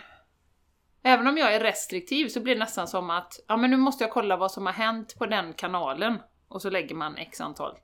Även 1.03 1.27
om 1.27 1.37
jag 1.37 1.55
är 1.55 1.59
restriktiv 1.59 2.27
så 2.27 2.39
blir 2.39 2.55
det 2.55 2.59
nästan 2.59 2.87
som 2.87 3.09
att 3.09 3.39
ja 3.47 3.57
men 3.57 3.71
nu 3.71 3.77
måste 3.77 4.03
jag 4.03 4.11
kolla 4.11 4.37
vad 4.37 4.51
som 4.51 4.65
har 4.65 4.73
hänt 4.73 5.15
på 5.17 5.25
den 5.25 5.53
kanalen. 5.53 6.19
Och 6.47 6.61
så 6.61 6.69
lägger 6.69 6.95
man 6.95 7.17
x 7.17 7.41
antal 7.41 7.77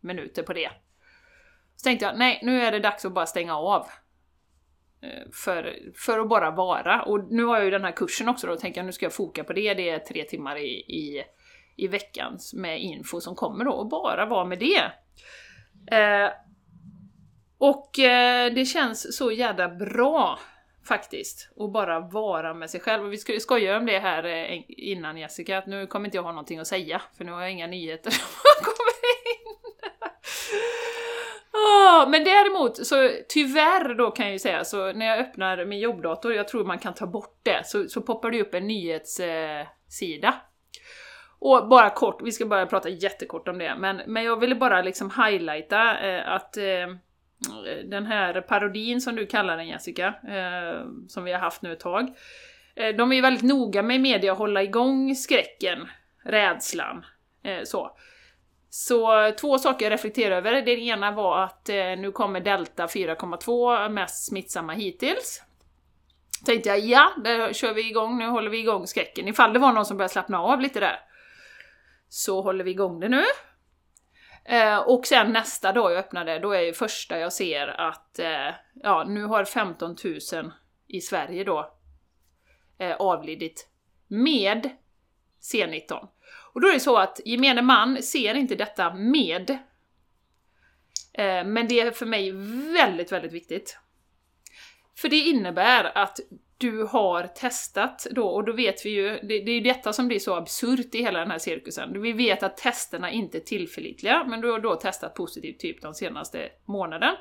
minuter 0.00 0.42
på 0.42 0.52
det. 0.52 0.70
Så 1.76 1.84
tänkte 1.84 2.06
jag, 2.06 2.18
nej 2.18 2.40
nu 2.42 2.62
är 2.62 2.72
det 2.72 2.80
dags 2.80 3.04
att 3.04 3.12
bara 3.12 3.26
stänga 3.26 3.56
av. 3.56 3.86
Eh, 5.04 5.30
för, 5.32 5.76
för 5.96 6.18
att 6.18 6.28
bara 6.28 6.50
vara. 6.50 7.02
Och 7.02 7.32
nu 7.32 7.44
har 7.44 7.56
jag 7.56 7.64
ju 7.64 7.70
den 7.70 7.84
här 7.84 7.92
kursen 7.92 8.28
också 8.28 8.46
då, 8.46 8.52
och 8.52 8.60
tänker 8.60 8.80
jag 8.80 8.86
nu 8.86 8.92
ska 8.92 9.06
jag 9.06 9.12
foka 9.12 9.44
på 9.44 9.52
det. 9.52 9.74
Det 9.74 9.88
är 9.88 9.98
tre 9.98 10.24
timmar 10.24 10.56
i, 10.56 10.68
i, 10.74 11.24
i 11.76 11.88
veckan 11.88 12.38
med 12.54 12.80
info 12.80 13.20
som 13.20 13.34
kommer 13.34 13.64
då, 13.64 13.72
och 13.72 13.88
bara 13.88 14.26
vara 14.26 14.44
med 14.44 14.58
det. 14.58 14.92
Eh, 15.96 16.30
och 17.58 17.98
eh, 17.98 18.52
det 18.52 18.64
känns 18.64 19.16
så 19.16 19.32
jävla 19.32 19.68
bra 19.68 20.38
faktiskt, 20.88 21.50
att 21.60 21.72
bara 21.72 22.00
vara 22.00 22.54
med 22.54 22.70
sig 22.70 22.80
själv. 22.80 23.04
Och 23.04 23.12
vi 23.12 23.40
skojade 23.40 23.78
om 23.78 23.86
det 23.86 23.98
här 23.98 24.24
eh, 24.24 24.62
innan 24.68 25.16
Jessica, 25.16 25.58
att 25.58 25.66
nu 25.66 25.86
kommer 25.86 26.06
inte 26.06 26.16
jag 26.16 26.22
ha 26.22 26.32
någonting 26.32 26.58
att 26.58 26.66
säga, 26.66 27.02
för 27.16 27.24
nu 27.24 27.32
har 27.32 27.40
jag 27.40 27.52
inga 27.52 27.66
nyheter 27.66 28.10
som 28.10 28.64
kommer 28.64 28.94
in. 29.36 29.54
Men 32.08 32.24
däremot, 32.24 32.86
så 32.86 33.10
tyvärr 33.28 33.94
då 33.94 34.10
kan 34.10 34.26
jag 34.26 34.32
ju 34.32 34.38
säga, 34.38 34.64
så 34.64 34.92
när 34.92 35.06
jag 35.06 35.18
öppnar 35.18 35.64
min 35.64 35.78
jobbdator, 35.78 36.34
jag 36.34 36.48
tror 36.48 36.64
man 36.64 36.78
kan 36.78 36.94
ta 36.94 37.06
bort 37.06 37.40
det, 37.42 37.66
så, 37.66 37.88
så 37.88 38.00
poppar 38.00 38.30
det 38.30 38.40
upp 38.40 38.54
en 38.54 38.66
nyhetssida. 38.66 40.28
Eh, 40.28 40.34
och 41.38 41.68
bara 41.68 41.90
kort, 41.90 42.22
vi 42.24 42.32
ska 42.32 42.46
bara 42.46 42.66
prata 42.66 42.88
jättekort 42.88 43.48
om 43.48 43.58
det, 43.58 43.74
men, 43.78 44.00
men 44.06 44.24
jag 44.24 44.40
ville 44.40 44.54
bara 44.54 44.82
liksom 44.82 45.10
highlighta 45.10 45.98
eh, 45.98 46.28
att 46.28 46.56
eh, 46.56 46.86
den 47.84 48.06
här 48.06 48.40
parodin 48.40 49.00
som 49.00 49.16
du 49.16 49.26
kallar 49.26 49.56
den 49.56 49.68
Jessica, 49.68 50.06
eh, 50.28 50.86
som 51.08 51.24
vi 51.24 51.32
har 51.32 51.40
haft 51.40 51.62
nu 51.62 51.72
ett 51.72 51.80
tag. 51.80 52.08
Eh, 52.76 52.96
de 52.96 53.12
är 53.12 53.16
ju 53.16 53.22
väldigt 53.22 53.42
noga 53.42 53.82
med 53.82 53.96
i 53.96 53.98
media 53.98 54.32
att 54.32 54.38
hålla 54.38 54.62
igång 54.62 55.14
skräcken, 55.14 55.88
rädslan, 56.24 57.04
eh, 57.42 57.62
så. 57.64 57.96
Så 58.76 59.32
två 59.40 59.58
saker 59.58 59.86
jag 59.86 59.92
reflekterar 59.92 60.36
över. 60.36 60.62
Det 60.62 60.70
ena 60.70 61.10
var 61.10 61.44
att 61.44 61.68
eh, 61.68 61.76
nu 61.76 62.12
kommer 62.12 62.40
Delta 62.40 62.86
4,2, 62.86 63.88
mest 63.88 64.26
smittsamma 64.26 64.72
hittills. 64.72 65.42
Tänkte 66.44 66.68
jag, 66.68 66.78
ja, 66.78 67.12
där 67.24 67.52
kör 67.52 67.74
vi 67.74 67.88
igång, 67.88 68.18
nu 68.18 68.26
håller 68.26 68.50
vi 68.50 68.58
igång 68.58 68.86
skräcken. 68.86 69.28
Ifall 69.28 69.52
det 69.52 69.58
var 69.58 69.72
någon 69.72 69.86
som 69.86 69.96
började 69.96 70.12
slappna 70.12 70.40
av 70.40 70.60
lite 70.60 70.80
där. 70.80 71.00
Så 72.08 72.42
håller 72.42 72.64
vi 72.64 72.70
igång 72.70 73.00
det 73.00 73.08
nu. 73.08 73.24
Eh, 74.44 74.78
och 74.78 75.06
sen 75.06 75.32
nästa 75.32 75.72
dag 75.72 75.92
jag 75.92 75.98
öppnade, 75.98 76.38
då 76.38 76.52
är 76.52 76.62
det 76.62 76.72
första 76.72 77.18
jag 77.18 77.32
ser 77.32 77.68
att 77.68 78.18
eh, 78.18 78.54
ja, 78.82 79.04
nu 79.08 79.24
har 79.24 79.44
15 79.44 79.96
000 80.32 80.52
i 80.88 81.00
Sverige 81.00 81.44
då 81.44 81.74
eh, 82.78 82.96
avlidit 82.96 83.68
med 84.08 84.70
C19. 85.52 86.08
Och 86.54 86.60
då 86.60 86.68
är 86.68 86.72
det 86.72 86.80
så 86.80 86.96
att 86.96 87.20
gemene 87.24 87.62
man 87.62 88.02
ser 88.02 88.34
inte 88.34 88.54
detta 88.54 88.94
med. 88.94 89.50
Eh, 91.12 91.44
men 91.44 91.68
det 91.68 91.80
är 91.80 91.90
för 91.90 92.06
mig 92.06 92.32
väldigt, 92.72 93.12
väldigt 93.12 93.32
viktigt. 93.32 93.78
För 94.96 95.08
det 95.08 95.16
innebär 95.16 95.98
att 95.98 96.20
du 96.58 96.82
har 96.82 97.26
testat 97.26 98.06
då, 98.10 98.26
och 98.28 98.44
då 98.44 98.52
vet 98.52 98.86
vi 98.86 98.90
ju, 98.90 99.08
det, 99.08 99.40
det 99.40 99.50
är 99.50 99.54
ju 99.54 99.60
detta 99.60 99.92
som 99.92 100.08
blir 100.08 100.18
så 100.18 100.34
absurt 100.34 100.94
i 100.94 101.02
hela 101.02 101.18
den 101.18 101.30
här 101.30 101.38
cirkusen. 101.38 102.02
Vi 102.02 102.12
vet 102.12 102.42
att 102.42 102.56
testerna 102.56 103.10
inte 103.10 103.38
är 103.38 103.40
tillförlitliga, 103.40 104.24
men 104.24 104.40
du 104.40 104.50
har 104.50 104.58
då 104.58 104.74
testat 104.76 105.14
positivt 105.14 105.60
typ 105.60 105.82
de 105.82 105.94
senaste 105.94 106.48
månaden. 106.64 107.14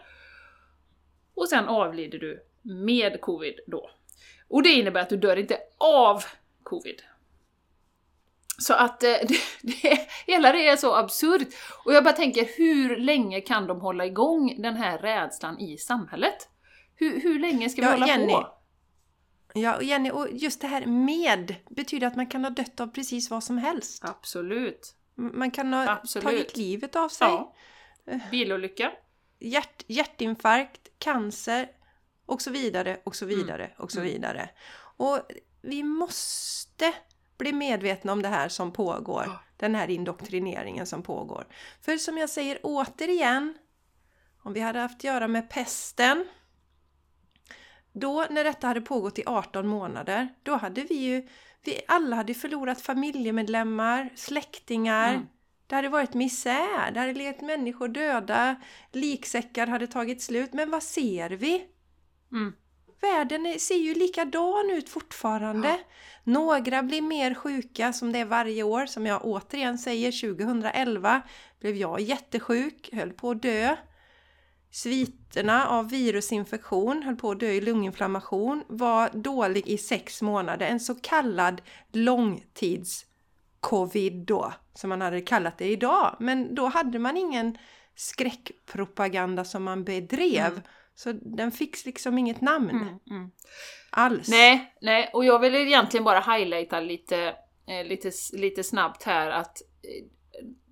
Och 1.36 1.50
sen 1.50 1.66
avlider 1.66 2.20
du 2.20 2.46
med 2.62 3.22
covid 3.22 3.60
då. 3.68 3.90
Och 4.48 4.64
det 4.64 4.70
innebär 4.70 5.02
att 5.02 5.10
du 5.10 5.18
dör 5.18 5.38
inte 5.38 5.58
av 5.78 6.24
covid. 6.64 7.02
Så 8.58 8.74
att 8.74 9.04
eh, 9.04 9.10
det, 9.28 9.40
det, 9.62 10.08
hela 10.28 10.52
det 10.52 10.68
är 10.68 10.78
så 10.78 10.96
absurt. 10.96 11.48
Och 11.86 11.94
jag 11.94 12.04
bara 12.04 12.14
tänker, 12.14 12.48
hur 12.58 12.98
länge 12.98 13.42
kan 13.42 13.68
de 13.68 13.82
hålla 13.82 14.06
igång 14.06 14.62
den 14.62 14.76
här 14.76 14.98
rädslan 14.98 15.60
i 15.60 15.78
samhället? 15.78 16.50
Hur, 16.96 17.20
hur 17.22 17.40
länge 17.40 17.70
ska 17.70 17.82
vi 17.82 17.88
Ja, 17.88 17.94
hålla 17.94 18.08
Jenny, 18.08 18.34
på? 18.34 18.48
Ja, 19.54 19.76
och 19.76 19.84
Jenny, 19.84 20.12
och 20.12 20.28
just 20.32 20.62
det 20.62 20.68
här 20.68 20.86
med 20.86 21.56
betyder 21.70 22.08
att 22.08 22.16
man 22.16 22.28
kan 22.28 22.44
ha 22.44 22.52
dött 22.52 22.80
av 22.80 22.88
precis 22.88 23.30
vad 23.30 23.44
som 23.44 23.58
helst. 23.58 24.04
Absolut. 24.06 24.96
Man 25.16 25.52
kan 25.52 25.74
ha 25.74 25.90
Absolut. 25.90 26.24
tagit 26.26 26.58
livet 26.58 26.96
av 26.96 27.10
sig. 27.10 27.28
Ja. 27.28 27.54
Bilolycka. 28.32 28.92
Hjärt, 29.40 29.84
hjärtinfarkt, 29.88 30.88
cancer 31.00 31.68
och 32.26 32.42
så 32.42 32.52
vidare 32.52 33.00
och 33.04 33.16
så 33.16 33.26
vidare 33.26 33.72
och 33.78 33.92
så 33.92 34.00
Mm. 34.00 34.12
vidare. 34.14 34.50
Och 34.98 35.20
vi 35.62 35.84
måste 35.84 36.94
bli 37.38 37.54
medvetna 37.54 38.12
om 38.12 38.22
det 38.22 38.28
här 38.28 38.50
som 38.50 38.72
pågår. 38.72 39.24
Ja. 39.28 39.40
Den 39.58 39.76
här 39.76 39.90
indoktrineringen 39.90 40.86
som 40.86 41.04
pågår. 41.04 41.48
För 41.82 41.98
som 41.98 42.18
jag 42.18 42.30
säger 42.30 42.60
återigen, 42.64 43.54
om 44.44 44.54
vi 44.54 44.60
hade 44.60 44.80
haft 44.80 44.96
att 44.96 45.04
göra 45.04 45.28
med 45.28 45.50
pesten 45.50 46.26
då 47.94 48.28
när 48.30 48.44
detta 48.44 48.68
hade 48.68 48.82
pågått 48.82 49.20
i 49.20 49.24
18 49.26 49.68
månader, 49.68 50.28
då 50.44 50.56
hade 50.56 50.82
vi 50.82 50.96
ju, 50.96 51.28
vi 51.66 51.82
alla 51.88 52.16
hade 52.16 52.34
förlorat 52.34 52.82
familjemedlemmar, 52.82 54.10
släktingar. 54.16 55.14
Mm. 55.14 55.28
Det 55.68 55.76
hade 55.76 55.90
varit 55.90 56.14
misär, 56.14 56.92
det 56.94 57.00
hade 57.00 57.14
legat 57.14 57.42
människor 57.42 57.88
döda, 57.88 58.56
liksäckar 58.92 59.68
hade 59.68 59.88
tagit 59.88 60.22
slut. 60.22 60.54
Men 60.54 60.72
vad 60.72 60.84
ser 60.84 61.30
vi? 61.30 61.66
Mm. 62.32 62.54
Världen 63.04 63.46
är- 63.46 63.58
ser 63.58 63.76
ju 63.76 63.94
likadan 63.94 64.70
ut 64.72 64.90
fortfarande. 64.90 65.80
Några 66.24 66.84
blir 66.84 67.02
mer 67.02 67.34
sjuka 67.34 67.94
som 67.94 68.12
det 68.12 68.20
är 68.20 68.26
varje 68.26 68.64
år. 68.64 68.86
Som 68.86 69.06
jag 69.06 69.26
återigen 69.26 69.78
säger, 69.78 70.12
2011 70.12 71.22
blev 71.60 71.76
jag 71.76 72.02
jättesjuk, 72.02 72.90
höll 72.94 73.12
på 73.14 73.32
att 73.32 73.42
dö. 73.42 73.76
Sviterna 74.72 75.68
av 75.68 75.90
virusinfektion, 75.90 77.04
höll 77.04 77.16
på 77.16 77.32
att 77.32 77.40
dö 77.40 77.48
i 77.52 77.62
lunginflammation, 77.62 78.64
var 78.68 79.10
dålig 79.14 79.68
i 79.68 79.78
sex 79.78 80.22
månader. 80.22 80.66
En 80.68 80.80
så 80.80 80.96
kallad 80.96 81.62
långtids 81.92 83.06
covid 83.60 84.14
då, 84.26 84.54
som 84.74 84.90
man 84.90 85.02
hade 85.02 85.22
kallat 85.22 85.58
det 85.58 85.68
idag. 85.72 86.16
Men 86.20 86.56
då 86.56 86.68
hade 86.68 87.00
man 87.00 87.18
ingen 87.18 87.58
skräckpropaganda 87.96 89.46
som 89.46 89.64
man 89.64 89.84
bedrev. 89.84 90.48
Mm. 90.52 90.62
Så 90.96 91.12
den 91.12 91.52
fick 91.52 91.86
liksom 91.86 92.18
inget 92.18 92.42
namn 92.42 92.70
Mm. 92.70 93.00
Mm. 93.10 93.32
alls. 93.90 94.30
Nej, 94.30 94.74
nej, 94.82 95.10
och 95.14 95.26
jag 95.26 95.40
vill 95.40 95.56
egentligen 95.56 96.04
bara 96.04 96.20
highlighta 96.20 96.80
lite, 96.80 97.36
eh, 97.68 97.86
lite, 97.86 98.12
lite 98.34 98.64
snabbt 98.64 99.04
här 99.04 99.30
att 99.30 99.62
eh, 99.62 100.06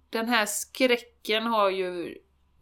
den 0.09 0.29
här 0.29 0.45
skräcken 0.45 1.45
har 1.45 1.69
ju 1.69 2.17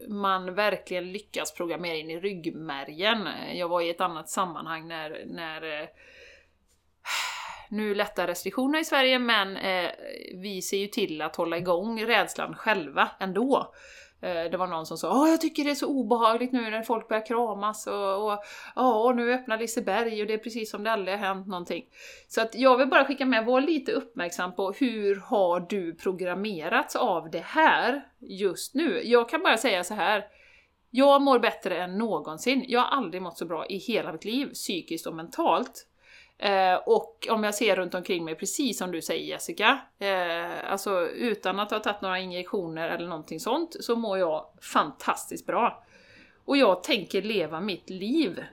man 0.08 0.54
verkligen 0.54 1.12
lyckats 1.12 1.54
programmera 1.54 1.96
in 1.96 2.10
i 2.10 2.20
ryggmärgen. 2.20 3.28
Jag 3.54 3.68
var 3.68 3.80
i 3.80 3.90
ett 3.90 4.00
annat 4.00 4.28
sammanhang 4.28 4.88
när, 4.88 5.24
när 5.26 5.80
eh, 5.82 5.88
nu 7.70 7.94
lättar 7.94 8.26
restriktionerna 8.26 8.80
i 8.80 8.84
Sverige 8.84 9.18
men 9.18 9.56
eh, 9.56 9.90
vi 10.34 10.62
ser 10.62 10.76
ju 10.78 10.86
till 10.86 11.22
att 11.22 11.36
hålla 11.36 11.58
igång 11.58 12.04
rädslan 12.06 12.54
själva 12.54 13.10
ändå. 13.20 13.74
Eh, 14.22 14.50
det 14.50 14.56
var 14.56 14.66
någon 14.66 14.86
som 14.86 14.98
sa 14.98 15.22
Åh, 15.22 15.30
jag 15.30 15.40
tycker 15.40 15.64
det 15.64 15.70
är 15.70 15.74
så 15.74 15.86
obehagligt 15.86 16.52
nu 16.52 16.70
när 16.70 16.82
folk 16.82 17.08
börjar 17.08 17.26
kramas 17.26 17.86
och, 17.86 18.32
och 18.32 18.42
och 18.74 19.16
nu 19.16 19.34
öppnar 19.34 19.58
Liseberg 19.58 20.20
och 20.20 20.26
det 20.26 20.34
är 20.34 20.38
precis 20.38 20.70
som 20.70 20.84
det 20.84 20.92
aldrig 20.92 21.18
har 21.18 21.26
hänt 21.26 21.46
någonting. 21.46 21.84
Så 22.28 22.40
att 22.40 22.54
jag 22.54 22.76
vill 22.76 22.88
bara 22.88 23.04
skicka 23.04 23.26
med, 23.26 23.46
var 23.46 23.60
lite 23.60 23.92
uppmärksam 23.92 24.54
på 24.54 24.72
hur 24.72 25.16
har 25.16 25.60
du 25.60 25.94
programmerats 25.94 26.96
av 26.96 27.30
det 27.30 27.44
här 27.44 28.06
just 28.18 28.74
nu? 28.74 29.02
Jag 29.04 29.28
kan 29.28 29.42
bara 29.42 29.56
säga 29.56 29.84
så 29.84 29.94
här. 29.94 30.24
Jag 30.92 31.22
mår 31.22 31.38
bättre 31.38 31.82
än 31.82 31.98
någonsin. 31.98 32.64
Jag 32.68 32.80
har 32.80 32.96
aldrig 32.96 33.22
mått 33.22 33.38
så 33.38 33.46
bra 33.46 33.66
i 33.66 33.76
hela 33.76 34.12
mitt 34.12 34.24
liv, 34.24 34.46
psykiskt 34.52 35.06
och 35.06 35.14
mentalt. 35.14 35.86
Eh, 36.42 36.74
och 36.74 37.26
om 37.30 37.44
jag 37.44 37.54
ser 37.54 37.76
runt 37.76 37.94
omkring 37.94 38.24
mig, 38.24 38.34
precis 38.34 38.78
som 38.78 38.90
du 38.90 39.02
säger 39.02 39.24
Jessica, 39.24 39.80
eh, 39.98 40.72
alltså 40.72 41.00
utan 41.08 41.60
att 41.60 41.70
ha 41.70 41.78
tagit 41.78 42.00
några 42.00 42.18
injektioner 42.18 42.88
eller 42.88 43.08
någonting 43.08 43.40
sånt, 43.40 43.76
så 43.80 43.96
mår 43.96 44.18
jag 44.18 44.46
fantastiskt 44.62 45.46
bra. 45.46 45.84
Och 46.44 46.56
jag 46.56 46.82
tänker 46.82 47.22
leva 47.22 47.60
mitt 47.60 47.90
liv 47.90 48.44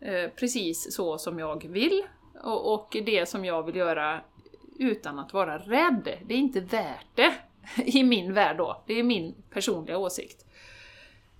eh, 0.00 0.30
precis 0.30 0.94
så 0.94 1.18
som 1.18 1.38
jag 1.38 1.68
vill, 1.68 2.02
och, 2.42 2.74
och 2.74 2.96
det 3.06 3.28
som 3.28 3.44
jag 3.44 3.62
vill 3.62 3.76
göra 3.76 4.20
utan 4.78 5.18
att 5.18 5.32
vara 5.32 5.58
rädd. 5.58 6.18
Det 6.26 6.34
är 6.34 6.38
inte 6.38 6.60
värt 6.60 7.06
det, 7.14 7.34
i 7.76 8.04
min 8.04 8.34
värld 8.34 8.56
då. 8.56 8.82
Det 8.86 8.98
är 8.98 9.02
min 9.02 9.34
personliga 9.50 9.98
åsikt. 9.98 10.46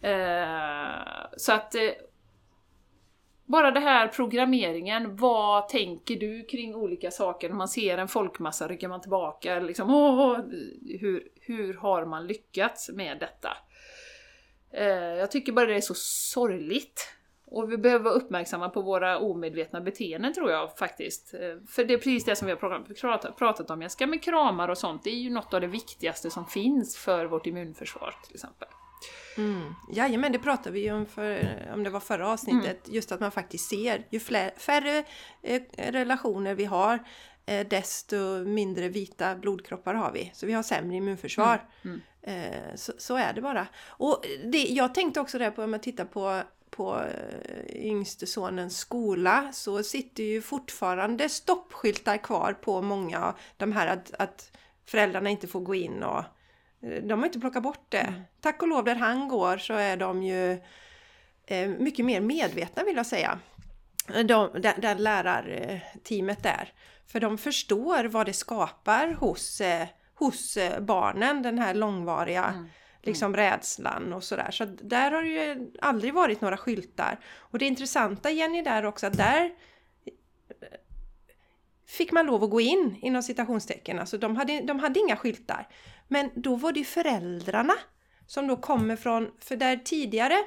Eh, 0.01 0.89
så 1.37 1.53
att 1.53 1.75
eh, 1.75 1.91
bara 3.49 3.71
det 3.71 3.81
här 3.81 4.09
programmeringen, 4.09 5.17
vad 5.17 5.69
tänker 5.69 6.17
du 6.17 6.45
kring 6.45 6.75
olika 6.75 7.11
saker? 7.11 7.49
När 7.49 7.57
man 7.57 7.69
ser 7.69 7.99
en 7.99 8.09
folkmassa 8.09 8.69
rycker 8.69 8.89
man 8.89 9.01
tillbaka, 9.01 9.61
liksom, 9.61 9.95
åh, 9.95 10.39
hur, 11.01 11.29
hur 11.41 11.75
har 11.75 12.05
man 12.07 12.27
lyckats 12.27 12.91
med 12.95 13.19
detta? 13.19 13.49
Eh, 14.73 14.87
jag 14.95 15.31
tycker 15.31 15.53
bara 15.53 15.67
det 15.67 15.75
är 15.75 15.81
så 15.81 15.95
sorgligt. 15.97 17.15
Och 17.51 17.73
vi 17.73 17.79
behöver 17.79 18.05
vara 18.05 18.15
uppmärksamma 18.15 18.69
på 18.69 18.83
våra 18.83 19.19
omedvetna 19.19 19.81
beteenden 19.81 20.35
tror 20.35 20.51
jag 20.51 20.79
faktiskt. 20.79 21.35
Eh, 21.35 21.41
För 21.69 21.85
det 21.85 21.95
är 21.95 21.99
precis 21.99 22.25
det 22.25 22.37
som 22.37 22.47
vi 22.47 22.53
har 22.53 22.95
pratat, 22.95 23.37
pratat 23.37 23.71
om, 23.71 23.83
Jessica, 23.83 24.07
med 24.07 24.23
kramar 24.23 24.69
och 24.69 24.79
sånt. 24.79 25.05
Det 25.05 25.11
är 25.11 25.15
ju 25.15 25.31
något 25.31 25.55
av 25.55 25.61
det 25.61 25.67
viktigaste 25.67 26.31
som 26.31 26.47
finns 26.47 26.97
för 26.97 27.27
vårt 27.27 27.47
immunförsvar 27.47 28.15
till 28.27 28.35
exempel. 28.35 28.69
Mm. 29.39 29.75
Jajamän, 29.93 30.33
det 30.33 30.39
pratade 30.39 30.71
vi 30.71 30.81
ju 30.81 30.93
om, 30.93 31.07
för, 31.07 31.69
om 31.73 31.85
det 31.85 31.91
var 31.91 32.01
förra 32.01 32.29
avsnittet. 32.29 32.89
Just 32.89 33.13
att 33.13 33.21
man 33.21 33.31
faktiskt 33.31 33.69
ser, 33.69 34.07
ju 34.11 34.21
fler, 34.21 34.51
färre 34.57 35.05
eh, 35.43 35.63
relationer 35.77 36.55
vi 36.55 36.65
har, 36.65 36.99
eh, 37.47 37.67
desto 37.67 38.45
mindre 38.45 38.89
vita 38.89 39.37
blodkroppar 39.37 39.95
har 39.95 40.13
vi. 40.13 40.31
Så 40.35 40.47
vi 40.47 40.53
har 40.53 40.63
sämre 40.63 40.97
immunförsvar. 40.97 41.69
Mm. 41.85 42.01
Eh, 42.23 42.75
så, 42.75 42.93
så 42.99 43.17
är 43.17 43.33
det 43.33 43.41
bara. 43.41 43.67
Och 43.87 44.25
det, 44.45 44.63
jag 44.63 44.95
tänkte 44.95 45.21
också 45.21 45.39
det 45.39 45.51
på, 45.51 45.63
om 45.63 45.73
jag 45.73 45.83
tittar 45.83 46.05
på 46.05 46.43
på 46.71 47.01
eh, 47.01 47.87
yngste 47.87 48.27
sonens 48.27 48.79
skola 48.79 49.53
så 49.53 49.83
sitter 49.83 50.23
ju 50.23 50.43
fortfarande 50.43 51.29
stoppskyltar 51.29 52.17
kvar 52.17 52.53
på 52.53 52.83
många 52.83 53.35
de 53.57 53.73
här 53.73 53.87
att, 53.87 54.15
att 54.19 54.53
föräldrarna 54.85 55.31
inte 55.31 55.47
får 55.47 55.61
gå 55.61 55.75
in 55.75 56.03
och 56.03 56.25
de 56.81 57.19
har 57.19 57.27
inte 57.27 57.41
plockat 57.41 57.63
bort 57.63 57.87
det. 57.89 57.99
Mm. 57.99 58.21
Tack 58.41 58.63
och 58.63 58.69
lov 58.69 58.85
där 58.85 58.95
han 58.95 59.29
går 59.29 59.59
så 59.59 59.75
är 59.75 59.97
de 59.97 60.23
ju 60.23 60.53
eh, 61.47 61.69
mycket 61.69 62.05
mer 62.05 62.21
medvetna 62.21 62.85
vill 62.85 62.97
jag 62.97 63.07
säga. 63.07 63.39
De, 64.07 64.23
där, 64.61 64.81
där 64.81 64.95
lärarteamet 64.95 66.43
där. 66.43 66.73
För 67.07 67.21
de 67.21 67.39
förstår 67.39 68.05
vad 68.05 68.27
det 68.27 68.33
skapar 68.33 69.13
hos, 69.13 69.61
eh, 69.61 69.89
hos 70.15 70.57
eh, 70.57 70.81
barnen, 70.81 71.43
den 71.43 71.59
här 71.59 71.75
långvariga 71.75 72.45
Mm. 72.45 72.69
liksom 73.03 73.37
rädslan 73.37 74.13
och 74.13 74.25
sådär. 74.25 74.51
Så 74.51 74.65
där 74.65 75.11
har 75.11 75.23
det 75.23 75.29
ju 75.29 75.73
aldrig 75.83 76.15
varit 76.15 76.41
några 76.41 76.57
skyltar. 76.57 77.19
Och 77.37 77.59
det 77.59 77.67
intressanta 77.67 78.31
Jenny 78.31 78.63
där 78.63 78.85
också 78.85 79.07
att 79.07 79.17
där 79.17 79.51
fick 81.87 82.13
man 82.13 82.27
lov 82.27 82.45
att 82.45 82.51
gå 82.51 82.61
in 82.61 82.97
inom 83.03 83.23
citationstecken. 83.23 83.99
Alltså 83.99 84.19
de 84.19 84.37
hade, 84.37 84.61
de 84.61 84.79
hade 84.79 85.01
inga 85.01 85.17
skyltar. 85.17 85.69
Men 86.09 86.31
då 86.35 86.57
var 86.57 86.73
det 86.73 86.85
föräldrarna 86.85 87.75
som 88.27 88.47
då 88.47 88.57
kommer 88.57 88.97
från, 88.97 89.31
för 89.41 89.57
där 89.57 89.77
tidigare 89.77 90.39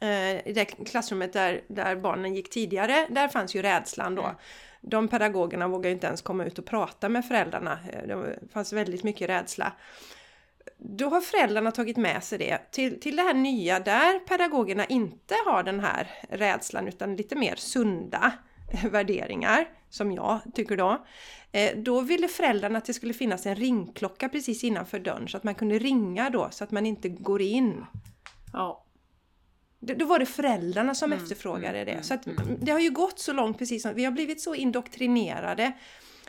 eh, 0.00 0.48
i 0.48 0.52
det 0.54 0.64
klassrummet 0.64 1.32
där, 1.32 1.60
där 1.68 1.96
barnen 1.96 2.34
gick 2.34 2.50
tidigare, 2.50 3.06
där 3.10 3.28
fanns 3.28 3.54
ju 3.54 3.62
rädslan 3.62 4.14
då. 4.14 4.22
Mm. 4.22 4.36
De 4.80 5.08
pedagogerna 5.08 5.68
vågade 5.68 5.90
inte 5.90 6.06
ens 6.06 6.22
komma 6.22 6.44
ut 6.44 6.58
och 6.58 6.66
prata 6.66 7.08
med 7.08 7.24
föräldrarna. 7.24 7.78
Eh, 7.92 8.02
det 8.06 8.38
fanns 8.52 8.72
väldigt 8.72 9.04
mycket 9.04 9.28
rädsla. 9.28 9.72
Då 10.76 11.08
har 11.08 11.20
föräldrarna 11.20 11.72
tagit 11.72 11.96
med 11.96 12.24
sig 12.24 12.38
det 12.38 12.58
till, 12.70 13.00
till 13.00 13.16
det 13.16 13.22
här 13.22 13.34
nya 13.34 13.80
där 13.80 14.18
pedagogerna 14.18 14.84
inte 14.84 15.34
har 15.46 15.62
den 15.62 15.80
här 15.80 16.10
rädslan 16.28 16.88
utan 16.88 17.16
lite 17.16 17.36
mer 17.36 17.54
sunda 17.56 18.32
värderingar 18.90 19.68
som 19.90 20.12
jag 20.12 20.40
tycker 20.54 20.76
då. 20.76 21.06
Eh, 21.52 21.76
då 21.76 22.00
ville 22.00 22.28
föräldrarna 22.28 22.78
att 22.78 22.84
det 22.84 22.94
skulle 22.94 23.14
finnas 23.14 23.46
en 23.46 23.54
ringklocka 23.54 24.28
precis 24.28 24.64
innanför 24.64 24.98
dörren 24.98 25.28
så 25.28 25.36
att 25.36 25.44
man 25.44 25.54
kunde 25.54 25.78
ringa 25.78 26.30
då 26.30 26.48
så 26.50 26.64
att 26.64 26.70
man 26.70 26.86
inte 26.86 27.08
går 27.08 27.42
in. 27.42 27.84
Ja. 28.52 28.84
Då 29.80 30.06
var 30.06 30.18
det 30.18 30.26
föräldrarna 30.26 30.94
som 30.94 31.12
mm, 31.12 31.24
efterfrågade 31.24 31.78
mm, 31.78 31.96
det. 31.96 32.02
Så 32.02 32.14
att 32.14 32.26
mm. 32.26 32.56
det 32.60 32.72
har 32.72 32.80
ju 32.80 32.90
gått 32.90 33.18
så 33.18 33.32
långt 33.32 33.58
precis 33.58 33.82
som 33.82 33.94
vi 33.94 34.04
har 34.04 34.12
blivit 34.12 34.40
så 34.40 34.54
indoktrinerade 34.54 35.72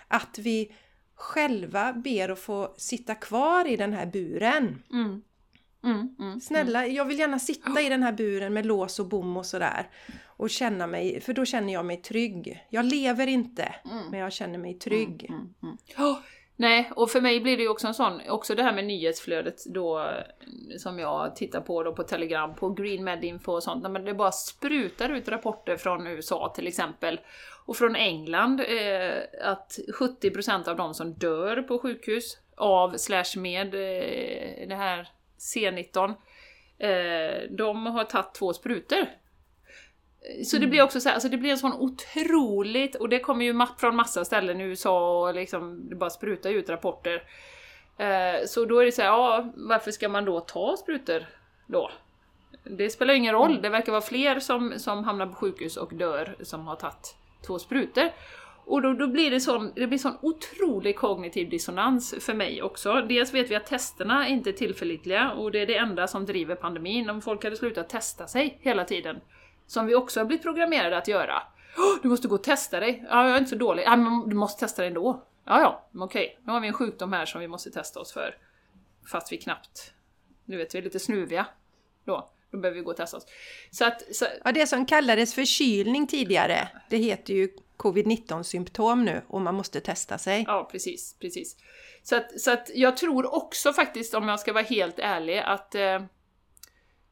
att 0.08 0.38
vi 0.40 0.72
själva 1.16 1.94
ber 1.94 2.30
att 2.30 2.40
få 2.40 2.74
sitta 2.78 3.16
kvar 3.16 3.68
i 3.68 3.76
den 3.76 3.94
här 3.94 4.06
buren. 4.06 4.84
Mm. 4.92 5.22
Mm, 5.84 6.16
mm, 6.20 6.40
Snälla, 6.40 6.88
jag 6.88 7.06
vill 7.06 7.20
gärna 7.20 7.40
sitta 7.40 7.82
i 7.82 7.90
den 7.90 8.04
här 8.04 8.12
buren 8.12 8.54
med 8.54 8.66
lås 8.66 9.00
och 9.00 9.06
bom 9.06 9.38
och 9.38 9.46
sådär. 9.46 9.90
Och 10.26 10.50
känna 10.50 10.88
mig, 10.88 11.22
för 11.22 11.34
då 11.34 11.46
känner 11.46 11.74
jag 11.74 11.86
mig 11.86 11.98
trygg. 11.98 12.66
Jag 12.70 12.86
lever 12.86 13.28
inte, 13.28 13.76
mm. 13.92 14.04
men 14.12 14.20
jag 14.20 14.34
känner 14.34 14.58
mig 14.58 14.74
trygg. 14.74 15.32
Oh, 15.98 16.18
nej, 16.56 16.92
och 16.96 17.12
för 17.12 17.22
mig 17.22 17.40
blir 17.40 17.58
det 17.58 17.64
ju 17.64 17.70
också 17.70 17.88
en 17.88 17.94
sån, 17.94 18.22
också 18.30 18.56
det 18.56 18.64
här 18.64 18.74
med 18.74 18.86
nyhetsflödet 18.86 19.66
då 19.66 20.12
som 20.78 21.00
jag 21.00 21.36
tittar 21.36 21.62
på 21.62 21.84
då 21.84 21.96
på 21.96 22.04
Telegram, 22.04 22.56
på 22.56 22.70
Green 22.70 23.04
Med 23.04 23.24
Info 23.24 23.52
och 23.52 23.64
sånt, 23.64 23.92
men 23.92 24.06
det 24.06 24.14
bara 24.14 24.32
sprutar 24.32 25.10
ut 25.10 25.28
rapporter 25.28 25.78
från 25.78 26.08
USA 26.08 26.54
till 26.56 26.68
exempel. 26.68 27.20
Och 27.66 27.78
från 27.78 27.96
England, 27.96 28.60
eh, 28.60 29.52
att 29.52 29.80
70% 29.94 30.68
av 30.68 30.78
de 30.78 30.94
som 30.94 31.14
dör 31.14 31.62
på 31.62 31.80
sjukhus 31.80 32.38
av 32.56 32.98
slash 32.98 33.38
med 33.38 33.74
eh, 33.74 34.68
det 34.68 34.76
här 34.76 35.10
C19, 35.40 36.14
eh, 36.80 37.50
de 37.58 37.86
har 37.86 38.04
tagit 38.04 38.34
två 38.34 38.54
sprutor. 38.54 39.06
Så 40.46 40.56
det 40.56 40.64
mm. 40.64 40.70
blir 40.70 40.84
också 40.84 41.00
så 41.00 41.10
här, 41.10 41.14
alltså 41.14 41.30
det 41.30 41.38
blir 41.38 41.52
en 41.52 41.58
sån 41.58 41.74
otroligt, 41.74 42.96
och 42.96 43.10
det 43.10 43.20
kommer 43.20 43.46
ju 43.46 43.66
från 43.78 43.96
massa 43.96 44.26
ställen 44.26 44.62
i 44.62 44.64
USA 44.64 45.20
och 45.20 45.36
liksom 45.36 45.90
det 45.90 45.96
bara 45.96 46.10
sprutar 46.10 46.50
ut 46.50 46.70
rapporter. 46.70 47.24
Eh, 47.98 48.46
så 48.46 48.66
då 48.66 48.80
är 48.80 48.86
det 48.86 48.92
så 48.92 49.02
här, 49.02 49.10
ja 49.10 49.52
varför 49.56 49.92
ska 49.92 50.10
man 50.10 50.26
då 50.26 50.40
ta 50.40 50.78
sprutor 50.78 51.26
då? 51.68 51.92
Det 52.64 52.90
spelar 52.90 53.14
ingen 53.14 53.34
roll, 53.34 53.52
mm. 53.52 53.62
det 53.62 53.70
verkar 53.70 53.92
vara 53.92 54.02
fler 54.02 54.40
som, 54.40 54.74
som 54.78 55.04
hamnar 55.04 55.26
på 55.26 55.34
sjukhus 55.34 55.78
och 55.78 55.94
dör 55.94 56.36
som 56.42 56.68
har 56.68 56.76
tagit 56.76 57.16
två 57.48 57.60
sprutor. 57.60 58.10
Och 58.70 58.82
då, 58.82 58.94
då 58.94 59.08
blir 59.08 59.32
det 59.32 59.40
sån, 59.40 59.72
det 59.76 59.88
blir 59.88 59.98
sån 59.98 60.18
otrolig 60.22 60.96
kognitiv 60.96 61.50
dissonans 61.50 62.16
för 62.20 62.34
mig 62.34 62.62
också. 62.62 62.94
Dels 62.94 63.34
vet 63.34 63.52
vi 63.52 63.56
att 63.56 63.66
testerna 63.66 64.28
inte 64.28 64.50
är 64.50 64.54
tillförlitliga 64.54 65.32
och 65.32 65.52
det 65.52 65.60
är 65.60 65.66
det 65.66 65.78
enda 65.78 66.08
som 66.08 66.26
driver 66.26 66.56
pandemin. 66.56 67.10
Om 67.10 67.22
folk 67.22 67.44
hade 67.44 67.56
slutat 67.56 67.90
testa 67.90 68.28
sig 68.28 68.58
hela 68.62 68.86
tiden, 68.86 69.22
som 69.68 69.86
vi 69.86 69.96
också 69.96 70.20
har 70.20 70.26
blivit 70.26 70.44
programmerade 70.44 70.98
att 70.98 71.08
göra. 71.08 71.42
Du 72.02 72.10
måste 72.10 72.28
gå 72.28 72.36
och 72.36 72.44
testa 72.44 72.80
dig. 72.80 73.06
Ja, 73.10 73.28
jag 73.28 73.36
är 73.36 73.38
inte 73.38 73.50
så 73.50 73.56
dålig. 73.56 73.84
Ja, 73.86 73.96
men 73.96 74.30
du 74.30 74.36
måste 74.36 74.60
testa 74.60 74.82
dig 74.82 74.88
ändå. 74.88 75.24
Ja, 75.46 75.62
ja, 75.62 75.90
okej. 76.04 76.40
Nu 76.46 76.52
har 76.52 76.60
vi 76.60 76.68
en 76.68 76.74
sjukdom 76.74 77.14
här 77.14 77.26
som 77.26 77.42
vi 77.42 77.48
måste 77.48 77.72
testa 77.72 78.00
oss 78.00 78.14
för. 78.14 78.38
Fast 79.12 79.32
vi 79.32 79.38
knappt... 79.38 79.94
Nu 80.46 80.58
vet, 80.58 80.76
vi 80.76 80.80
är 80.80 80.84
lite 80.84 81.00
snuviga 81.00 81.46
då. 82.06 82.30
Då 82.52 82.58
behöver 82.58 82.78
vi 82.78 82.84
gå 82.84 82.92
och 82.92 82.98
testa 82.98 83.18
oss. 83.18 83.26
Så 83.72 83.86
att, 83.86 84.16
så... 84.16 84.26
Ja, 84.44 84.52
det 84.52 84.68
som 84.68 84.86
kallades 84.86 85.34
förkylning 85.34 86.08
tidigare, 86.08 86.70
det 86.90 86.98
heter 86.98 87.34
ju 87.34 87.50
covid-19 87.80 88.44
symptom 88.44 89.06
nu 89.06 89.22
och 89.28 89.42
man 89.42 89.56
måste 89.56 89.82
testa 89.82 90.18
sig. 90.18 90.44
Ja, 90.48 90.70
precis, 90.72 91.16
precis. 91.20 91.58
Så 92.04 92.16
att, 92.16 92.40
så 92.40 92.52
att 92.52 92.70
jag 92.74 92.98
tror 92.98 93.36
också 93.36 93.74
faktiskt, 93.74 94.14
om 94.14 94.28
jag 94.28 94.40
ska 94.40 94.54
vara 94.54 94.64
helt 94.64 95.00
ärlig, 95.00 95.38
att 95.38 95.76
eh, 95.76 96.02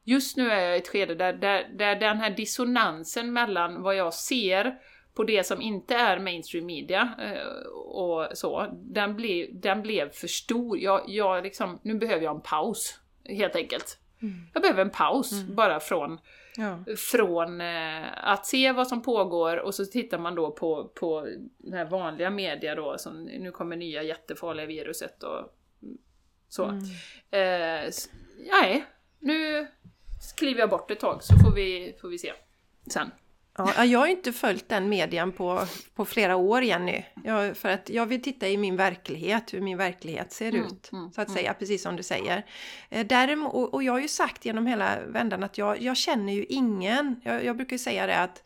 just 0.04 0.36
nu 0.36 0.50
är 0.50 0.60
jag 0.60 0.76
i 0.76 0.80
ett 0.80 0.88
skede 0.88 1.14
där, 1.14 1.32
där, 1.32 1.68
där 1.78 1.96
den 1.96 2.16
här 2.16 2.30
dissonansen 2.30 3.32
mellan 3.32 3.82
vad 3.82 3.96
jag 3.96 4.14
ser 4.14 4.78
på 5.14 5.24
det 5.24 5.46
som 5.46 5.60
inte 5.60 5.94
är 5.94 6.18
mainstream 6.18 6.66
media 6.66 7.14
eh, 7.18 7.68
och 7.76 8.28
så, 8.34 8.66
den, 8.72 9.16
ble, 9.16 9.46
den 9.52 9.82
blev 9.82 10.10
för 10.10 10.28
stor. 10.28 10.78
Jag, 10.78 11.02
jag 11.06 11.42
liksom, 11.42 11.78
nu 11.82 11.94
behöver 11.94 12.22
jag 12.22 12.36
en 12.36 12.42
paus, 12.42 13.00
helt 13.24 13.56
enkelt. 13.56 13.98
Mm. 14.22 14.34
Jag 14.54 14.62
behöver 14.62 14.82
en 14.82 14.90
paus 14.90 15.32
mm. 15.32 15.54
bara 15.54 15.80
från 15.80 16.18
Ja. 16.58 16.84
Från 16.96 17.60
eh, 17.60 18.28
att 18.28 18.46
se 18.46 18.72
vad 18.72 18.88
som 18.88 19.02
pågår 19.02 19.56
och 19.56 19.74
så 19.74 19.84
tittar 19.84 20.18
man 20.18 20.34
då 20.34 20.50
på, 20.50 20.88
på 20.94 21.28
den 21.58 21.72
här 21.72 21.84
vanliga 21.84 22.30
media 22.30 22.74
då, 22.74 22.98
som 22.98 23.22
nu 23.22 23.50
kommer 23.50 23.76
nya 23.76 24.02
jättefarliga 24.02 24.66
viruset 24.66 25.22
och 25.22 25.54
så. 26.48 26.64
Mm. 26.64 26.84
Eh, 27.30 27.90
nej, 28.50 28.84
nu 29.18 29.66
kliver 30.36 30.60
jag 30.60 30.70
bort 30.70 30.90
ett 30.90 31.00
tag 31.00 31.22
så 31.22 31.34
får 31.38 31.54
vi, 31.54 31.96
får 32.00 32.08
vi 32.08 32.18
se 32.18 32.32
sen. 32.90 33.10
Ja, 33.58 33.84
jag 33.84 33.98
har 33.98 34.06
inte 34.06 34.32
följt 34.32 34.68
den 34.68 34.88
median 34.88 35.32
på, 35.32 35.66
på 35.94 36.04
flera 36.04 36.36
år 36.36 36.62
Jenny. 36.62 37.04
Jag, 37.24 37.56
för 37.56 37.68
att 37.68 37.90
jag 37.90 38.06
vill 38.06 38.22
titta 38.22 38.48
i 38.48 38.56
min 38.56 38.76
verklighet, 38.76 39.54
hur 39.54 39.60
min 39.60 39.78
verklighet 39.78 40.32
ser 40.32 40.48
mm, 40.48 40.66
ut. 40.66 40.92
Mm, 40.92 41.12
så 41.12 41.20
att 41.20 41.28
mm. 41.28 41.36
säga, 41.36 41.54
precis 41.54 41.82
som 41.82 41.96
du 41.96 42.02
säger. 42.02 42.46
Eh, 42.90 43.06
däremot, 43.06 43.54
och, 43.54 43.74
och 43.74 43.82
jag 43.82 43.92
har 43.92 44.00
ju 44.00 44.08
sagt 44.08 44.44
genom 44.44 44.66
hela 44.66 45.00
vändan 45.06 45.42
att 45.42 45.58
jag, 45.58 45.82
jag 45.82 45.96
känner 45.96 46.32
ju 46.32 46.44
ingen. 46.44 47.20
Jag, 47.24 47.44
jag 47.44 47.56
brukar 47.56 47.78
säga 47.78 48.06
det 48.06 48.18
att 48.18 48.42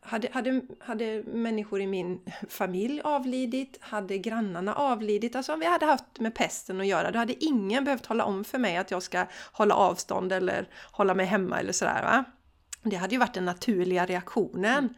hade, 0.00 0.28
hade, 0.32 0.60
hade 0.80 1.22
människor 1.22 1.80
i 1.80 1.86
min 1.86 2.20
familj 2.48 3.00
avlidit, 3.04 3.78
hade 3.80 4.18
grannarna 4.18 4.74
avlidit, 4.74 5.36
alltså 5.36 5.52
om 5.52 5.60
vi 5.60 5.66
hade 5.66 5.86
haft 5.86 6.20
med 6.20 6.34
pesten 6.34 6.80
att 6.80 6.86
göra, 6.86 7.10
då 7.10 7.18
hade 7.18 7.44
ingen 7.44 7.84
behövt 7.84 8.04
tala 8.04 8.24
om 8.24 8.44
för 8.44 8.58
mig 8.58 8.76
att 8.76 8.90
jag 8.90 9.02
ska 9.02 9.26
hålla 9.52 9.74
avstånd 9.74 10.32
eller 10.32 10.68
hålla 10.92 11.14
mig 11.14 11.26
hemma 11.26 11.60
eller 11.60 11.72
sådär. 11.72 12.02
Va? 12.02 12.24
Det 12.82 12.96
hade 12.96 13.14
ju 13.14 13.18
varit 13.18 13.34
den 13.34 13.44
naturliga 13.44 14.06
reaktionen. 14.06 14.78
Mm. 14.78 14.94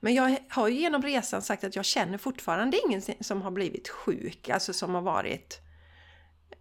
Men 0.00 0.14
jag 0.14 0.36
har 0.48 0.68
ju 0.68 0.80
genom 0.80 1.02
resan 1.02 1.42
sagt 1.42 1.64
att 1.64 1.76
jag 1.76 1.84
känner 1.84 2.18
fortfarande 2.18 2.80
ingen 2.86 3.02
som 3.20 3.42
har 3.42 3.50
blivit 3.50 3.88
sjuk, 3.88 4.48
alltså 4.48 4.72
som 4.72 4.94
har 4.94 5.02
varit 5.02 5.60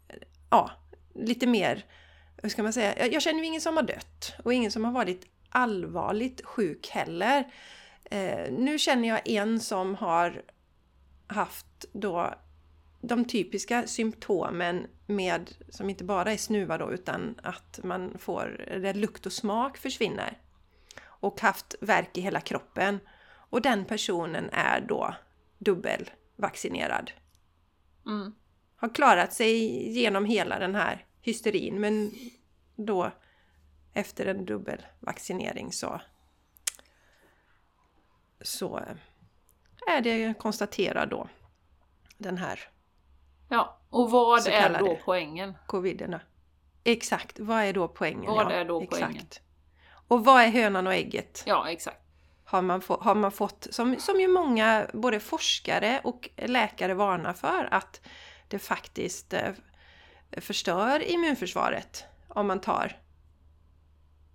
eh, 0.07 0.15
ja, 0.49 0.71
lite 1.15 1.47
mer, 1.47 1.85
hur 2.37 2.49
ska 2.49 2.63
man 2.63 2.73
säga, 2.73 3.07
jag 3.07 3.21
känner 3.21 3.39
ju 3.39 3.45
ingen 3.45 3.61
som 3.61 3.75
har 3.77 3.83
dött 3.83 4.33
och 4.43 4.53
ingen 4.53 4.71
som 4.71 4.85
har 4.85 4.91
varit 4.91 5.25
allvarligt 5.49 6.45
sjuk 6.45 6.87
heller. 6.87 7.51
Eh, 8.05 8.51
nu 8.51 8.79
känner 8.79 9.07
jag 9.07 9.27
en 9.29 9.59
som 9.59 9.95
har 9.95 10.41
haft 11.27 11.85
då 11.91 12.35
de 13.01 13.25
typiska 13.25 13.87
symptomen 13.87 14.87
med, 15.05 15.51
som 15.69 15.89
inte 15.89 16.03
bara 16.03 16.31
är 16.31 16.37
snuva 16.37 16.77
då, 16.77 16.91
utan 16.91 17.39
att 17.43 17.79
man 17.83 18.17
får, 18.19 18.65
där 18.81 18.93
lukt 18.93 19.25
och 19.25 19.33
smak 19.33 19.77
försvinner 19.77 20.37
och 21.19 21.41
haft 21.41 21.75
värk 21.81 22.17
i 22.17 22.21
hela 22.21 22.41
kroppen. 22.41 22.99
Och 23.49 23.61
den 23.61 23.85
personen 23.85 24.49
är 24.53 24.81
då 24.81 25.15
dubbelvaccinerad. 25.57 27.11
Mm. 28.05 28.35
Har 28.75 28.95
klarat 28.95 29.33
sig 29.33 29.89
genom 29.91 30.25
hela 30.25 30.59
den 30.59 30.75
här 30.75 31.05
hysterin 31.21 31.79
men 31.79 32.11
då 32.75 33.11
efter 33.93 34.25
en 34.25 34.45
dubbelvaccinering 34.45 35.71
så 35.71 36.01
så 38.41 38.85
är 39.87 40.01
det 40.01 40.33
konstaterad 40.39 41.09
då 41.09 41.29
den 42.17 42.37
här 42.37 42.69
Ja, 43.49 43.79
och 43.89 44.11
vad 44.11 44.47
är 44.47 44.79
då 44.79 44.99
poängen? 45.05 45.57
Coviden. 45.67 46.15
Exakt, 46.83 47.39
vad 47.39 47.63
är 47.63 47.73
då 47.73 47.87
poängen? 47.87 48.31
Vad 48.31 48.45
ja, 48.45 48.51
är 48.51 48.65
då 48.65 48.85
poängen? 48.85 49.25
Och 50.09 50.25
vad 50.25 50.43
är 50.43 50.47
hönan 50.47 50.87
och 50.87 50.93
ägget? 50.93 51.43
Ja, 51.45 51.69
exakt. 51.69 51.97
Har 52.43 52.61
man, 52.61 52.81
få, 52.81 52.97
har 53.01 53.15
man 53.15 53.31
fått, 53.31 53.67
som, 53.69 53.99
som 53.99 54.19
ju 54.19 54.27
många 54.27 54.87
både 54.93 55.19
forskare 55.19 56.01
och 56.03 56.29
läkare 56.35 56.93
varnar 56.93 57.33
för, 57.33 57.67
att 57.71 58.01
det 58.47 58.59
faktiskt 58.59 59.33
eh, 59.33 59.51
förstör 60.31 61.11
immunförsvaret 61.11 62.03
om 62.27 62.47
man 62.47 62.61
tar 62.61 62.97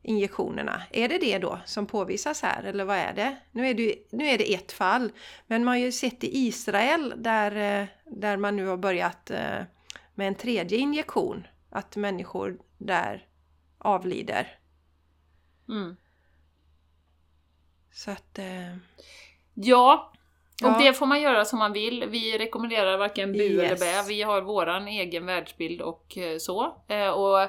injektionerna. 0.03 0.83
Är 0.91 1.09
det 1.09 1.19
det 1.19 1.39
då 1.39 1.59
som 1.65 1.87
påvisas 1.87 2.43
här 2.43 2.63
eller 2.63 2.85
vad 2.85 2.97
är 2.97 3.13
det? 3.13 3.37
Nu 3.53 3.69
är 3.69 3.75
det, 3.75 3.97
nu 4.11 4.27
är 4.27 4.39
det 4.39 4.55
ett 4.55 4.73
fall, 4.73 5.13
men 5.47 5.65
man 5.65 5.73
har 5.73 5.79
ju 5.79 5.93
sett 5.93 6.25
i 6.25 6.39
Israel 6.39 7.15
där, 7.17 7.81
eh, 7.81 7.87
där 8.05 8.37
man 8.37 8.57
nu 8.57 8.67
har 8.67 8.77
börjat 8.77 9.31
eh, 9.31 9.63
med 10.15 10.29
en 10.29 10.35
tredje 10.35 10.79
injektion 10.79 11.47
att 11.71 11.97
människor 11.97 12.59
där 12.79 13.27
avlider. 13.79 14.59
Mm. 15.69 15.97
Så 17.93 18.11
att... 18.11 18.39
Eh, 18.39 18.77
Ja, 19.55 20.13
och 20.63 20.69
Ja. 20.69 20.79
det 20.79 20.93
får 20.93 21.07
man 21.07 21.21
göra 21.21 21.45
som 21.45 21.59
man 21.59 21.73
vill. 21.73 22.05
Vi 22.09 22.39
rekommenderar 22.39 22.97
varken 22.99 23.33
bu 23.33 23.39
Yes. 23.39 23.83
eller 23.83 24.03
bä. 24.03 24.09
Vi 24.09 24.23
har 24.23 24.43
våran 24.43 24.89
egen 24.89 25.27
världsbild 25.27 25.81
och 25.83 26.19
eh, 26.19 26.39
så. 26.39 26.83
Eh, 26.89 27.09
Och 27.09 27.49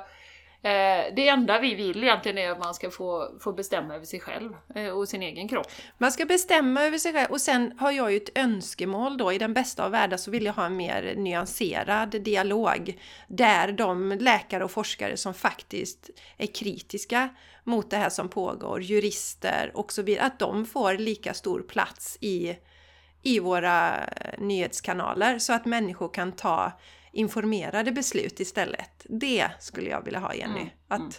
eh, 0.65 1.13
det 1.15 1.27
enda 1.27 1.59
vi 1.59 1.75
vill 1.75 2.03
egentligen 2.03 2.37
är 2.37 2.51
att 2.51 2.59
man 2.59 2.73
ska 2.73 2.91
få, 2.91 3.29
få 3.39 3.53
bestämma 3.53 3.95
över 3.95 4.05
sig 4.05 4.19
själv 4.19 4.53
eh, 4.75 4.89
och 4.89 5.07
sin 5.07 5.21
egen 5.21 5.47
kropp. 5.47 5.67
Man 5.97 6.11
ska 6.11 6.25
bestämma 6.25 6.83
över 6.83 6.97
sig 6.97 7.13
själv 7.13 7.31
och 7.31 7.41
sen 7.41 7.73
har 7.79 7.91
jag 7.91 8.11
ju 8.11 8.17
ett 8.17 8.37
önskemål 8.37 9.17
då. 9.17 9.33
I 9.33 9.37
den 9.37 9.53
bästa 9.53 9.85
av 9.85 9.91
världar 9.91 10.17
så 10.17 10.31
vill 10.31 10.45
jag 10.45 10.53
ha 10.53 10.65
en 10.65 10.77
mer 10.77 11.13
nyanserad 11.17 12.09
dialog. 12.09 12.99
Där 13.27 13.71
de 13.71 14.11
läkare 14.11 14.63
och 14.63 14.71
forskare 14.71 15.17
som 15.17 15.33
faktiskt 15.33 16.09
är 16.37 16.47
kritiska 16.47 17.29
mot 17.63 17.89
det 17.89 17.97
här 17.97 18.09
som 18.09 18.29
pågår, 18.29 18.81
jurister 18.81 19.71
och 19.73 19.91
så 19.91 20.01
vidare, 20.01 20.25
att 20.25 20.39
de 20.39 20.65
får 20.65 20.93
lika 20.93 21.33
stor 21.33 21.61
plats 21.61 22.17
i, 22.21 22.55
i 23.21 23.39
våra 23.39 24.03
eh, 24.03 24.39
nyhetskanaler 24.39 25.39
så 25.39 25.53
att 25.53 25.65
människor 25.65 26.09
kan 26.09 26.31
ta 26.31 26.71
informerade 27.15 27.91
beslut 27.91 28.39
istället. 28.39 29.05
Det 29.09 29.49
skulle 29.59 29.89
jag 29.89 30.05
vilja 30.05 30.19
ha 30.19 30.33
Jenny. 30.33 30.59
Mm, 30.59 30.69
Att 30.87 30.99
mm. 30.99 31.11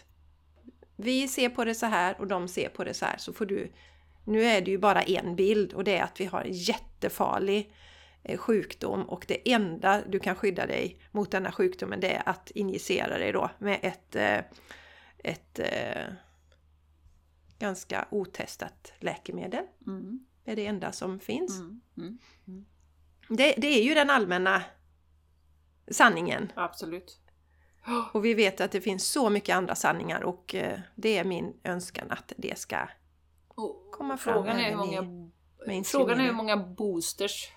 vi 0.97 1.29
ser 1.29 1.49
på 1.49 1.65
det 1.65 1.75
så 1.75 1.87
här 1.87 2.21
och 2.21 2.27
de 2.27 2.49
ser 2.49 2.69
på 2.69 2.85
det 2.85 2.95
så 2.95 3.05
här 3.05 3.17
så 3.19 3.33
får 3.33 3.47
du 3.47 3.73
nu 4.25 4.43
är 4.43 4.61
det 4.61 4.71
ju 4.71 4.79
bara 4.79 5.03
en 5.03 5.37
bild 5.37 5.73
och 5.73 5.85
det 5.85 5.97
är 5.97 6.03
att 6.03 6.21
vi 6.21 6.25
har 6.25 6.41
en 6.41 6.53
jättefarlig 6.53 7.73
eh, 8.23 8.39
sjukdom 8.39 9.03
och 9.03 9.25
det 9.29 9.53
enda 9.53 10.03
du 10.09 10.19
kan 10.19 10.37
skydda 10.37 10.67
dig 10.67 11.01
mot 11.11 11.31
denna 11.31 11.53
sjukdomen 11.53 12.01
det 12.01 12.15
är 12.15 12.23
att 12.29 12.51
injicera 12.51 13.19
dig 13.19 13.33
då 13.33 13.51
med 13.59 13.79
ett, 13.83 14.17
eh, 14.17 14.41
ett 15.19 15.59
eh, 15.59 16.13
ganska 17.59 18.09
otestat 18.11 18.93
läkemedel. 18.99 19.65
Mm, 19.87 20.27
Det 20.45 20.53
är 20.53 20.57
det 20.57 20.67
enda 20.67 20.93
som 20.93 21.21
finns. 21.21 21.59
mm, 21.59 21.81
mm. 22.47 22.67
Det, 23.29 23.55
det 23.59 23.67
är 23.67 23.83
ju 23.83 23.95
den 23.95 24.11
allmänna 24.11 24.63
sanningen. 25.91 26.53
Absolut. 26.57 27.19
Och 28.13 28.25
vi 28.25 28.35
vet 28.35 28.61
att 28.61 28.73
det 28.73 28.81
finns 28.81 29.07
så 29.09 29.31
mycket 29.31 29.57
andra 29.57 29.75
sanningar 29.75 30.21
och 30.25 30.55
eh, 30.55 30.79
det 30.95 31.19
är 31.19 31.25
min 31.25 31.53
önskan 31.65 32.07
att 32.11 32.33
det 32.37 32.59
ska 32.59 32.89
komma 33.93 34.17
fram 34.17 34.35
frågan 34.35 34.57
är 34.61 34.71
hur 34.71 34.77
många, 34.77 35.03
frågan 35.85 36.21
är 36.21 36.25
hur 36.25 36.33
många 36.33 36.57
boosters 36.57 37.49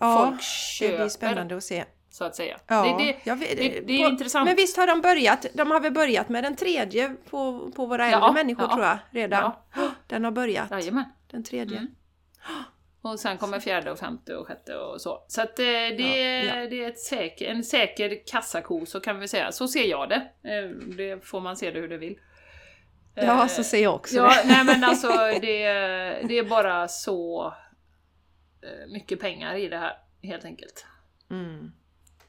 Ja, 0.00 0.26
folk 0.26 0.38
det 0.40 0.44
köper, 0.44 0.96
blir 0.98 1.08
spännande 1.08 1.56
att 1.56 1.64
se. 1.64 1.84
så 2.10 2.24
att 2.24 2.36
säga. 2.36 2.58
Ja, 2.66 2.82
Det, 2.98 3.16
det, 3.24 3.34
vet- 3.34 3.56
det- 3.56 3.80
det 3.86 3.92
är 4.02 4.04
på- 4.04 4.10
intressant. 4.10 4.46
Men 4.46 4.56
visst 4.56 4.76
har 4.76 4.86
de 4.86 5.00
börjat? 5.00 5.46
De 5.54 5.70
har 5.70 5.80
väl 5.80 5.92
börjat 5.92 6.28
med 6.28 6.44
den 6.44 6.56
tredje 6.56 7.08
på, 7.30 7.70
på 7.76 7.86
våra 7.86 8.04
äldre 8.06 8.20
Ja, 8.20 8.32
människor 8.32 8.64
ja. 8.68 8.74
tror 8.74 8.84
jag 8.86 8.98
redan. 9.10 9.52
Den 10.06 10.24
har 10.24 10.30
börjat. 10.30 10.70
Jajamän. 10.70 11.04
Den 11.30 11.44
tredje. 11.44 11.78
Mm. 11.78 11.94
Och 13.02 13.20
sen 13.20 13.38
kommer 13.38 13.60
fjärde 13.60 13.90
och 13.90 13.98
femte 13.98 14.36
och 14.36 14.46
sjätte 14.46 14.76
och 14.76 15.00
så. 15.00 15.24
Så 15.28 15.42
att 15.42 15.58
eh, 15.58 15.64
det, 15.64 16.42
Ja, 16.44 16.54
ja. 16.56 16.66
det 16.68 16.84
är 16.84 16.88
ett 16.88 16.98
säker, 17.00 17.46
en 17.50 17.64
säker 17.64 18.26
kassako, 18.26 18.86
så 18.86 19.00
kan 19.00 19.20
vi 19.20 19.28
säga. 19.28 19.52
Så 19.52 19.68
ser 19.68 19.84
jag 19.84 20.08
det. 20.08 20.14
Eh, 20.44 20.70
Det 20.96 21.24
får 21.26 21.40
man 21.40 21.56
se 21.56 21.70
det 21.70 21.80
hur 21.80 21.88
du 21.88 21.98
vill. 21.98 22.18
Ja, 23.14 23.42
Eh, 23.42 23.46
så 23.46 23.64
ser 23.64 23.82
jag 23.82 23.94
också 23.94 24.16
Ja, 24.16 24.28
det. 24.42 24.48
nej 24.48 24.64
men 24.64 24.84
alltså 24.84 25.08
det, 25.40 25.62
det 26.28 26.38
är 26.38 26.44
bara 26.48 26.88
så 26.88 27.54
mycket 28.92 29.20
pengar 29.20 29.54
i 29.54 29.68
det 29.68 29.78
här, 29.78 29.92
helt 30.22 30.44
enkelt. 30.44 30.86
Mm. 31.30 31.72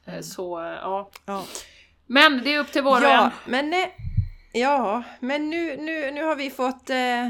Eh, 0.06 0.20
Så, 0.20 0.60
ja. 0.82 1.10
Ja, 1.26 1.44
Men 2.06 2.44
det 2.44 2.54
är 2.54 2.58
upp 2.58 2.72
till 2.72 2.82
var 2.82 3.04
och 3.04 3.10
en. 3.10 3.30
men, 3.46 3.74
ja, 4.52 5.02
men 5.20 5.50
nu, 5.50 5.76
nu, 5.76 6.10
nu 6.10 6.24
har 6.24 6.36
vi 6.36 6.50
fått 6.50 6.90
eh, 6.90 7.28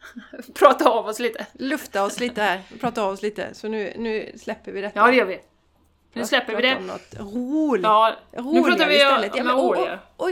Prata 0.54 0.90
av 0.90 1.06
oss 1.06 1.18
lite. 1.18 1.46
lufta 1.52 2.04
oss 2.04 2.20
lite 2.20 2.42
här. 2.42 2.62
Prata 2.80 3.02
av 3.02 3.12
oss 3.12 3.22
lite. 3.22 3.54
Så 3.54 3.68
nu, 3.68 3.92
nu 3.96 4.32
släpper 4.38 4.72
vi 4.72 4.80
detta. 4.80 5.00
Ja, 5.00 5.06
det 5.06 5.14
gör 5.16 5.24
vi. 5.24 5.40
Nu 6.12 6.24
släpper 6.24 6.56
vi 6.56 6.62
det. 6.62 6.76
om 6.76 6.86
något 6.86 7.14
roligt. 7.34 7.82
Ja, 7.84 8.16
nu 8.32 8.62
pratar 8.62 8.86
vi 8.88 8.94
istället. 8.96 9.34
om 9.40 9.46
och, 9.50 9.64
och, 9.68 9.76
roligare. 9.76 9.98
och, 10.16 10.30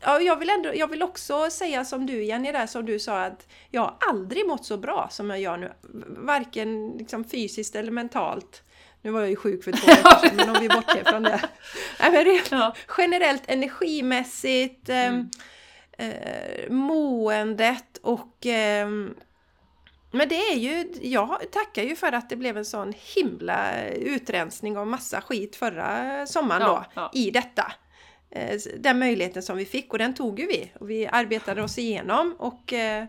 ja, 0.00 0.20
jag, 0.20 0.36
vill 0.36 0.50
ändå, 0.50 0.70
jag 0.74 0.86
vill 0.86 1.02
också 1.02 1.50
säga 1.50 1.84
som 1.84 2.06
du 2.06 2.24
Jenny, 2.24 2.52
där 2.52 2.66
som 2.66 2.86
du 2.86 2.98
sa 2.98 3.22
att 3.24 3.46
jag 3.70 3.80
har 3.82 3.96
aldrig 4.08 4.46
mått 4.46 4.64
så 4.64 4.76
bra 4.76 5.08
som 5.10 5.30
jag 5.30 5.40
gör 5.40 5.56
nu. 5.56 5.72
Varken 6.08 6.88
liksom 6.98 7.24
fysiskt 7.24 7.74
eller 7.76 7.90
mentalt. 7.90 8.62
Nu 9.02 9.10
var 9.10 9.20
jag 9.20 9.30
ju 9.30 9.36
sjuk 9.36 9.64
för 9.64 9.72
två 9.72 9.86
veckor 9.92 10.10
sedan, 10.28 10.36
men 10.36 10.50
om 10.50 10.56
vi 10.60 10.68
bortser 10.68 11.04
från 11.04 11.22
det. 11.22 11.40
Nej, 12.00 12.12
men 12.12 12.24
rent 12.24 12.50
Ja. 12.50 12.74
generellt 12.98 13.42
energimässigt, 13.46 14.88
Mm. 14.88 15.30
Eh, 15.98 16.08
eh, 16.08 16.70
måendet 16.70 17.98
och 18.02 18.46
ehm, 18.46 19.14
men 20.14 20.28
det 20.28 20.34
är 20.34 20.56
ju, 20.56 20.92
jag 21.02 21.50
tackar 21.52 21.82
ju 21.82 21.96
för 21.96 22.12
att 22.12 22.30
det 22.30 22.36
blev 22.36 22.56
en 22.56 22.64
sån 22.64 22.94
himla 23.14 23.84
utrensning 23.88 24.78
av 24.78 24.86
massa 24.86 25.20
skit 25.20 25.56
förra 25.56 26.26
sommaren 26.26 26.62
Ja, 26.62 26.84
då 26.94 27.00
ja. 27.00 27.10
i 27.14 27.30
detta. 27.30 27.72
Eh, 28.30 28.60
Den 28.78 28.98
möjligheten 28.98 29.42
som 29.42 29.56
vi 29.56 29.64
fick 29.64 29.92
och 29.92 29.98
den 29.98 30.14
tog 30.14 30.40
ju 30.40 30.46
vi 30.46 30.72
och 30.80 30.90
vi 30.90 31.06
arbetade 31.06 31.62
oss 31.62 31.78
igenom 31.78 32.36
och 32.38 32.72
eh, 32.72 33.06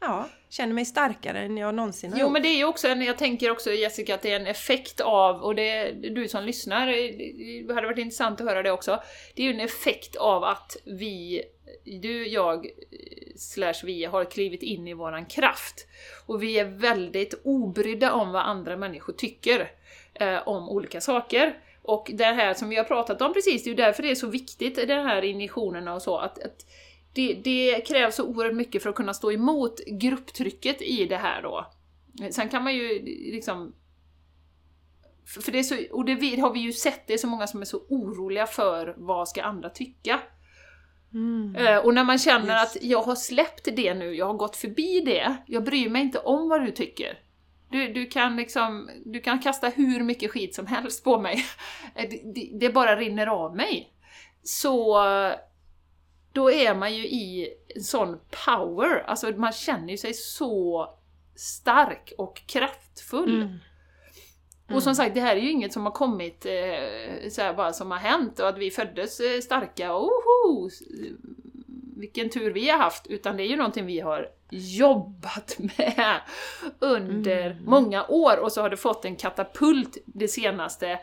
ja, 0.00 0.28
känner 0.50 0.74
mig 0.74 0.84
starkare 0.84 1.38
än 1.40 1.56
jag 1.56 1.74
någonsin 1.74 2.12
har 2.12 2.18
Jo 2.18 2.26
gjort. 2.26 2.32
men 2.32 2.42
det 2.42 2.48
är 2.48 2.56
ju 2.56 2.64
också 2.64 2.88
en, 2.88 3.02
jag 3.02 3.18
tänker 3.18 3.50
också 3.50 3.72
Jessica 3.72 4.14
att 4.14 4.22
det 4.22 4.32
är 4.32 4.40
en 4.40 4.46
effekt 4.46 5.00
av, 5.00 5.42
och 5.42 5.54
det 5.54 5.92
du 5.92 6.28
som 6.28 6.44
lyssnar, 6.44 6.86
det 7.66 7.74
hade 7.74 7.86
varit 7.86 7.98
intressant 7.98 8.40
att 8.40 8.46
höra 8.46 8.62
det 8.62 8.70
också. 8.70 9.02
Det 9.34 9.42
är 9.42 9.46
ju 9.46 9.52
en 9.52 9.60
effekt 9.60 10.16
av 10.16 10.44
att 10.44 10.76
vi, 10.84 11.42
du, 11.84 12.26
jag, 12.28 12.66
slash 13.36 13.74
vi, 13.84 14.04
har 14.04 14.24
klivit 14.24 14.62
in 14.62 14.88
i 14.88 14.94
våran 14.94 15.26
kraft. 15.26 15.86
Och 16.26 16.42
vi 16.42 16.58
är 16.58 16.64
väldigt 16.64 17.34
obrydda 17.44 18.12
om 18.12 18.32
vad 18.32 18.42
andra 18.42 18.76
människor 18.76 19.12
tycker 19.12 19.70
eh, 20.14 20.48
om 20.48 20.68
olika 20.68 21.00
saker. 21.00 21.58
Och 21.82 22.10
det 22.14 22.24
här 22.24 22.54
som 22.54 22.68
vi 22.68 22.76
har 22.76 22.84
pratat 22.84 23.22
om 23.22 23.32
precis, 23.32 23.64
det 23.64 23.68
är 23.68 23.72
ju 23.72 23.76
därför 23.76 24.02
det 24.02 24.10
är 24.10 24.14
så 24.14 24.26
viktigt, 24.26 24.74
den 24.74 25.06
här 25.06 25.22
injektionerna 25.22 25.94
och 25.94 26.02
så, 26.02 26.16
att, 26.16 26.38
att 26.38 26.66
det, 27.12 27.34
det 27.34 27.80
krävs 27.80 28.14
så 28.14 28.26
oerhört 28.26 28.54
mycket 28.54 28.82
för 28.82 28.90
att 28.90 28.96
kunna 28.96 29.14
stå 29.14 29.32
emot 29.32 29.80
grupptrycket 29.86 30.82
i 30.82 31.06
det 31.06 31.16
här 31.16 31.42
då. 31.42 31.66
Sen 32.30 32.48
kan 32.48 32.64
man 32.64 32.74
ju 32.74 33.02
liksom... 33.32 33.74
För 35.44 35.52
det 35.52 35.58
är 35.58 35.62
så, 35.62 35.76
och 35.90 36.04
det 36.04 36.40
har 36.40 36.52
vi 36.52 36.60
ju 36.60 36.72
sett, 36.72 37.06
det 37.06 37.14
är 37.14 37.18
så 37.18 37.26
många 37.26 37.46
som 37.46 37.60
är 37.60 37.64
så 37.64 37.78
oroliga 37.88 38.46
för 38.46 38.94
vad 38.96 39.28
ska 39.28 39.42
andra 39.42 39.70
tycka. 39.70 40.20
Mm. 41.14 41.56
Eh, 41.56 41.78
och 41.78 41.94
när 41.94 42.04
man 42.04 42.18
känner 42.18 42.60
Just. 42.60 42.76
att 42.76 42.82
jag 42.82 43.02
har 43.02 43.14
släppt 43.14 43.68
det 43.76 43.94
nu, 43.94 44.14
jag 44.14 44.26
har 44.26 44.34
gått 44.34 44.56
förbi 44.56 45.00
det, 45.00 45.36
jag 45.46 45.64
bryr 45.64 45.88
mig 45.88 46.02
inte 46.02 46.18
om 46.18 46.48
vad 46.48 46.64
du 46.64 46.70
tycker. 46.70 47.18
Du, 47.70 47.92
du, 47.92 48.06
kan 48.06 48.36
liksom, 48.36 48.90
du 49.04 49.20
kan 49.20 49.38
kasta 49.38 49.68
hur 49.68 50.02
mycket 50.02 50.30
skit 50.30 50.54
som 50.54 50.66
helst 50.66 51.04
på 51.04 51.20
mig. 51.20 51.44
Det, 51.94 52.34
det, 52.34 52.50
det 52.60 52.70
bara 52.70 52.96
rinner 52.96 53.26
av 53.26 53.56
mig. 53.56 53.92
Så 54.42 54.98
då 56.32 56.50
är 56.50 56.74
man 56.74 56.94
ju 56.94 57.06
i 57.06 57.54
sån 57.80 58.20
power, 58.46 59.04
alltså 59.06 59.30
man 59.30 59.52
känner 59.52 59.96
sig 59.96 60.14
så 60.14 60.88
stark 61.36 62.12
och 62.18 62.42
kraftfull. 62.46 63.42
Mm. 63.42 63.58
Och 64.72 64.82
som 64.82 64.94
sagt, 64.94 65.14
det 65.14 65.20
här 65.20 65.36
är 65.36 65.40
ju 65.40 65.50
inget 65.50 65.72
som 65.72 65.84
har 65.84 65.92
kommit 65.92 66.46
eh, 66.46 67.30
så 67.30 67.52
bara 67.56 67.72
som 67.72 67.90
har 67.90 67.98
hänt 67.98 68.40
och 68.40 68.48
att 68.48 68.58
vi 68.58 68.70
föddes 68.70 69.20
eh, 69.20 69.40
starka, 69.40 69.94
oho, 69.96 70.70
vilken 71.96 72.30
tur 72.30 72.50
vi 72.50 72.70
har 72.70 72.78
haft, 72.78 73.06
utan 73.06 73.36
det 73.36 73.42
är 73.42 73.46
ju 73.46 73.56
någonting 73.56 73.86
vi 73.86 74.00
har 74.00 74.28
jobbat 74.50 75.56
med 75.58 76.20
under 76.78 77.50
Mm. 77.50 77.64
många 77.64 78.06
år 78.06 78.36
och 78.38 78.52
så 78.52 78.62
har 78.62 78.70
det 78.70 78.76
fått 78.76 79.04
en 79.04 79.16
katapult 79.16 79.96
det 80.04 80.28
senaste 80.28 80.98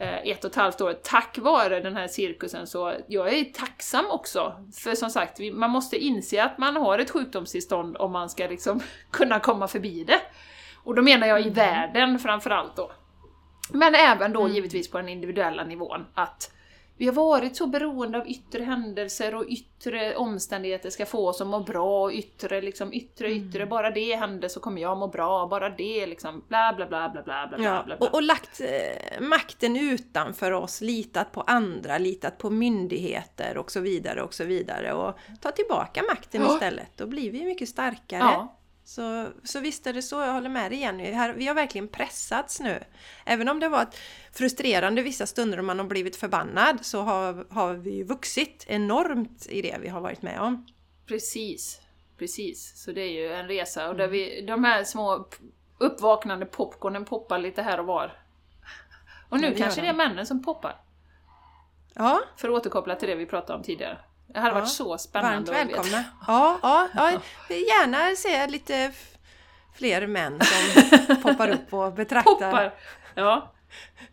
ett 0.00 0.44
och 0.44 0.50
ett 0.50 0.56
halvt 0.56 0.80
år 0.80 0.92
tack 1.02 1.38
vare 1.38 1.80
den 1.80 1.96
här 1.96 2.08
cirkusen. 2.08 2.66
Så 2.66 2.94
jag 3.06 3.34
är 3.34 3.44
tacksam 3.44 4.06
också, 4.10 4.66
för 4.74 4.94
som 4.94 5.10
sagt, 5.10 5.38
man 5.52 5.70
måste 5.70 5.96
inse 5.96 6.44
att 6.44 6.58
man 6.58 6.76
har 6.76 6.98
ett 6.98 7.10
sjukdomstillstånd 7.10 7.96
om 7.96 8.12
man 8.12 8.30
ska 8.30 8.46
liksom 8.46 8.80
kunna 9.10 9.40
komma 9.40 9.68
förbi 9.68 10.04
det. 10.04 10.20
Och 10.84 10.94
då 10.94 11.02
menar 11.02 11.26
jag 11.26 11.46
i 11.46 11.50
världen 11.50 12.18
framförallt 12.18 12.76
då. 12.76 12.92
Men 13.72 13.94
även 13.94 14.32
då 14.32 14.48
givetvis 14.48 14.90
på 14.90 14.98
den 14.98 15.08
individuella 15.08 15.64
nivån, 15.64 16.06
att 16.14 16.52
vi 17.00 17.06
har 17.06 17.12
varit 17.12 17.56
så 17.56 17.66
beroende 17.66 18.18
av 18.18 18.28
yttre 18.28 18.62
händelser 18.64 19.34
och 19.34 19.44
yttre 19.48 20.16
omständigheter 20.16 20.90
ska 20.90 21.06
få 21.06 21.28
oss 21.28 21.40
att 21.40 21.46
må 21.46 21.60
bra, 21.60 22.02
och 22.02 22.12
yttre, 22.12 22.60
liksom, 22.60 22.92
yttre, 22.92 23.30
yttre, 23.32 23.66
bara 23.66 23.90
det 23.90 24.16
händer 24.16 24.48
så 24.48 24.60
kommer 24.60 24.82
jag 24.82 24.98
må 24.98 25.08
bra, 25.08 25.46
bara 25.46 25.68
det 25.70 26.06
liksom, 26.06 26.44
bla 26.48 26.72
bla 26.76 26.86
bla 26.86 27.08
bla 27.08 27.22
bla 27.22 27.46
bla 27.48 27.64
Ja, 27.64 27.82
bla. 27.86 27.96
bla. 27.96 28.06
och, 28.08 28.14
och 28.14 28.22
lagt 28.22 28.60
eh, 28.60 29.20
makten 29.20 29.76
utanför 29.76 30.52
oss, 30.52 30.80
litat 30.80 31.32
på 31.32 31.40
andra, 31.40 31.98
litat 31.98 32.38
på 32.38 32.50
myndigheter 32.50 33.56
och 33.58 33.70
så 33.70 33.80
vidare 33.80 34.22
och 34.22 34.34
så 34.34 34.44
vidare 34.44 34.92
och 34.92 35.18
ta 35.40 35.50
tillbaka 35.50 36.02
makten 36.08 36.42
Ja. 36.42 36.54
istället. 36.54 36.88
Då 36.96 37.06
blir 37.06 37.30
vi 37.30 37.44
mycket 37.44 37.68
starkare. 37.68 38.20
Ja. 38.20 38.56
Så, 38.90 39.26
så 39.44 39.60
visst 39.60 39.86
är 39.86 39.92
det 39.92 40.02
så, 40.02 40.20
jag 40.20 40.32
håller 40.32 40.48
med 40.48 40.70
dig 40.70 40.80
Jenny. 40.80 41.10
Här, 41.10 41.32
vi 41.32 41.46
har 41.46 41.54
verkligen 41.54 41.88
pressats 41.88 42.60
nu. 42.60 42.84
Även 43.24 43.48
om 43.48 43.60
det 43.60 43.66
har 43.66 43.70
varit 43.70 43.98
frustrerande 44.32 45.02
vissa 45.02 45.26
stunder 45.26 45.58
och 45.58 45.64
man 45.64 45.78
har 45.78 45.86
blivit 45.86 46.16
förbannad 46.16 46.86
så 46.86 47.00
har, 47.00 47.46
har 47.50 47.74
vi 47.74 48.02
vuxit 48.02 48.64
enormt 48.68 49.46
i 49.50 49.62
det 49.62 49.78
vi 49.80 49.88
har 49.88 50.00
varit 50.00 50.22
med 50.22 50.40
om. 50.40 50.66
Precis, 51.06 51.80
precis. 52.18 52.82
Så 52.84 52.92
det 52.92 53.00
är 53.00 53.10
ju 53.10 53.32
en 53.32 53.48
resa 53.48 53.88
och 53.88 53.96
där 53.96 54.08
vi, 54.08 54.40
de 54.46 54.64
här 54.64 54.84
små 54.84 55.28
uppvaknande 55.78 56.46
popcornen 56.46 57.04
poppar 57.04 57.38
lite 57.38 57.62
här 57.62 57.80
och 57.80 57.86
var. 57.86 58.12
Och 59.28 59.40
nu 59.40 59.50
det 59.50 59.56
kanske 59.56 59.80
det 59.80 59.86
de. 59.86 59.90
är 59.90 60.08
männen 60.08 60.26
som 60.26 60.42
poppar. 60.42 60.80
Ja, 61.94 62.20
För 62.36 62.48
att 62.48 62.54
återkoppla 62.54 62.94
till 62.94 63.08
det 63.08 63.14
vi 63.14 63.26
pratade 63.26 63.58
om 63.58 63.62
tidigare. 63.64 63.98
Det 64.34 64.40
hade 64.40 64.54
Ja, 64.54 64.60
varit 64.60 64.68
så 64.68 64.88
varmt 64.88 65.00
spännande 65.00 65.38
att 65.38 65.68
veta. 65.68 65.82
välkomna. 65.82 66.04
Ja, 66.26 66.58
ja, 66.62 66.88
ja, 66.94 67.10
gärna 67.56 68.16
se 68.16 68.46
lite 68.46 68.92
fler 69.76 70.06
män 70.06 70.40
som 70.40 71.16
poppar 71.22 71.48
upp 71.48 71.72
och 71.74 71.92
betraktar 71.92 72.32
Poppar! 72.32 72.74
Ja, 73.14 73.52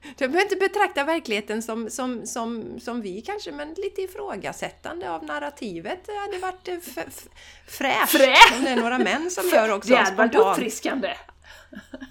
Jag 0.04 0.32
behöver 0.32 0.42
inte 0.42 0.56
betrakta 0.56 1.04
verkligheten 1.04 1.62
som, 1.62 1.90
som, 1.90 2.26
som, 2.26 2.80
som 2.80 3.02
vi 3.02 3.22
kanske, 3.22 3.52
men 3.52 3.74
lite 3.74 4.02
ifrågasättande 4.02 5.12
av 5.12 5.24
narrativet. 5.24 6.00
Det 6.06 6.16
hade 6.18 6.38
varit 6.38 6.84
fräscht. 6.86 7.28
Fräscht! 7.68 8.56
Om 8.58 8.64
det 8.64 8.70
är 8.70 8.76
några 8.76 8.98
män 8.98 9.32
som 9.32 9.50
gör 9.54 9.72
också 9.72 9.90
det 9.90 9.96
hade 9.96 10.16
varit 10.16 10.36
uppfriskande. 10.36 11.14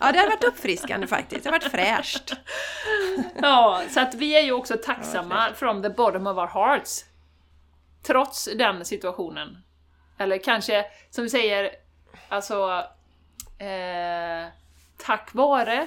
Ja, 0.00 0.12
det 0.12 0.18
hade 0.18 0.28
varit 0.30 0.44
uppfriskande 0.44 1.06
faktiskt. 1.06 1.44
Det 1.44 1.50
hade 1.50 1.64
varit 1.64 1.72
fräscht. 1.72 2.32
Ja, 3.42 3.82
så 3.90 4.00
att 4.00 4.14
vi 4.14 4.36
är 4.36 4.40
ju 4.42 4.52
också 4.52 4.76
tacksamma 4.76 5.48
from 5.54 5.82
the 5.82 5.88
bottom 5.90 6.26
of 6.26 6.36
our 6.38 6.46
hearts. 6.46 7.04
Trots 8.06 8.48
den 8.58 8.84
situationen. 8.84 9.58
Eller 10.18 10.38
kanske, 10.38 10.84
som 11.10 11.24
vi 11.24 11.30
säger, 11.30 11.70
alltså... 12.28 12.84
Eh, 13.58 14.48
tack 14.98 15.34
vare, 15.34 15.86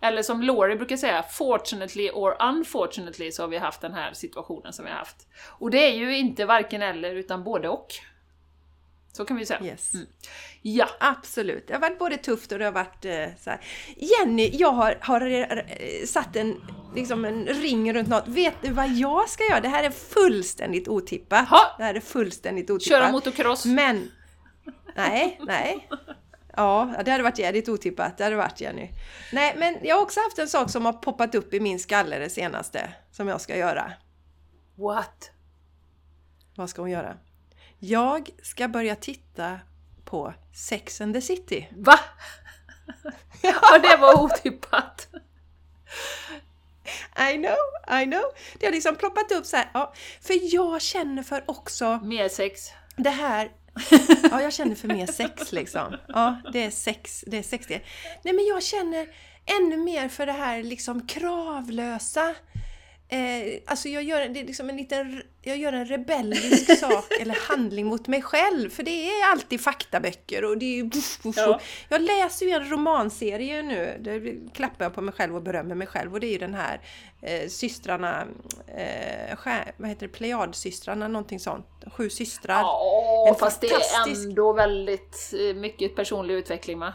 eller 0.00 0.22
som 0.22 0.42
Laurie 0.42 0.76
brukar 0.76 0.96
säga, 0.96 1.22
fortunately 1.22 2.10
or 2.10 2.42
unfortunately 2.42 3.32
så 3.32 3.42
har 3.42 3.48
vi 3.48 3.58
haft 3.58 3.80
den 3.80 3.94
här 3.94 4.12
situationen 4.12 4.72
som 4.72 4.84
vi 4.84 4.90
har 4.90 4.98
haft. 4.98 5.28
Och 5.48 5.70
det 5.70 5.78
är 5.78 5.94
ju 5.94 6.16
inte 6.16 6.44
varken 6.44 6.82
eller, 6.82 7.14
utan 7.14 7.44
både 7.44 7.68
och. 7.68 7.86
Så 9.16 9.24
kan 9.24 9.36
vi 9.36 9.46
säga. 9.46 9.64
Yes. 9.64 9.92
Ja, 10.62 10.88
Absolut. 11.00 11.68
Det 11.68 11.74
har 11.74 11.80
varit 11.80 11.98
både 11.98 12.16
tufft 12.16 12.52
och 12.52 12.58
det 12.58 12.64
har 12.64 12.72
varit 12.72 13.04
eh, 13.04 13.26
så 13.40 13.50
här. 13.50 13.60
Jenny, 13.96 14.50
jag 14.52 14.72
har, 14.72 14.98
har 15.00 16.06
satt 16.06 16.36
en, 16.36 16.62
liksom 16.94 17.24
en 17.24 17.46
ring 17.46 17.94
runt 17.94 18.08
något. 18.08 18.28
Vet 18.28 18.54
du 18.62 18.72
vad 18.72 18.88
jag 18.88 19.28
ska 19.28 19.44
göra? 19.44 19.60
Det 19.60 19.68
här 19.68 19.84
är 19.84 19.90
fullständigt 19.90 20.88
otippat. 20.88 21.48
Ha! 21.48 21.74
Det 21.78 21.84
här 21.84 21.94
är 21.94 22.00
fullständigt 22.00 22.70
otippat. 22.70 22.88
köra 22.88 23.12
motocross. 23.12 23.64
Men... 23.64 24.10
Nej, 24.96 25.40
nej. 25.46 25.88
Ja, 26.56 26.94
det 27.04 27.10
hade 27.10 27.24
varit 27.24 27.38
jävligt 27.38 27.68
otippat. 27.68 28.18
Det 28.18 28.24
hade 28.24 28.36
varit 28.36 28.60
Jenny. 28.60 28.90
Nej, 29.32 29.54
men 29.58 29.76
jag 29.82 29.96
har 29.96 30.02
också 30.02 30.20
haft 30.20 30.38
en 30.38 30.48
sak 30.48 30.70
som 30.70 30.84
har 30.84 30.92
poppat 30.92 31.34
upp 31.34 31.54
i 31.54 31.60
min 31.60 31.78
skalle 31.78 32.18
det 32.18 32.30
senaste. 32.30 32.92
Som 33.10 33.28
jag 33.28 33.40
ska 33.40 33.56
göra. 33.56 33.92
What? 34.74 35.30
Vad 36.56 36.70
ska 36.70 36.82
hon 36.82 36.90
göra? 36.90 37.16
Jag 37.78 38.30
ska 38.42 38.68
börja 38.68 38.96
titta 38.96 39.60
på 40.04 40.34
Sex 40.54 41.00
and 41.00 41.14
the 41.14 41.20
City. 41.20 41.68
Va? 41.76 41.98
ja, 43.42 43.78
det 43.78 43.96
var 43.96 44.22
otippat. 44.24 45.08
I 47.32 47.36
know, 47.36 47.56
I 48.00 48.04
know. 48.04 48.22
Det 48.58 48.66
har 48.66 48.72
liksom 48.72 48.96
ploppat 48.96 49.32
upp 49.32 49.46
så 49.46 49.56
här. 49.56 49.70
Ja, 49.74 49.94
för 50.20 50.54
jag 50.54 50.82
känner 50.82 51.22
för 51.22 51.44
också 51.46 52.00
Mer 52.02 52.28
sex. 52.28 52.70
det 52.96 53.10
här... 53.10 53.50
Ja, 54.30 54.42
jag 54.42 54.52
känner 54.52 54.74
för 54.74 54.88
mer 54.88 55.06
sex 55.06 55.52
liksom. 55.52 55.96
Ja, 56.08 56.40
det 56.52 56.64
är 56.64 56.70
sex, 56.70 57.24
det 57.26 57.38
är 57.38 57.42
sex 57.42 57.66
det. 57.66 57.80
Nej, 58.22 58.34
men 58.34 58.46
jag 58.46 58.62
känner 58.62 59.08
ännu 59.60 59.76
mer 59.76 60.08
för 60.08 60.26
det 60.26 60.32
här 60.32 60.62
liksom 60.62 61.06
kravlösa. 61.06 62.34
Eh, 63.08 63.60
alltså 63.66 63.88
jag 63.88 64.02
gör, 64.02 64.28
det 64.28 64.40
är 64.40 64.44
liksom 64.44 64.70
en 64.70 64.76
liten, 64.76 65.22
jag 65.46 65.56
gör 65.58 65.72
en 65.72 65.86
rebellisk 65.86 66.78
sak 66.80 67.04
eller 67.20 67.48
handling 67.48 67.86
mot 67.86 68.08
mig 68.08 68.22
själv. 68.22 68.70
För 68.70 68.82
det 68.82 69.08
är 69.10 69.30
alltid 69.32 69.60
faktaböcker 69.60 70.44
och 70.44 70.58
det 70.58 70.64
är 70.66 70.76
ju... 70.76 70.84
Buff, 70.84 71.22
buff, 71.22 71.36
Ja. 71.36 71.60
Jag 71.88 72.02
läser 72.02 72.46
ju 72.46 72.52
en 72.52 72.70
romanserie 72.70 73.62
nu. 73.62 73.96
Där 74.00 74.50
klappar 74.54 74.84
jag 74.84 74.94
på 74.94 75.00
mig 75.00 75.14
själv 75.14 75.36
och 75.36 75.42
berömmer 75.42 75.74
mig 75.74 75.86
själv. 75.86 76.12
Och 76.14 76.20
det 76.20 76.26
är 76.26 76.32
ju 76.32 76.38
den 76.38 76.54
här 76.54 76.80
eh, 77.22 77.48
systrarna, 77.48 78.26
eh, 78.76 79.36
skär, 79.36 79.72
vad 79.76 79.88
heter 79.88 80.06
det, 80.06 80.12
Plejadsystrarna, 80.12 81.08
någonting 81.08 81.40
sånt. 81.40 81.66
Sju 81.96 82.10
systrar. 82.10 82.60
Ja, 82.60 83.26
En 83.28 83.34
fast 83.34 83.60
det 83.60 83.66
är 83.66 83.70
fantastisk- 83.70 84.24
ändå 84.28 84.52
väldigt 84.52 85.32
eh, 85.50 85.56
mycket 85.56 85.96
personlig 85.96 86.34
utveckling 86.34 86.78
va? 86.78 86.92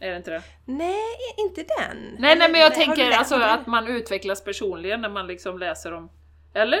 Är 0.00 0.10
det 0.10 0.16
inte 0.16 0.30
det? 0.30 0.42
Nej, 0.64 1.16
inte 1.36 1.62
den. 1.78 2.16
Nej, 2.18 2.36
nej 2.38 2.50
men 2.52 2.60
jag 2.60 2.72
du 2.72 2.76
tänker 2.76 3.10
alltså 3.10 3.34
att 3.34 3.66
man 3.66 3.86
utvecklas 3.86 4.44
personligen 4.44 5.00
när 5.00 5.08
man 5.08 5.26
liksom 5.26 5.58
läser 5.58 5.92
om... 5.92 6.10
Eller? 6.54 6.80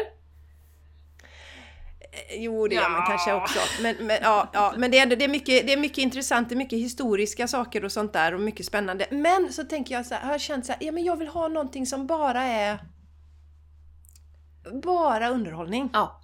Jo, 2.30 2.68
det 2.68 2.74
gör 2.74 2.88
man 2.88 3.06
kanske 3.06 3.32
också. 3.32 3.58
Men, 3.82 3.96
men, 4.00 4.18
ja, 4.22 4.50
ja, 4.52 4.74
men 4.76 4.90
det, 4.90 4.98
är, 4.98 5.02
ändå- 5.02 5.16
det, 5.16 5.24
är 5.24 5.28
mycket, 5.28 5.66
det 5.66 5.72
är 5.72 5.76
mycket 5.76 5.98
intressant, 5.98 6.48
det 6.48 6.54
är 6.54 6.56
mycket 6.56 6.78
historiska 6.78 7.48
saker 7.48 7.84
och 7.84 7.92
sånt 7.92 8.12
där 8.12 8.34
och 8.34 8.40
mycket 8.40 8.66
spännande. 8.66 9.06
Men 9.10 9.52
så 9.52 9.64
tänker 9.64 9.94
jag 9.94 10.06
så 10.06 10.14
här, 10.14 10.22
har 10.22 10.32
jag 10.32 10.40
känt 10.40 10.66
så 10.66 10.72
här, 10.72 10.78
ja 10.84 10.92
men 10.92 11.04
jag 11.04 11.16
vill 11.16 11.28
ha 11.28 11.48
någonting 11.48 11.86
som 11.86 12.06
bara 12.06 12.42
är 12.42 12.78
bara 14.82 15.28
underhållning. 15.28 15.90
Ja. 15.92 16.20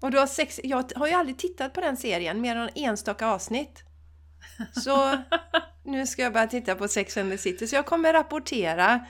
Och 0.00 0.10
du 0.10 0.18
har 0.18 0.26
sex, 0.26 0.60
jag 0.64 0.92
har 0.96 1.06
ju 1.06 1.12
aldrig 1.12 1.38
tittat 1.38 1.72
på 1.72 1.80
den 1.80 1.96
serien, 1.96 2.40
mer 2.40 2.56
än 2.56 2.70
enstaka 2.74 3.26
avsnitt. 3.26 3.82
Så 4.84 5.18
nu 5.84 6.06
ska 6.06 6.22
jag 6.22 6.32
börja 6.32 6.46
titta 6.46 6.74
på 6.74 6.88
Sex 6.88 7.16
and 7.16 7.30
the 7.30 7.38
City, 7.38 7.66
så 7.66 7.76
jag 7.76 7.86
kommer 7.86 8.12
rapportera 8.12 9.06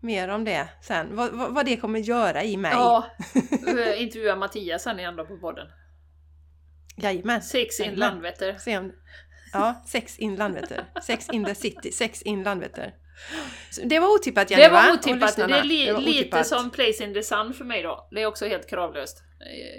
mer 0.00 0.28
om 0.28 0.44
det 0.44 0.68
sen. 0.80 1.16
Vad, 1.16 1.30
vad, 1.32 1.54
vad 1.54 1.66
det 1.66 1.76
kommer 1.76 1.98
göra 1.98 2.44
i 2.44 2.56
mig. 2.56 2.72
Ja. 2.74 3.06
Intervjua 3.96 4.36
Mattias 4.36 4.82
sen 4.82 4.98
igen 4.98 5.16
då 5.16 5.24
på 5.26 5.36
podden. 5.38 5.66
Jajamän. 6.96 7.42
Sex 7.42 7.80
in. 7.80 7.94
Landvetter. 7.94 8.56
Se 8.58 8.78
om, 8.78 8.92
ja, 9.52 9.82
sex 9.86 10.18
in 10.18 10.36
Landvetter. 10.36 10.84
Sex 11.02 11.28
in 11.32 11.44
the 11.44 11.54
city. 11.54 11.92
Sex 11.92 12.22
in 12.22 12.42
Landvetter. 12.42 12.94
Så 13.70 13.80
det 13.84 13.98
var 14.00 14.08
otippat 14.14 14.50
Jenny 14.50 14.62
Det 14.62 14.68
va? 14.68 14.82
var 14.86 14.94
otippat. 14.94 15.36
Det 15.36 15.42
är 15.42 15.64
li 15.64 15.86
Det 15.86 15.98
lite 15.98 16.10
otippat. 16.18 16.46
som 16.46 16.70
Place 16.70 17.04
in 17.04 17.14
the 17.14 17.22
Sun 17.22 17.54
för 17.54 17.64
mig 17.64 17.82
då. 17.82 18.08
Det 18.10 18.22
är 18.22 18.26
också 18.26 18.46
helt 18.46 18.70
kravlöst. 18.70 19.22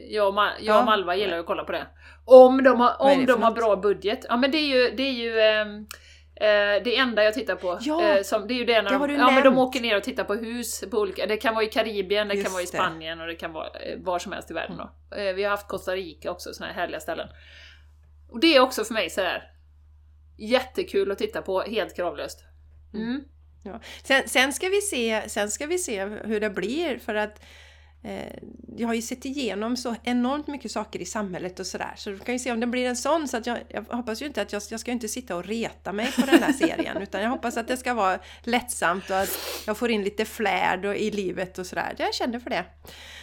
Jag 0.09 0.27
och, 0.27 0.33
Ma 0.33 0.45
jag 0.59 0.75
Ja. 0.75 0.79
och 0.79 0.85
Malva 0.85 1.15
gillar 1.15 1.33
ju 1.33 1.39
att 1.39 1.45
kolla 1.45 1.63
på 1.63 1.71
det. 1.71 1.87
Om 2.25 2.63
de 2.63 2.79
har, 2.79 3.01
om 3.01 3.25
de 3.25 3.43
har 3.43 3.51
bra 3.51 3.75
budget. 3.75 4.25
Ja 4.29 4.37
men 4.37 4.51
det 4.51 4.57
är 4.57 4.67
ju, 4.67 4.95
det 4.95 5.03
är 5.03 5.11
ju 5.13 5.39
ehm, 5.39 5.85
eh, 6.39 6.83
det 6.83 6.97
enda 6.97 7.23
jag 7.23 7.33
tittar 7.33 7.55
på. 7.55 7.77
Ja, 7.81 8.03
Eh, 8.03 8.23
som, 8.23 8.47
det 8.47 8.53
är 8.53 8.55
ju 8.55 8.65
det 8.65 8.81
när 8.81 8.99
det 8.99 9.07
de, 9.07 9.13
ja, 9.13 9.31
men 9.31 9.43
de 9.43 9.57
åker 9.57 9.81
ner 9.81 9.97
och 9.97 10.03
tittar 10.03 10.23
på 10.23 10.35
hus 10.35 10.83
på 10.91 10.97
olika, 10.97 11.25
det 11.25 11.37
kan 11.37 11.55
vara 11.55 11.65
i 11.65 11.67
Karibien, 11.67 12.27
det 12.27 12.33
kan 12.33 12.41
Just 12.41 12.51
vara 12.51 12.61
i 12.61 12.65
det. 12.65 12.71
Spanien 12.71 13.21
och 13.21 13.27
det 13.27 13.35
kan 13.35 13.53
vara 13.53 13.67
eh, 13.67 13.99
var 13.99 14.19
som 14.19 14.31
helst 14.31 14.51
i 14.51 14.53
världen 14.53 14.77
då. 14.77 15.17
Eh, 15.17 15.33
Vi 15.33 15.43
har 15.43 15.51
haft 15.51 15.67
Costa 15.67 15.95
Rica 15.95 16.31
också, 16.31 16.53
såna 16.53 16.67
här 16.67 16.73
härliga 16.73 16.99
ställen. 16.99 17.27
Och 18.29 18.39
det 18.39 18.55
är 18.55 18.59
också 18.59 18.83
för 18.83 18.93
mig 18.93 19.09
så 19.09 19.21
här 19.21 19.43
jättekul 20.37 21.11
att 21.11 21.17
titta 21.17 21.41
på, 21.41 21.61
helt 21.61 21.95
kravlöst. 21.95 22.39
Mm. 22.93 23.23
Ja. 23.63 23.79
Sen, 24.03 24.29
sen, 24.29 24.53
ska 24.53 24.69
vi 24.69 24.81
se, 24.81 25.29
sen 25.29 25.49
ska 25.49 25.65
vi 25.65 25.77
se 25.77 26.05
hur 26.05 26.39
det 26.39 26.49
blir 26.49 26.97
för 26.99 27.15
att 27.15 27.41
jag 28.77 28.87
har 28.87 28.93
ju 28.93 29.01
sett 29.01 29.25
igenom 29.25 29.77
så 29.77 29.95
enormt 30.03 30.47
mycket 30.47 30.71
saker 30.71 30.99
i 30.99 31.05
samhället 31.05 31.59
och 31.59 31.65
sådär. 31.65 31.93
Så 31.95 32.09
du 32.09 32.19
kan 32.19 32.35
ju 32.35 32.39
se 32.39 32.51
om 32.51 32.59
det 32.59 32.67
blir 32.67 32.87
en 32.87 32.95
sån. 32.95 33.27
Så 33.27 33.37
att 33.37 33.47
jag, 33.47 33.57
jag 33.69 33.81
hoppas 33.81 34.21
ju 34.21 34.25
inte 34.25 34.41
att 34.41 34.53
jag, 34.53 34.61
jag 34.69 34.79
ska 34.79 34.91
inte 34.91 35.07
sitta 35.07 35.35
och 35.35 35.45
reta 35.45 35.93
mig 35.93 36.11
på 36.11 36.21
den 36.21 36.43
här 36.43 36.53
serien. 36.53 36.97
utan 37.01 37.21
jag 37.21 37.29
hoppas 37.29 37.57
att 37.57 37.67
det 37.67 37.77
ska 37.77 37.93
vara 37.93 38.19
lättsamt 38.43 39.09
och 39.09 39.19
att 39.19 39.39
jag 39.65 39.77
får 39.77 39.91
in 39.91 40.03
lite 40.03 40.25
flärd 40.25 40.85
och, 40.85 40.95
i 40.95 41.11
livet 41.11 41.57
och 41.57 41.65
sådär. 41.65 41.95
Jag 41.97 42.13
känner 42.13 42.39
för 42.39 42.49
det. 42.49 42.65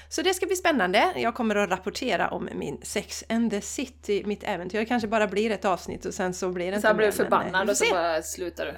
Så 0.09 0.23
det 0.23 0.35
ska 0.35 0.47
bli 0.47 0.57
spännande. 0.57 1.13
Jag 1.17 1.35
kommer 1.35 1.57
att 1.57 1.71
rapportera 1.71 2.29
om 2.29 2.49
min 2.55 2.81
Sex 2.83 3.25
and 3.29 3.51
the 3.51 3.61
City, 3.61 4.23
mitt 4.27 4.43
äventyr. 4.45 4.79
Det 4.79 4.85
kanske 4.85 5.09
bara 5.09 5.27
blir 5.27 5.51
ett 5.51 5.65
avsnitt 5.65 6.05
och 6.05 6.15
sen 6.15 6.35
så 6.35 6.49
blir 6.49 6.67
det 6.67 6.77
inte 6.77 6.89
Sen 6.89 6.97
blir 6.97 7.07
du 7.07 7.13
eh, 7.13 7.17
förbannad 7.17 7.67
får 7.67 7.71
och 7.71 7.77
så 7.77 7.91
bara 7.91 8.23
slutar 8.23 8.67
du. 8.67 8.75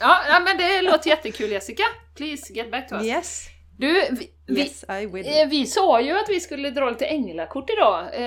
Ja, 0.00 0.18
ja, 0.28 0.40
men 0.40 0.56
det 0.56 0.82
låter 0.82 1.10
jättekul 1.10 1.50
Jessica. 1.50 1.82
Please 2.14 2.52
get 2.52 2.70
back 2.70 2.88
to 2.88 2.94
us. 2.94 3.04
Yes, 3.04 3.48
Du, 3.78 4.08
vi, 4.10 4.30
vi, 4.54 4.60
yes 4.60 4.84
I 5.02 5.06
will. 5.06 5.26
eh, 5.26 5.48
vi 5.48 5.66
sa 5.66 6.00
ju 6.00 6.12
att 6.18 6.28
vi 6.28 6.40
skulle 6.40 6.70
dra 6.70 6.90
lite 6.90 7.06
änglakort 7.06 7.70
idag. 7.70 8.06
Eh, 8.14 8.22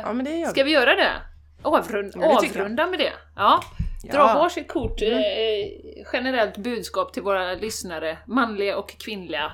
Ja 0.00 0.12
men 0.12 0.24
det 0.24 0.36
gör 0.36 0.48
ska 0.48 0.64
vi 0.64 0.70
göra 0.70 0.94
det? 0.94 1.10
Avrund, 1.62 2.12
Ja, 2.16 2.40
det 2.40 2.48
avrunda 2.48 2.86
med 2.86 2.98
det. 2.98 3.12
Ja. 3.36 3.62
Dra 4.04 4.16
Ja. 4.18 4.24
Mm. 4.30 4.38
varsitt 4.38 4.68
kort. 4.68 5.02
Eh, 5.02 5.08
generellt 6.12 6.56
budskap 6.56 7.12
till 7.12 7.22
våra 7.22 7.54
lyssnare, 7.54 8.18
manliga 8.26 8.76
och 8.78 8.98
kvinnliga. 8.98 9.52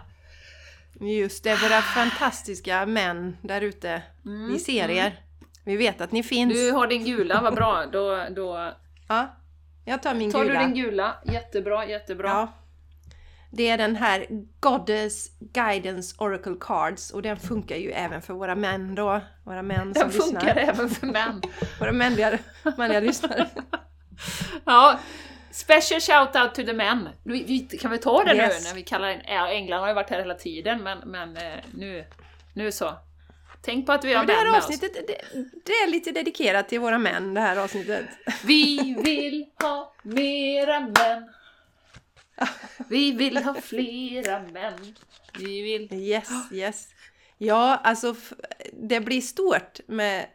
Just 1.01 1.45
det, 1.45 1.51
våra 1.62 1.81
fantastiska 1.83 2.87
män 2.87 3.37
där 3.43 3.61
ute. 3.61 4.03
Vi 4.53 4.59
ser 4.59 4.91
er. 4.91 5.20
Vi 5.64 5.77
vet 5.77 6.01
att 6.01 6.12
ni 6.12 6.22
finns. 6.22 6.55
Du 6.55 6.70
har 6.70 6.87
din 6.87 7.05
gula, 7.05 7.41
vad 7.43 7.55
bra. 7.55 7.85
Då, 7.93 8.25
då 8.31 8.72
Ja, 9.09 9.37
jag 9.85 10.03
tar 10.03 10.14
min 10.14 10.33
tar 10.33 10.45
gula. 10.45 10.61
du 10.61 10.66
din 10.66 10.75
gula. 10.75 11.14
Jättebra, 11.33 11.87
jättebra. 11.87 12.29
Ja. 12.29 12.53
Det 13.57 13.68
är 13.70 13.78
den 13.78 13.96
här 13.96 14.26
Goddess 14.61 15.28
Guidance 15.40 16.14
Oracle 16.18 16.55
Cards 16.61 17.11
och 17.11 17.22
den 17.22 17.36
funkar 17.36 17.76
ju 17.76 17.90
även 17.90 18.22
för 18.22 18.34
våra 18.34 18.55
män 18.55 18.94
då. 18.94 19.20
Våra 19.44 19.62
män 19.62 19.94
som 19.94 20.02
Den 20.02 20.11
funkar 20.11 20.55
lyssnar. 20.55 20.57
även 20.57 20.90
för 20.90 21.07
män. 21.07 21.42
Våra 21.80 21.92
manliga, 21.92 22.38
manliga 22.76 23.00
lyssnare. 23.00 23.46
Ja, 24.64 24.98
special 25.50 26.00
shout 26.00 26.36
out 26.36 26.55
to 26.55 26.62
the 26.64 26.72
men. 26.72 27.09
Vi, 27.24 27.44
vi, 27.44 27.61
kan 27.78 27.90
vi 27.90 27.98
ta 27.98 28.24
det 28.24 28.34
Yes. 28.36 28.62
nu 28.64 28.68
när 28.68 28.74
vi 28.74 28.82
kallar 28.82 29.09
in... 29.09 29.20
Ja, 29.26 29.48
England 29.48 29.80
har 29.80 29.88
ju 29.88 29.94
varit 29.94 30.11
här 30.11 30.18
hela 30.18 30.34
tiden, 30.34 30.82
men, 30.82 30.98
men 30.98 31.36
eh, 31.36 31.59
nu, 31.74 32.05
nu 32.52 32.72
så. 32.72 32.94
Tänk 33.62 33.86
på 33.86 33.92
att 33.92 34.05
vi 34.05 34.14
har 34.14 34.20
det 34.24 34.26
män 34.26 34.36
här 34.36 34.44
med 34.50 34.59
oss. 34.59 34.64
avsnittet, 34.64 34.92
det, 34.94 35.16
det 35.64 35.72
är 35.72 35.90
lite 35.90 36.11
dedikerat 36.11 36.68
till 36.68 36.80
våra 36.80 36.98
män 36.98 37.34
det 37.34 37.40
här 37.40 37.57
avsnittet. 37.57 38.05
Vi 38.44 38.94
vill 39.05 39.46
ha 39.62 39.94
mera 40.02 40.80
män. 40.80 41.28
Vi 42.89 43.12
vill 43.12 43.37
ha 43.37 43.55
flera 43.61 44.43
män. 44.43 44.95
Vi 45.39 45.62
vill... 45.62 45.93
Yes, 45.93 46.28
yes. 46.53 46.89
Ja, 47.39 47.76
alltså 47.85 48.14
det 48.72 49.01
blir 49.01 49.20
stort 49.20 49.80
med 49.87 50.26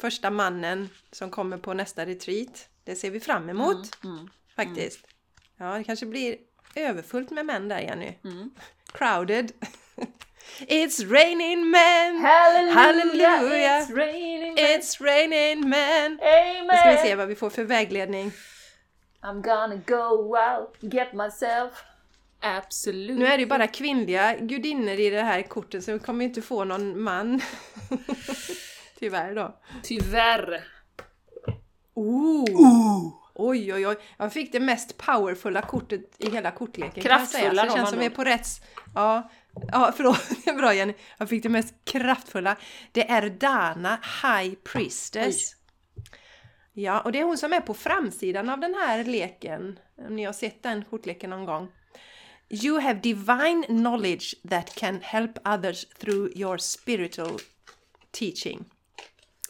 första 0.00 0.30
mannen 0.30 0.88
som 1.12 1.30
kommer 1.30 1.58
på 1.58 1.74
nästa 1.74 2.06
retreat. 2.06 2.68
Det 2.84 2.96
ser 2.96 3.10
vi 3.10 3.20
fram 3.20 3.48
emot 3.48 4.04
Mm, 4.04 4.28
faktiskt. 4.56 5.00
Ja, 5.56 5.66
det 5.78 5.84
kanske 5.84 6.06
blir 6.06 6.36
överfullt 6.74 7.30
med 7.30 7.46
män 7.46 7.68
där 7.68 7.78
Jenny. 7.80 8.12
mm. 8.24 8.50
Crowded. 8.92 9.52
It's 10.60 11.10
raining 11.10 11.70
men! 11.70 12.16
Halleluja, 12.16 13.28
Halleluja. 13.28 13.80
it's 13.80 13.94
raining 13.96 14.54
men. 14.54 14.64
It's 14.64 15.02
raining 15.04 15.68
men! 15.68 16.20
Amen. 16.20 16.66
Nu 16.66 16.76
ska 16.76 16.90
vi 16.90 17.08
se 17.08 17.14
vad 17.14 17.28
vi 17.28 17.34
får 17.34 17.50
för 17.50 17.64
vägledning. 17.64 18.32
I'm 19.22 19.42
gonna 19.42 19.80
go 19.86 20.36
out, 20.36 20.92
get 20.92 21.12
myself. 21.12 21.84
Absolut. 22.40 23.18
Nu 23.18 23.26
är 23.26 23.36
det 23.36 23.42
ju 23.42 23.46
bara 23.46 23.66
kvinnliga 23.66 24.36
gudinnor 24.36 24.94
i 24.94 25.10
det 25.10 25.22
här 25.22 25.42
kortet 25.42 25.84
så 25.84 25.92
vi 25.92 25.98
kommer 25.98 26.24
ju 26.24 26.28
inte 26.28 26.42
få 26.42 26.64
någon 26.64 27.02
man. 27.02 27.40
Tyvärr 28.98 29.34
då. 29.34 29.60
Tyvärr. 29.82 30.64
Ooh. 31.94 33.12
Oj, 33.34 33.74
oj, 33.74 33.86
oj. 33.86 33.96
Jag 34.16 34.32
fick 34.32 34.52
det 34.52 34.60
mest 34.60 34.98
powerfulla 34.98 35.62
kortet 35.62 36.00
i 36.18 36.30
hela 36.30 36.50
kortleken. 36.50 37.02
kan 37.02 37.10
jag 37.12 37.28
säga. 37.28 37.42
Kraftfulla 37.42 37.62
Så 37.62 37.68
det 37.68 37.76
känns 37.76 37.90
som 37.90 37.98
vi 37.98 38.06
är 38.06 38.10
på 38.10 38.24
rätt... 38.24 38.46
Ja, 38.94 39.30
ja 39.72 39.92
förlåt. 39.96 40.28
Det 40.44 40.50
är 40.50 40.54
bra 40.54 40.74
Jenny. 40.74 40.94
Jag 41.18 41.28
fick 41.28 41.42
det 41.42 41.48
mest 41.48 41.74
kraftfulla. 41.84 42.56
Det 42.92 43.10
är 43.10 43.30
Dana 43.30 43.98
High 44.22 44.54
Priestess. 44.54 45.54
Ja, 46.80 47.00
och 47.00 47.12
det 47.12 47.20
är 47.20 47.24
hon 47.24 47.38
som 47.38 47.52
är 47.52 47.60
på 47.60 47.74
framsidan 47.74 48.48
av 48.48 48.60
den 48.60 48.74
här 48.74 49.04
leken. 49.04 49.78
Om 49.96 50.16
ni 50.16 50.24
har 50.24 50.32
sett 50.32 50.62
den 50.62 50.84
kortleken 50.84 51.30
någon 51.30 51.44
gång. 51.44 51.68
You 52.50 52.80
have 52.80 53.00
divine 53.00 53.64
knowledge 53.66 54.34
that 54.50 54.74
can 54.74 55.00
help 55.02 55.48
others 55.48 55.84
through 55.84 56.38
your 56.38 56.58
spiritual 56.58 57.38
teaching. 58.10 58.64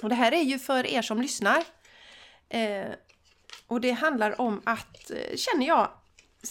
Och 0.03 0.09
det 0.09 0.14
här 0.14 0.33
är 0.33 0.43
ju 0.43 0.59
för 0.59 0.87
er 0.87 1.03
som 1.03 1.22
lyssnar. 1.22 1.64
Eh, 2.49 2.87
och 3.66 3.81
det 3.81 3.91
handlar 3.91 4.41
om 4.41 4.62
att, 4.64 5.11
eh, 5.11 5.37
känner 5.37 5.66
jag, 5.66 5.91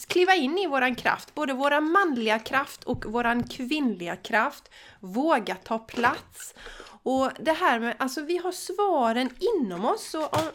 kliva 0.08 0.34
in 0.34 0.58
i 0.58 0.66
våran 0.66 0.94
kraft. 0.94 1.34
Både 1.34 1.52
våran 1.52 1.90
manliga 1.90 2.38
kraft 2.38 2.84
och 2.84 3.04
våran 3.04 3.48
kvinnliga 3.48 4.16
kraft. 4.16 4.70
Våga 5.00 5.54
ta 5.54 5.78
plats. 5.78 6.54
Och 7.02 7.30
det 7.40 7.52
här 7.52 7.80
med, 7.80 7.96
alltså 7.98 8.22
vi 8.22 8.38
har 8.38 8.52
svaren 8.52 9.30
inom 9.38 9.84
oss. 9.84 10.14
Och, 10.14 10.34
om, 10.34 10.50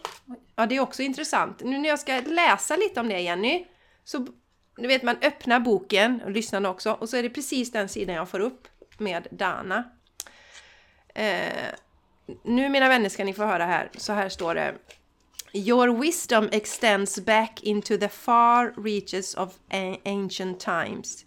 ja, 0.56 0.66
det 0.66 0.76
är 0.76 0.80
också 0.80 1.02
intressant. 1.02 1.62
Nu 1.64 1.78
när 1.80 1.90
jag 1.90 2.00
ska 2.00 2.22
läsa 2.26 2.76
lite 2.76 3.00
om 3.00 3.08
det 3.08 3.20
Jenny, 3.20 3.66
så 4.04 4.28
du 4.76 4.88
vet 4.88 5.04
man 5.04 5.16
öppnar 5.22 5.60
boken, 5.60 6.22
och 6.26 6.32
lyssnarna 6.32 6.70
också, 6.70 6.92
och 6.92 7.10
så 7.10 7.18
är 7.18 7.24
det 7.24 7.30
precis 7.30 7.72
den 7.72 7.90
sidan 7.90 8.16
jag 8.16 8.30
får 8.30 8.40
upp 8.40 8.68
med 8.98 9.28
Dana. 9.32 9.84
Eh, 11.16 11.74
nu 12.44 12.70
mina 12.70 12.88
vänner 12.88 13.10
ska 13.10 13.24
ni 13.24 13.34
få 13.34 13.44
höra 13.44 13.66
här, 13.66 13.90
så 13.98 14.14
här 14.14 14.30
står 14.30 14.56
det. 14.56 14.76
Your 15.54 16.00
wisdom 16.02 16.50
extends 16.52 17.20
back 17.20 17.64
into 17.64 17.98
the 17.98 18.10
far 18.10 18.84
reaches 18.84 19.36
of 19.36 19.54
ancient 20.06 20.60
times. 20.60 21.26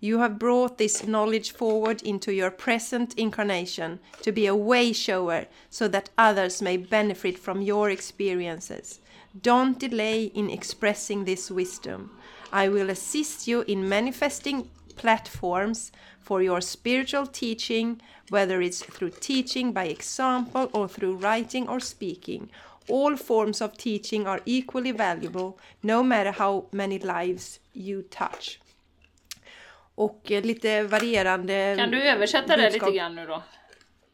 You 0.00 0.18
have 0.18 0.38
brought 0.38 0.76
this 0.76 1.06
knowledge 1.06 1.52
forward 1.52 2.02
into 2.02 2.32
your 2.32 2.50
present 2.50 3.14
incarnation 3.14 4.00
to 4.22 4.32
be 4.32 4.46
a 4.46 4.54
way 4.54 4.92
shower 4.92 5.46
so 5.70 5.88
that 5.88 6.10
others 6.18 6.60
may 6.60 6.76
benefit 6.76 7.38
from 7.38 7.62
your 7.62 7.88
experiences. 7.88 9.00
Don't 9.40 9.78
delay 9.78 10.24
in 10.24 10.50
expressing 10.50 11.24
this 11.24 11.50
wisdom. 11.50 12.10
I 12.52 12.68
will 12.68 12.90
assist 12.90 13.48
you 13.48 13.62
in 13.62 13.88
manifesting 13.88 14.70
platforms 14.96 15.92
for 16.20 16.42
your 16.42 16.60
spiritual 16.60 17.26
teaching, 17.26 18.00
whether 18.28 18.60
it's 18.60 18.82
through 18.82 19.10
teaching 19.10 19.72
by 19.72 19.84
example 19.84 20.70
or 20.72 20.88
through 20.88 21.16
writing 21.16 21.68
or 21.68 21.80
speaking. 21.80 22.50
All 22.88 23.16
forms 23.16 23.60
of 23.60 23.76
teaching 23.76 24.26
are 24.26 24.40
equally 24.46 24.92
valuable, 24.92 25.58
no 25.82 26.02
matter 26.02 26.32
how 26.32 26.66
many 26.72 26.98
lives 26.98 27.58
you 27.72 28.02
touch. 28.02 28.60
Och 29.96 30.32
eh, 30.32 30.42
lite 30.44 30.82
varierande 30.82 31.74
Kan 31.78 31.90
du 31.90 32.02
översätta 32.02 32.56
det 32.56 32.62
budskap. 32.62 32.88
lite 32.88 32.98
grann 32.98 33.14
nu 33.14 33.26
då? 33.26 33.42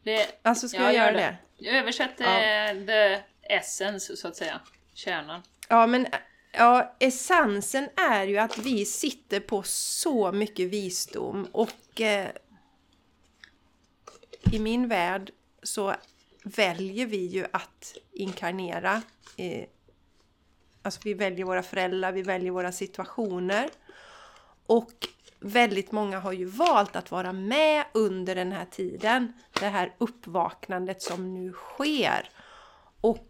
Det, 0.03 0.27
Alltså 0.43 0.69
ska 0.69 0.79
Ja, 0.79 0.85
jag 0.85 0.95
gör 0.95 1.03
göra 1.05 1.13
det. 1.17 1.37
det? 1.59 1.69
översätt 1.79 2.21
eh, 2.21 2.87
the 2.87 3.23
essence, 3.55 4.17
så 4.17 4.29
att 4.29 4.37
säga. 4.37 4.61
Kärnan. 4.95 5.43
Ja, 5.69 5.87
men 5.87 6.07
ja, 6.53 6.97
essensen 6.99 7.89
är 8.11 8.25
ju 8.27 8.39
att 8.39 8.59
vi 8.59 8.85
sitter 8.85 9.41
på 9.41 9.63
så 9.67 10.33
mycket 10.33 10.69
visdom 10.71 11.49
och 11.53 12.01
eh, 12.01 12.29
i 14.53 14.59
min 14.59 14.89
värld 14.89 15.31
så 15.63 15.95
väljer 16.45 17.07
vi 17.07 17.27
ju 17.27 17.47
att 17.53 17.97
inkarnera. 18.13 19.03
Eh, 19.37 19.65
alltså 20.83 21.01
vi 21.05 21.15
väljer 21.15 21.45
våra 21.45 21.63
föräldrar, 21.63 22.13
vi 22.13 22.23
väljer 22.23 22.51
våra 22.51 22.73
situationer. 22.73 23.69
Och 24.67 24.93
väldigt 25.41 25.93
många 25.93 26.19
har 26.19 26.33
ju 26.33 26.45
valt 26.45 26.97
att 26.97 27.11
vara 27.11 27.33
med 27.33 27.85
under 27.93 28.35
den 28.35 28.53
här 28.53 28.65
tiden. 28.65 29.33
Det 29.61 29.69
här 29.69 29.95
uppvaknandet 29.99 31.03
som 31.03 31.35
nu 31.35 31.53
sker. 31.53 32.29
Och 33.01 33.29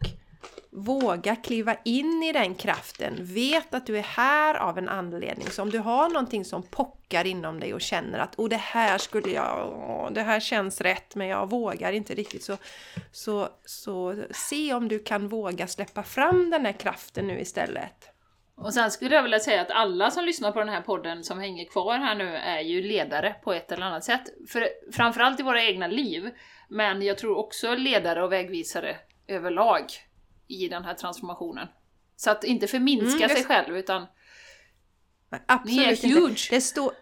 våga 0.70 1.36
kliva 1.36 1.76
in 1.84 2.22
i 2.22 2.32
den 2.32 2.54
kraften. 2.54 3.14
Vet 3.20 3.74
att 3.74 3.86
du 3.86 3.98
är 3.98 4.02
här 4.02 4.54
av 4.54 4.78
en 4.78 4.88
anledning. 4.88 5.50
Så 5.50 5.62
om 5.62 5.70
du 5.70 5.78
har 5.78 6.08
någonting 6.08 6.44
som 6.44 6.62
pockar 6.62 7.26
inom 7.26 7.60
dig 7.60 7.74
och 7.74 7.80
känner 7.80 8.18
att 8.18 8.38
oh, 8.38 8.48
det 8.48 8.56
här 8.56 8.98
skulle 8.98 9.30
jag, 9.30 9.68
oh, 9.68 10.12
det 10.12 10.22
här 10.22 10.40
känns 10.40 10.80
rätt 10.80 11.14
men 11.14 11.26
jag 11.26 11.50
vågar 11.50 11.92
inte 11.92 12.14
riktigt. 12.14 12.44
Så, 12.44 12.56
så, 13.12 13.48
så 13.64 14.24
se 14.30 14.74
om 14.74 14.88
du 14.88 14.98
kan 14.98 15.28
våga 15.28 15.66
släppa 15.66 16.02
fram 16.02 16.50
den 16.50 16.66
här 16.66 16.72
kraften 16.72 17.26
nu 17.26 17.40
istället. 17.40 18.11
Och 18.54 18.74
sen 18.74 18.90
skulle 18.90 19.14
jag 19.14 19.22
vilja 19.22 19.40
säga 19.40 19.60
att 19.60 19.70
alla 19.70 20.10
som 20.10 20.24
lyssnar 20.24 20.52
på 20.52 20.58
den 20.58 20.68
här 20.68 20.80
podden 20.80 21.24
som 21.24 21.38
hänger 21.38 21.64
kvar 21.64 21.98
här 21.98 22.14
nu 22.14 22.36
är 22.36 22.60
ju 22.60 22.82
ledare 22.82 23.34
på 23.44 23.52
ett 23.52 23.72
eller 23.72 23.86
annat 23.86 24.04
sätt. 24.04 24.22
För, 24.48 24.68
framförallt 24.92 25.40
i 25.40 25.42
våra 25.42 25.62
egna 25.62 25.86
liv, 25.86 26.30
men 26.68 27.02
jag 27.02 27.18
tror 27.18 27.36
också 27.36 27.74
ledare 27.74 28.24
och 28.24 28.32
vägvisare 28.32 28.96
överlag 29.26 29.84
i 30.48 30.68
den 30.68 30.84
här 30.84 30.94
transformationen. 30.94 31.68
Så 32.16 32.30
att 32.30 32.44
inte 32.44 32.66
förminska 32.66 33.24
Mm, 33.24 33.36
sig 33.36 33.44
själv, 33.44 33.76
utan 33.76 34.06
Absolut 35.46 35.76
Ni 35.76 35.84
är 35.84 35.90
inte. 35.90 36.20
huge. 36.20 36.48
Det 36.50 36.60
står... 36.60 36.92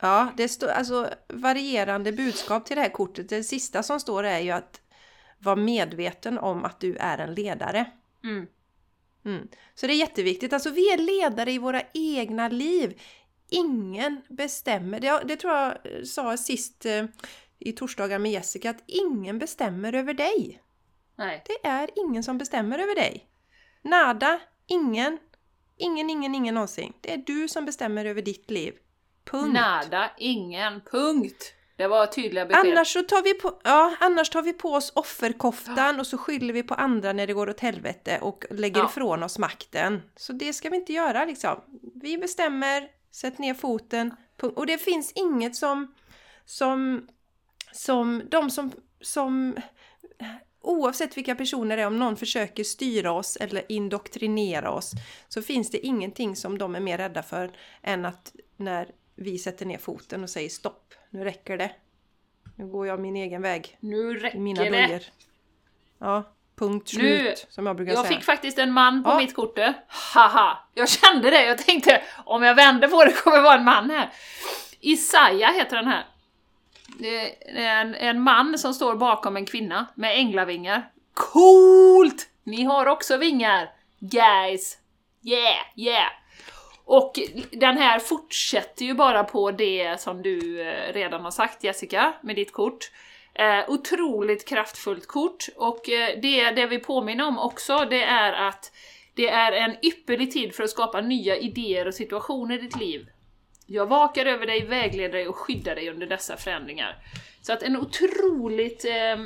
Ja, 0.00 0.32
det 0.36 0.48
står 0.48 0.68
alltså 0.68 1.10
varierande 1.28 2.12
budskap 2.12 2.66
till 2.66 2.76
det 2.76 2.82
här 2.82 2.88
kortet. 2.88 3.28
Det 3.28 3.42
sista 3.44 3.82
som 3.82 4.00
står 4.00 4.24
är 4.24 4.38
ju 4.38 4.50
att 4.50 4.80
vara 5.38 5.56
medveten 5.56 6.38
om 6.38 6.64
att 6.64 6.80
du 6.80 6.96
är 6.96 7.18
en 7.18 7.34
ledare. 7.34 7.90
mm, 8.24 8.46
Mm. 9.28 9.48
Så 9.74 9.86
det 9.86 9.92
är 9.92 9.96
jätteviktigt. 9.96 10.52
Alltså 10.52 10.70
vi 10.70 10.92
är 10.92 10.98
ledare 10.98 11.52
i 11.52 11.58
våra 11.58 11.82
egna 11.94 12.48
liv. 12.48 13.00
Ingen 13.50 14.20
bestämmer. 14.28 15.00
Det, 15.00 15.22
det 15.24 15.36
tror 15.36 15.52
jag 15.52 15.68
eh, 15.68 16.02
sa 16.04 16.36
sist 16.36 16.86
eh, 16.86 17.04
i 17.58 17.72
torsdagar 17.72 18.18
med 18.18 18.32
Jessica, 18.32 18.70
att 18.70 18.82
ingen 18.86 19.38
bestämmer 19.38 19.92
över 19.92 20.14
dig. 20.14 20.62
nej. 21.16 21.44
Det 21.46 21.68
är 21.68 21.90
ingen 21.96 22.22
som 22.22 22.38
bestämmer 22.38 22.78
över 22.78 22.94
dig. 22.94 23.26
Nada, 23.82 24.40
ingen. 24.66 25.18
Ingen, 25.76 26.10
ingen, 26.10 26.34
ingen 26.34 26.54
någonsin. 26.54 26.92
Det 27.00 27.12
är 27.12 27.18
du 27.18 27.48
som 27.48 27.64
bestämmer 27.64 28.04
över 28.04 28.22
ditt 28.22 28.50
liv. 28.50 28.74
Punkt. 29.24 29.54
Nada, 29.54 30.10
ingen, 30.18 30.80
punkt! 30.80 31.54
Det 31.78 31.88
var 31.88 32.06
tydliga 32.06 32.46
besked. 32.46 32.70
Annars 32.70 32.92
så 32.92 33.02
tar 33.02 33.22
vi 33.22 33.34
på, 33.34 33.60
ja, 33.64 33.96
annars 34.00 34.30
tar 34.30 34.42
vi 34.42 34.52
på 34.52 34.72
oss 34.72 34.92
offerkoftan 34.94 36.00
och 36.00 36.06
så 36.06 36.18
skyller 36.18 36.54
vi 36.54 36.62
på 36.62 36.74
andra 36.74 37.12
när 37.12 37.26
det 37.26 37.32
går 37.32 37.48
åt 37.50 37.60
helvete 37.60 38.18
och 38.22 38.44
lägger 38.50 38.80
Ja. 38.80 38.86
ifrån 38.86 39.22
oss 39.22 39.38
makten. 39.38 40.02
Så 40.16 40.32
det 40.32 40.52
ska 40.52 40.70
vi 40.70 40.76
inte 40.76 40.92
göra 40.92 41.24
liksom. 41.24 41.60
Vi 42.02 42.18
bestämmer, 42.18 42.88
sätt 43.10 43.38
ner 43.38 43.54
foten. 43.54 44.14
Och 44.40 44.66
det 44.66 44.78
finns 44.78 45.12
inget 45.12 45.56
som, 45.56 45.94
som, 46.44 47.08
som 47.72 48.22
de 48.30 48.50
som, 48.50 48.72
som 49.00 49.56
Oavsett 50.60 51.16
vilka 51.16 51.34
personer 51.34 51.76
det 51.76 51.82
är, 51.82 51.86
om 51.86 51.98
någon 51.98 52.16
försöker 52.16 52.64
styra 52.64 53.12
oss 53.12 53.36
eller 53.36 53.72
indoktrinera 53.72 54.70
oss 54.70 54.92
så 55.28 55.42
finns 55.42 55.70
det 55.70 55.86
ingenting 55.86 56.36
som 56.36 56.58
de 56.58 56.74
är 56.74 56.80
mer 56.80 56.98
rädda 56.98 57.22
för 57.22 57.50
än 57.82 58.04
att 58.04 58.34
när 58.56 58.88
vi 59.16 59.38
sätter 59.38 59.66
ner 59.66 59.78
foten 59.78 60.22
och 60.22 60.30
säger 60.30 60.48
stopp, 60.48 60.94
nu 61.10 61.24
räcker 61.24 61.56
det. 61.58 61.70
Nu 62.56 62.66
går 62.66 62.86
jag 62.86 63.00
min 63.00 63.16
egen 63.16 63.42
väg. 63.42 63.76
Nu 63.80 64.14
räcker 64.18 64.38
mina 64.38 64.62
det! 64.64 64.70
dojor. 64.86 65.00
Ja, 65.98 66.22
punkt 66.58 66.90
Nu- 66.96 67.00
slut 67.18 67.46
som 67.50 67.66
jag 67.66 67.76
brukar 67.76 67.92
Jag 67.92 68.06
säga. 68.06 68.16
fick 68.18 68.24
faktiskt 68.26 68.58
en 68.58 68.72
man 68.72 69.04
på 69.04 69.10
Ja. 69.10 69.16
mitt 69.16 69.34
kort. 69.34 69.58
Haha! 69.88 70.58
Jag 70.74 70.88
kände 70.88 71.30
det, 71.30 71.44
jag 71.44 71.58
tänkte 71.58 72.02
om 72.24 72.42
jag 72.42 72.54
vänder 72.54 72.88
på 72.88 73.04
det 73.04 73.12
kommer 73.12 73.36
det 73.36 73.42
vara 73.42 73.58
en 73.58 73.64
man 73.64 73.90
här. 73.90 74.10
Isaiah 74.80 75.52
heter 75.54 75.76
den 75.76 75.86
här. 75.86 76.04
En, 77.54 77.94
en 77.94 78.20
man 78.20 78.58
som 78.58 78.74
står 78.74 78.94
bakom 78.96 79.36
en 79.36 79.46
kvinna 79.46 79.86
med 79.94 80.16
änglavingar. 80.18 80.90
Coolt! 81.14 82.28
Ni 82.44 82.62
har 82.64 82.86
också 82.86 83.16
vingar, 83.16 83.70
guys! 83.98 84.78
Yeah, 85.22 85.56
yeah! 85.76 86.12
Och 86.90 87.18
den 87.50 87.78
här 87.78 87.98
fortsätter 87.98 88.84
ju 88.84 88.94
bara 88.94 89.24
på 89.24 89.50
det 89.50 90.00
som 90.00 90.22
du 90.22 90.62
eh, 90.62 90.92
redan 90.92 91.20
har 91.20 91.30
sagt 91.30 91.64
Jessica, 91.64 92.12
med 92.22 92.36
ditt 92.36 92.52
kort. 92.52 92.90
Eh, 93.34 93.70
otroligt 93.70 94.48
kraftfullt 94.48 95.06
kort 95.06 95.48
och 95.56 95.88
eh, 95.88 96.20
det, 96.22 96.50
det 96.50 96.66
vi 96.66 96.78
påminner 96.78 97.28
om 97.28 97.38
också 97.38 97.86
det 97.90 98.02
är 98.02 98.32
att 98.32 98.72
det 99.14 99.28
är 99.28 99.52
en 99.52 99.76
ypperlig 99.82 100.32
tid 100.32 100.54
för 100.54 100.64
att 100.64 100.70
skapa 100.70 101.00
nya 101.00 101.36
idéer 101.36 101.86
och 101.86 101.94
situationer 101.94 102.58
i 102.58 102.60
ditt 102.60 102.80
liv. 102.80 103.06
Jag 103.66 103.86
vakar 103.86 104.26
över 104.26 104.46
dig, 104.46 104.66
vägleder 104.66 105.12
dig 105.12 105.28
och 105.28 105.36
skyddar 105.36 105.74
dig 105.74 105.90
under 105.90 106.06
dessa 106.06 106.36
förändringar. 106.36 106.96
Så 107.42 107.52
att 107.52 107.62
en 107.62 107.76
otroligt... 107.76 108.84
Eh, 108.84 109.16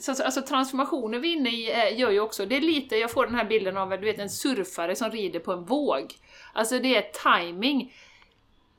så, 0.00 0.10
alltså 0.10 0.42
transformationen 0.42 1.20
vi 1.20 1.32
är 1.32 1.36
inne 1.36 1.50
i 1.50 1.94
gör 1.98 2.10
ju 2.10 2.20
också, 2.20 2.46
det 2.46 2.56
är 2.56 2.60
lite, 2.60 2.96
jag 2.96 3.10
får 3.10 3.26
den 3.26 3.34
här 3.34 3.44
bilden 3.44 3.76
av 3.76 3.90
du 3.90 3.96
vet, 3.96 4.18
en 4.18 4.30
surfare 4.30 4.96
som 4.96 5.10
rider 5.10 5.40
på 5.40 5.52
en 5.52 5.64
våg. 5.64 6.14
Alltså 6.52 6.78
det 6.78 6.96
är 6.96 7.38
timing. 7.38 7.94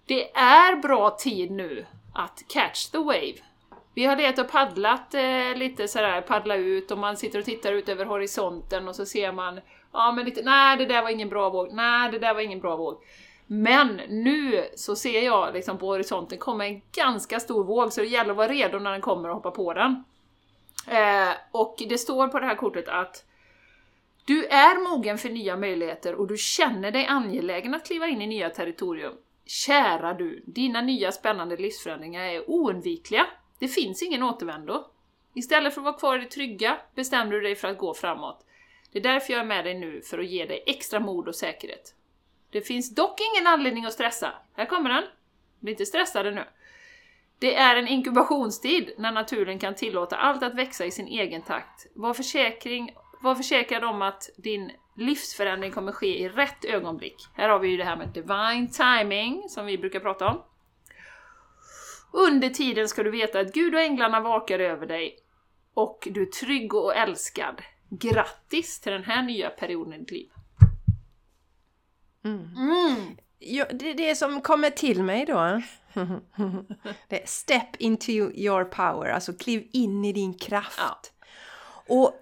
Det 0.05 0.32
är 0.32 0.76
bra 0.76 1.10
tid 1.10 1.51
nu 1.51 1.86
att 2.14 2.43
catch 2.47 2.86
the 2.86 2.97
wave. 2.97 3.36
Vi 3.93 4.05
har 4.05 4.16
letat 4.16 4.45
och 4.45 4.51
paddlat 4.51 5.14
eh, 5.14 5.55
lite 5.55 5.88
sådär, 5.88 6.22
paddla 6.22 6.55
ut 6.55 6.91
och 6.91 6.97
man 6.97 7.18
sitter 7.18 7.39
och 7.39 7.45
tittar 7.45 7.74
ut 7.74 7.89
över 7.89 8.05
horisonten 8.05 8.88
och 8.88 8.95
så 8.95 9.05
ser 9.05 9.32
man, 9.32 9.60
ja 9.93 10.12
men 10.12 10.26
lite, 10.26 10.41
nej 10.41 10.78
det 10.78 10.86
där 10.86 11.01
var 11.01 11.10
ingen 11.10 11.30
bra 11.30 11.49
våg, 11.49 11.74
nej 11.74 12.12
det 12.12 12.20
där 12.20 12.34
var 12.34 12.41
ingen 12.41 12.60
bra 12.60 12.76
våg. 12.76 13.03
Men 13.47 14.01
nu 14.10 14.66
så 14.76 14.95
ser 14.95 15.22
jag 15.22 15.53
liksom 15.53 15.78
på 15.78 15.86
horisonten 15.86 16.38
kommer 16.38 16.66
en 16.66 16.82
ganska 16.91 17.39
stor 17.39 17.64
våg 17.64 17.93
så 17.93 18.01
det 18.01 18.07
gäller 18.07 18.32
att 18.32 18.38
vara 18.38 18.47
redo 18.47 18.80
när 18.80 18.91
den 18.91 19.01
kommer 19.01 19.30
och 19.30 19.36
hoppa 19.36 19.51
på 19.51 19.74
den. 19.74 20.03
Eh, 20.90 21.32
och 21.52 21.76
det 21.90 21.98
står 21.98 22.28
på 22.28 22.40
det 22.40 22.46
här 22.46 22.56
kortet 22.56 22.88
att 22.88 23.26
du 24.26 24.46
är 24.46 24.90
mogen 24.90 25.18
för 25.18 25.30
nya 25.30 25.58
möjligheter 25.58 26.16
och 26.16 26.28
du 26.28 26.38
känner 26.38 26.92
dig 26.92 27.06
angelägen 27.06 27.74
att 27.74 27.86
kliva 27.86 28.08
in 28.08 28.22
i 28.22 28.28
nya 28.28 28.50
territorium. 28.50 29.14
Kära 29.46 30.14
du, 30.14 30.44
dina 30.46 30.82
nya 30.82 31.12
spännande 31.12 31.58
livsförändringar 31.58 32.24
är 32.24 32.50
oundvikliga. 32.50 33.26
Det 33.60 33.68
finns 33.68 34.04
ingen 34.04 34.24
återvändo. 34.24 34.86
Istället 35.34 35.74
för 35.74 35.82
att 35.82 35.86
vara 35.86 35.98
kvar 35.98 36.18
i 36.18 36.20
det 36.20 36.30
trygga 36.30 36.78
bestämmer 36.96 37.32
du 37.32 37.42
dig 37.42 37.56
för 37.56 37.68
att 37.68 37.78
gå 37.78 37.94
framåt. 37.94 38.46
Det 38.92 39.00
är 39.00 39.04
därför 39.04 39.34
jag 39.34 39.40
är 39.40 39.46
med 39.46 39.66
dig 39.66 39.80
nu, 39.80 40.02
för 40.02 40.20
att 40.20 40.28
ge 40.28 40.46
dig 40.46 40.64
extra 40.68 41.00
mod 41.00 41.28
och 41.28 41.36
säkerhet. 41.36 41.96
Det 42.50 42.62
finns 42.62 42.96
dock 42.96 43.20
ingen 43.34 43.48
anledning 43.48 43.86
att 43.86 43.94
stressa. 43.94 44.34
Här 44.54 44.66
kommer 44.66 44.90
den. 44.90 45.04
Bli 45.60 45.72
inte 45.72 45.86
stressade 45.86 46.32
nu. 46.32 46.44
Det 47.40 47.56
är 47.56 47.76
en 47.76 47.88
inkubationstid 47.88 48.92
när 48.98 49.12
naturen 49.12 49.60
kan 49.60 49.76
tillåta 49.76 50.16
allt 50.16 50.44
att 50.44 50.56
växa 50.56 50.86
i 50.86 50.92
sin 50.92 51.08
egen 51.08 51.42
takt. 51.42 51.88
Var, 51.96 52.14
försäkring, 52.14 52.96
var 53.22 53.36
försäkrad 53.36 53.84
om 53.84 54.02
att 54.02 54.30
din 54.38 54.72
livsförändring 54.98 55.72
kommer 55.72 55.92
ske 55.92 56.20
i 56.20 56.30
rätt 56.30 56.66
ögonblick. 56.66 57.16
Här 57.34 57.50
har 57.50 57.60
vi 57.60 57.68
ju 57.68 57.78
det 57.78 57.84
här 57.84 57.98
med 57.98 58.08
divine 58.08 58.68
timing 58.68 59.50
som 59.50 59.66
vi 59.66 59.78
brukar 59.78 60.00
prata 60.00 60.28
om. 60.28 60.42
Under 62.12 62.50
tiden 62.50 62.88
ska 62.88 63.04
du 63.04 63.12
veta 63.12 63.40
att 63.40 63.54
Gud 63.54 63.76
och 63.76 63.82
änglarna 63.82 64.20
vakar 64.20 64.60
över 64.60 64.88
dig 64.88 65.18
och 65.74 66.08
du 66.12 66.22
är 66.22 66.26
trygg 66.26 66.74
och 66.74 66.96
älskad. 66.96 67.62
Grattis 67.90 68.80
till 68.80 68.92
den 68.92 69.04
här 69.04 69.24
nya 69.24 69.50
perioden 69.50 69.94
i 69.94 69.98
ditt 69.98 70.12
liv. 70.12 70.30
Mm. 72.24 72.40
Mm. 72.58 73.18
Ja, 73.40 73.66
det, 73.74 73.94
det 73.94 74.16
som 74.16 74.42
kommer 74.42 74.70
till 74.70 75.04
mig 75.04 75.26
då, 75.26 75.62
det 77.08 77.24
är 77.24 77.28
step 77.28 77.76
into 77.80 78.12
your 78.12 78.64
power, 78.64 79.10
alltså 79.10 79.34
kliv 79.34 79.68
in 79.72 80.06
i 80.06 80.14
din 80.14 80.34
kraft. 80.34 80.80
Ja. 80.80 81.00
Och 81.96 82.14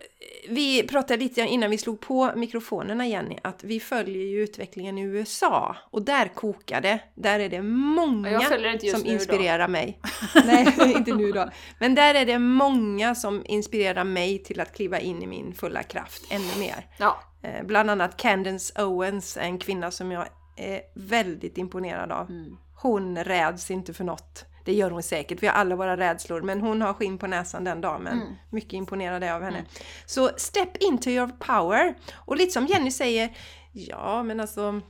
vi 0.49 0.87
pratade 0.87 1.23
lite 1.23 1.41
innan 1.41 1.69
vi 1.69 1.77
slog 1.77 1.99
på 1.99 2.31
mikrofonerna 2.35 3.07
Jenny, 3.07 3.37
att 3.43 3.63
vi 3.63 3.79
följer 3.79 4.23
ju 4.23 4.43
utvecklingen 4.43 4.97
i 4.97 5.01
USA 5.01 5.75
och 5.89 6.01
där 6.01 6.27
kokar 6.27 6.81
det. 6.81 6.99
Där 7.15 7.39
är 7.39 7.49
det 7.49 7.61
många 7.61 8.41
som 8.41 8.61
nu 8.61 8.77
då. 8.91 9.11
inspirerar 9.11 9.67
mig. 9.67 9.99
Nej, 10.45 10.67
inte 10.95 11.13
nu 11.13 11.31
då. 11.31 11.49
Men 11.79 11.95
där 11.95 12.15
är 12.15 12.25
det 12.25 12.39
många 12.39 13.15
som 13.15 13.43
inspirerar 13.45 14.03
mig 14.03 14.43
till 14.43 14.59
att 14.59 14.75
kliva 14.75 14.99
in 14.99 15.23
i 15.23 15.27
min 15.27 15.53
fulla 15.53 15.83
kraft 15.83 16.31
ännu 16.31 16.59
mer. 16.59 16.85
Ja, 16.97 17.19
Eh, 17.47 17.63
Bland 17.63 17.89
annat 17.89 18.17
Candace 18.17 18.83
Owens, 18.83 19.37
en 19.37 19.59
kvinna 19.59 19.91
som 19.91 20.11
jag 20.11 20.27
är 20.55 20.81
väldigt 20.95 21.57
imponerad 21.57 22.11
av. 22.11 22.29
Mm. 22.29 22.57
Hon 22.81 23.23
räds 23.23 23.71
inte 23.71 23.93
för 23.93 24.03
något. 24.03 24.45
Det 24.65 24.73
gör 24.73 24.91
hon 24.91 25.03
säkert, 25.03 25.43
vi 25.43 25.47
har 25.47 25.53
alla 25.53 25.75
våra 25.75 25.97
rädslor, 25.97 26.41
men 26.41 26.61
hon 26.61 26.81
har 26.81 26.93
skinn 26.93 27.17
på 27.17 27.27
näsan 27.27 27.63
den 27.63 27.81
dagen. 27.81 28.07
Mm. 28.07 28.35
Mycket 28.49 28.73
imponerad 28.73 29.23
av 29.23 29.43
henne. 29.43 29.65
Så 30.05 30.29
step 30.37 30.77
into 30.79 31.09
your 31.09 31.27
power. 31.27 31.95
Och 32.15 32.37
lite 32.37 32.51
som 32.51 32.65
Jenny 32.65 32.91
säger, 32.91 33.37
ja 33.71 34.23
men 34.23 34.39
alltså, 34.39 34.81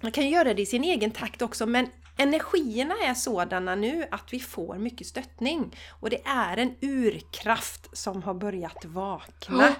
man 0.00 0.12
kan 0.12 0.24
ju 0.24 0.30
göra 0.30 0.54
det 0.54 0.62
i 0.62 0.66
sin 0.66 0.84
egen 0.84 1.10
takt 1.10 1.42
också, 1.42 1.66
men 1.66 1.88
energierna 2.16 2.94
är 3.04 3.14
sådana 3.14 3.74
nu 3.74 4.06
att 4.10 4.32
vi 4.32 4.40
får 4.40 4.78
mycket 4.78 5.06
stöttning. 5.06 5.76
Och 6.00 6.10
det 6.10 6.26
är 6.26 6.56
en 6.56 6.74
urkraft 6.80 7.96
som 7.96 8.22
har 8.22 8.34
börjat 8.34 8.84
vakna. 8.84 9.74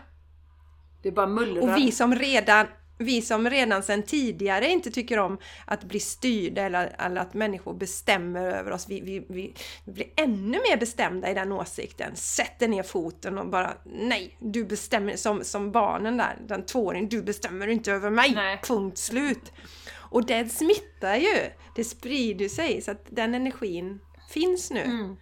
Det 1.02 1.08
är 1.08 1.12
bara 1.12 1.26
mullrar. 1.26 1.62
Och 1.62 1.76
vi 1.76 1.92
som 1.92 2.14
redan 2.14 2.66
vi 2.98 3.22
som 3.22 3.50
redan 3.50 3.82
sedan 3.82 4.02
tidigare 4.02 4.68
inte 4.68 4.90
tycker 4.90 5.18
om 5.18 5.38
att 5.64 5.84
bli 5.84 6.00
styrda 6.00 6.62
eller, 6.62 6.96
eller 6.98 7.20
att 7.20 7.34
människor 7.34 7.74
bestämmer 7.74 8.46
över 8.46 8.70
oss, 8.70 8.88
vi, 8.88 9.00
vi, 9.00 9.26
vi, 9.28 9.54
vi 9.84 9.92
blir 9.92 10.06
ännu 10.16 10.58
mer 10.70 10.76
bestämda 10.76 11.30
i 11.30 11.34
den 11.34 11.52
åsikten. 11.52 12.16
Sätter 12.16 12.68
ner 12.68 12.82
foten 12.82 13.38
och 13.38 13.48
bara 13.48 13.72
nej, 13.84 14.36
du 14.40 14.64
bestämmer, 14.64 15.16
som, 15.16 15.44
som 15.44 15.72
barnen 15.72 16.16
där, 16.16 16.38
den 16.48 16.66
tvååringen, 16.66 17.08
du 17.08 17.22
bestämmer 17.22 17.66
inte 17.66 17.92
över 17.92 18.10
mig, 18.10 18.32
Nej. 18.34 18.60
punkt 18.64 18.98
slut. 18.98 19.52
Och 19.94 20.26
det 20.26 20.48
smittar 20.52 21.16
ju, 21.16 21.36
det 21.74 21.84
sprider 21.84 22.48
sig 22.48 22.82
så 22.82 22.90
att 22.90 23.06
den 23.08 23.34
energin 23.34 24.00
finns 24.30 24.70
nu. 24.70 24.82
Mm. 24.82 25.16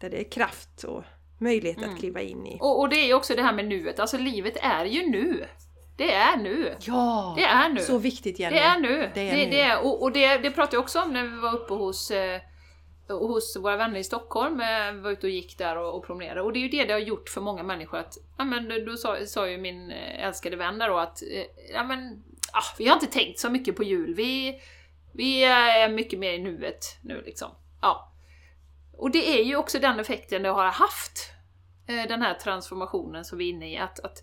Där 0.00 0.10
det 0.10 0.20
är 0.20 0.30
kraft 0.30 0.84
och 0.84 1.04
möjlighet 1.38 1.82
att 1.82 1.98
kliva 1.98 2.20
in 2.20 2.46
i. 2.46 2.58
Och, 2.60 2.80
och 2.80 2.88
det 2.88 2.96
är 2.96 3.06
ju 3.06 3.14
också 3.14 3.34
det 3.34 3.42
här 3.42 3.52
med 3.52 3.64
nuet, 3.68 4.00
alltså 4.00 4.18
livet 4.18 4.56
är 4.62 4.84
ju 4.84 5.10
nu. 5.10 5.46
Det 5.96 6.12
är 6.12 6.36
nu. 6.36 6.76
Ja! 6.80 7.34
Det 7.36 7.44
är 7.44 7.68
nu. 7.68 7.80
Så 7.80 7.98
viktigt 7.98 8.38
Jenny! 8.38 8.56
Det 8.56 8.62
är 8.62 8.80
nu. 8.80 9.10
Det 9.14 9.20
är 9.20 9.36
det, 9.36 9.44
nu. 9.44 9.50
det 9.50 9.60
är, 9.60 9.84
och 9.84 10.02
och 10.02 10.12
det, 10.12 10.38
det 10.38 10.50
pratade 10.50 10.76
jag 10.76 10.82
också 10.82 11.00
om 11.02 11.12
när 11.12 11.22
vi 11.22 11.36
var 11.36 11.54
uppe 11.54 11.74
hos, 11.74 12.10
eh, 12.10 12.40
hos 13.08 13.56
våra 13.56 13.76
vänner 13.76 14.00
i 14.00 14.04
Stockholm. 14.04 14.60
Eh, 14.60 14.92
var 14.92 15.10
ute 15.10 15.26
och 15.26 15.32
gick 15.32 15.58
där 15.58 15.76
och, 15.76 15.96
och 15.96 16.06
promenerade. 16.06 16.42
Och 16.42 16.52
det 16.52 16.58
är 16.58 16.60
ju 16.60 16.68
det 16.68 16.84
det 16.84 16.92
har 16.92 17.00
gjort 17.00 17.28
för 17.28 17.40
många 17.40 17.62
människor 17.62 17.98
att, 17.98 18.18
ja 18.38 18.44
men 18.44 18.84
då 18.86 18.96
sa, 18.96 19.26
sa 19.26 19.48
ju 19.48 19.58
min 19.58 19.90
eh, 19.90 20.26
älskade 20.26 20.56
vän 20.56 20.78
där 20.78 20.88
då 20.88 20.98
att, 20.98 21.22
eh, 21.22 21.72
ja 21.74 21.84
men, 21.84 22.24
ah, 22.52 22.74
vi 22.78 22.88
har 22.88 22.94
inte 22.94 23.06
tänkt 23.06 23.38
så 23.38 23.50
mycket 23.50 23.76
på 23.76 23.82
jul. 23.82 24.14
Vi, 24.14 24.60
vi 25.12 25.44
är 25.44 25.88
mycket 25.88 26.18
mer 26.18 26.32
i 26.32 26.38
nuet 26.38 26.98
nu 27.02 27.22
liksom. 27.26 27.50
Ja. 27.82 28.12
Och 28.98 29.10
det 29.10 29.40
är 29.40 29.44
ju 29.44 29.56
också 29.56 29.78
den 29.78 30.00
effekten 30.00 30.42
det 30.42 30.48
har 30.48 30.64
haft, 30.64 31.30
eh, 31.88 32.08
den 32.08 32.22
här 32.22 32.34
transformationen 32.34 33.24
som 33.24 33.38
vi 33.38 33.44
är 33.44 33.52
inne 33.52 33.72
i. 33.72 33.78
Att, 33.78 34.00
att 34.00 34.22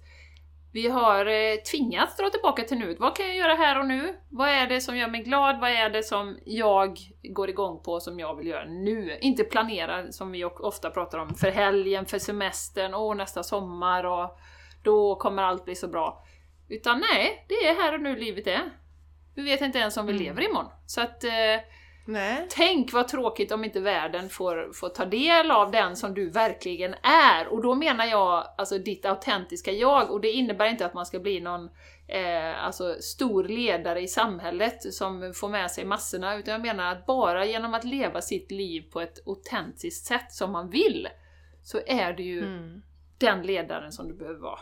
vi 0.74 0.88
har 0.88 1.26
eh, 1.26 1.55
tvingats 1.71 2.17
dra 2.17 2.30
tillbaka 2.30 2.63
till 2.63 2.78
nuet. 2.78 2.99
Vad 2.99 3.15
kan 3.15 3.28
jag 3.28 3.36
göra 3.36 3.53
här 3.53 3.80
och 3.80 3.88
nu? 3.88 4.15
Vad 4.30 4.49
är 4.49 4.67
det 4.67 4.82
som 4.82 4.97
gör 4.97 5.07
mig 5.07 5.24
glad? 5.24 5.59
Vad 5.59 5.69
är 5.69 5.89
det 5.89 6.03
som 6.03 6.38
jag 6.45 6.97
går 7.24 7.49
igång 7.49 7.84
på 7.84 7.99
som 7.99 8.19
jag 8.19 8.36
vill 8.36 8.47
göra 8.47 8.65
nu? 8.65 9.17
Inte 9.21 9.43
planera, 9.43 10.11
som 10.11 10.32
vi 10.32 10.45
ofta 10.45 10.89
pratar 10.89 11.17
om, 11.17 11.36
för 11.36 11.51
helgen, 11.51 12.05
för 12.05 12.19
semestern, 12.19 12.93
åh 12.93 13.15
nästa 13.15 13.43
sommar 13.43 14.03
och 14.03 14.38
då 14.84 15.15
kommer 15.15 15.43
allt 15.43 15.65
bli 15.65 15.76
så 15.76 15.88
bra. 15.88 16.24
Utan 16.69 16.99
nej, 16.99 17.45
det 17.49 17.55
är 17.55 17.76
här 17.76 17.93
och 17.93 18.01
nu 18.01 18.15
livet 18.15 18.47
är. 18.47 18.69
Vi 19.36 19.41
vet 19.41 19.61
inte 19.61 19.80
ens 19.80 19.97
om 19.97 20.05
vi 20.05 20.13
lever 20.13 20.49
imorgon. 20.49 20.71
Så 20.86 21.01
att 21.01 21.24
eh, 21.24 21.32
Nej. 22.06 22.47
Tänk 22.49 22.93
vad 22.93 23.08
tråkigt 23.08 23.51
om 23.51 23.64
inte 23.64 23.80
världen 23.80 24.30
får, 24.30 24.74
får 24.74 24.89
ta 24.89 25.06
del 25.06 25.51
av 25.51 25.72
den 25.72 25.95
som 25.95 26.14
du 26.14 26.30
verkligen 26.30 26.95
är. 27.04 27.47
Och 27.47 27.62
då 27.62 27.76
menar 27.76 28.06
jag 28.06 28.47
alltså 28.58 28.78
ditt 28.78 29.06
autentiska 29.06 29.72
jag. 29.72 30.12
Och 30.12 30.22
det 30.22 30.32
innebär 30.32 30.66
inte 30.66 30.86
att 30.86 30.93
man 30.93 31.06
ska 31.06 31.20
bli 31.20 31.39
någon 31.39 31.70
eh, 32.08 32.66
alltså, 32.66 32.95
stor 32.99 33.43
ledare 33.43 34.01
i 34.01 34.08
samhället 34.08 34.93
som 34.93 35.34
får 35.36 35.49
med 35.49 35.72
sig 35.72 35.86
massorna. 35.86 36.36
Utan 36.36 36.51
jag 36.51 36.62
menar 36.62 36.91
att 36.91 37.06
bara 37.06 37.45
genom 37.45 37.74
att 37.74 37.84
leva 37.84 38.22
sitt 38.22 38.51
liv 38.51 38.82
på 38.91 39.01
ett 39.01 39.28
autentiskt 39.28 40.06
sätt 40.06 40.32
som 40.32 40.51
man 40.51 40.70
vill, 40.70 41.08
så 41.64 41.80
är 41.88 42.14
du 42.14 42.24
ju 42.24 42.43
Mm. 42.45 42.82
den 43.18 43.41
ledaren 43.41 43.91
som 43.91 44.08
du 44.08 44.14
behöver 44.14 44.39
vara. 44.39 44.60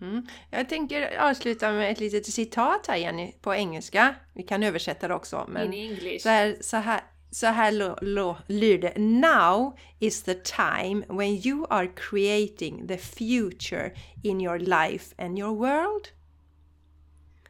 Mm. 0.00 0.26
Jag 0.50 0.68
tänker 0.68 1.18
avsluta 1.18 1.72
med 1.72 1.92
ett 1.92 2.00
litet 2.00 2.26
citat 2.26 2.86
här 2.86 2.96
Jenny, 2.96 3.32
på 3.40 3.54
engelska. 3.54 4.14
Vi 4.34 4.42
kan 4.42 4.62
översätta 4.62 5.08
det 5.08 5.14
också. 5.14 5.46
Men 5.48 5.72
In 5.72 5.90
English. 5.90 6.22
så 6.22 6.28
här, 6.28 6.56
så 6.60 6.76
här, 6.76 7.00
så 7.30 7.46
här 7.46 7.72
lo, 7.72 7.96
lo, 8.00 8.36
lyder 8.46 8.98
Now 8.98 9.78
is 9.98 10.22
the 10.22 10.34
time 10.34 11.04
when 11.08 11.46
you 11.46 11.66
are 11.70 11.88
creating 11.96 12.86
the 12.88 12.98
future 12.98 13.92
in 14.22 14.40
your 14.40 14.58
life 14.58 15.14
and 15.18 15.38
your 15.38 15.56
world. 15.56 16.08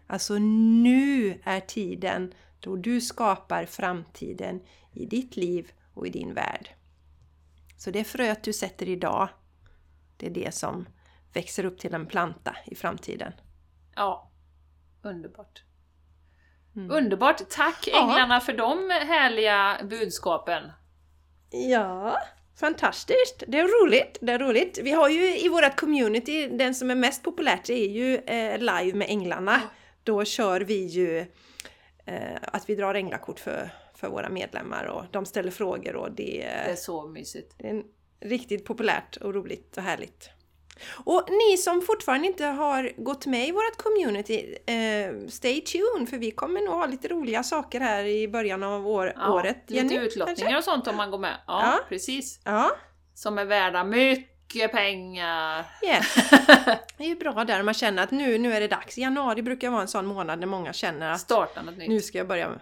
Alltså 0.07 0.39
nu 0.39 1.41
är 1.45 1.61
tiden 1.61 2.35
då 2.61 2.77
du 2.77 3.01
skapar 3.01 3.67
framtiden 3.67 4.61
i 4.93 5.07
ditt 5.07 5.37
liv 5.37 5.73
och 5.95 6.07
i 6.07 6.11
din 6.11 6.35
värld. 6.35 6.69
Så 7.77 7.91
det 7.91 8.05
fröet 8.05 8.43
du 8.43 8.53
sätter 8.53 8.89
idag, 8.89 9.29
det 10.17 10.27
är 10.27 10.31
det 10.31 10.55
som 10.55 10.87
växer 11.33 11.65
upp 11.65 11.79
till 11.79 11.95
en 11.95 12.07
planta 12.07 12.57
i 12.67 12.75
framtiden. 12.75 13.33
Ja. 13.97 14.31
Underbart. 15.03 15.63
Mm. 16.77 16.91
Underbart! 16.91 17.51
Tack 17.51 17.89
Ja. 17.93 18.03
änglarna 18.03 18.41
för 18.41 18.53
de 18.53 18.91
härliga 18.91 19.81
budskapen. 19.85 20.63
Ja, 21.51 22.19
fantastiskt! 22.61 23.43
Det 23.49 23.59
är 23.59 23.85
roligt, 23.85 24.19
det 24.21 24.33
är 24.33 24.39
roligt. 24.39 24.79
Vi 24.83 24.91
har 24.93 25.09
ju 25.09 25.39
i 25.39 25.49
vårt 25.49 25.77
community, 25.77 26.49
den 26.49 26.75
som 26.75 26.91
är 26.91 26.95
mest 26.95 27.23
populärt 27.23 27.71
är 27.71 27.87
ju 27.89 28.17
eh, 28.17 28.59
live 28.59 28.99
med 28.99 29.11
änglarna. 29.11 29.61
Då 30.03 30.25
kör 30.25 30.61
vi 30.61 30.87
ju 30.87 31.19
eh, 32.07 32.37
att 32.43 32.69
vi 32.69 32.75
drar 32.75 32.95
änglakort 32.95 33.41
för, 33.41 33.71
för 33.95 34.09
våra 34.09 34.29
medlemmar 34.29 34.85
och 34.85 35.05
de 35.11 35.27
ställer 35.27 35.51
frågor 35.51 35.97
och 35.97 36.13
det, 36.13 36.25
Det 36.67 36.71
är 36.71 36.77
så 36.77 37.09
mysigt. 37.09 37.55
det 37.59 37.69
är 37.71 37.83
riktigt 38.21 38.65
populärt 38.65 39.17
och 39.17 39.35
roligt 39.35 39.77
och 39.77 39.83
härligt. 39.83 40.31
Och 41.05 41.29
ni 41.31 41.57
som 41.57 41.83
fortfarande 41.83 42.27
inte 42.27 42.45
har 42.45 42.93
gått 42.97 43.27
med 43.27 43.49
i 43.49 43.53
vårt 43.53 43.77
community, 43.77 44.57
eh, 44.67 45.29
stay 45.29 45.61
tuned 45.61 46.09
för 46.09 46.19
vi 46.19 46.31
kommer 46.31 46.61
nog 46.61 46.75
ha 46.75 46.87
lite 46.87 47.09
roliga 47.09 47.43
saker 47.43 47.81
här 47.81 48.05
i 48.05 48.29
början 48.29 48.63
av 48.63 48.89
år, 48.89 49.13
Ja, 49.17 49.33
året. 49.33 49.57
lite 49.67 49.75
Jenny, 49.75 50.07
utlottningar 50.07 50.37
kanske? 50.37 50.57
och 50.59 50.65
sånt 50.65 50.87
om 50.87 50.97
man 50.97 51.11
går 51.11 51.19
med. 51.19 51.37
Ja, 51.47 51.63
Ja. 51.63 51.81
precis. 51.89 52.41
Ja, 52.45 52.71
Som 53.15 53.39
är 53.39 53.45
värda 53.45 53.85
mycket 53.85 54.73
pengar. 54.73 55.65
yes. 55.87 56.15
Det 56.97 57.05
är 57.05 57.09
ju 57.09 57.17
bra 57.17 57.45
där 57.45 57.63
man 57.63 57.75
känner 57.75 58.03
att 58.03 58.11
nu, 58.11 58.39
nu 58.39 58.53
är 58.55 58.61
det 58.61 58.69
dags. 58.69 58.99
Januari 58.99 59.43
brukar 59.43 59.71
vara 59.71 59.81
en 59.83 59.89
sån 59.89 60.07
månad 60.07 60.39
när 60.39 60.47
många 60.47 60.73
känner 60.73 61.11
att 61.13 61.21
Starta 61.21 61.63
något 61.63 61.77
nytt. 61.77 61.89
nu 61.89 62.01
ska 62.01 62.19
jag 62.19 62.29
börja, 62.29 62.47
mm, 62.47 62.59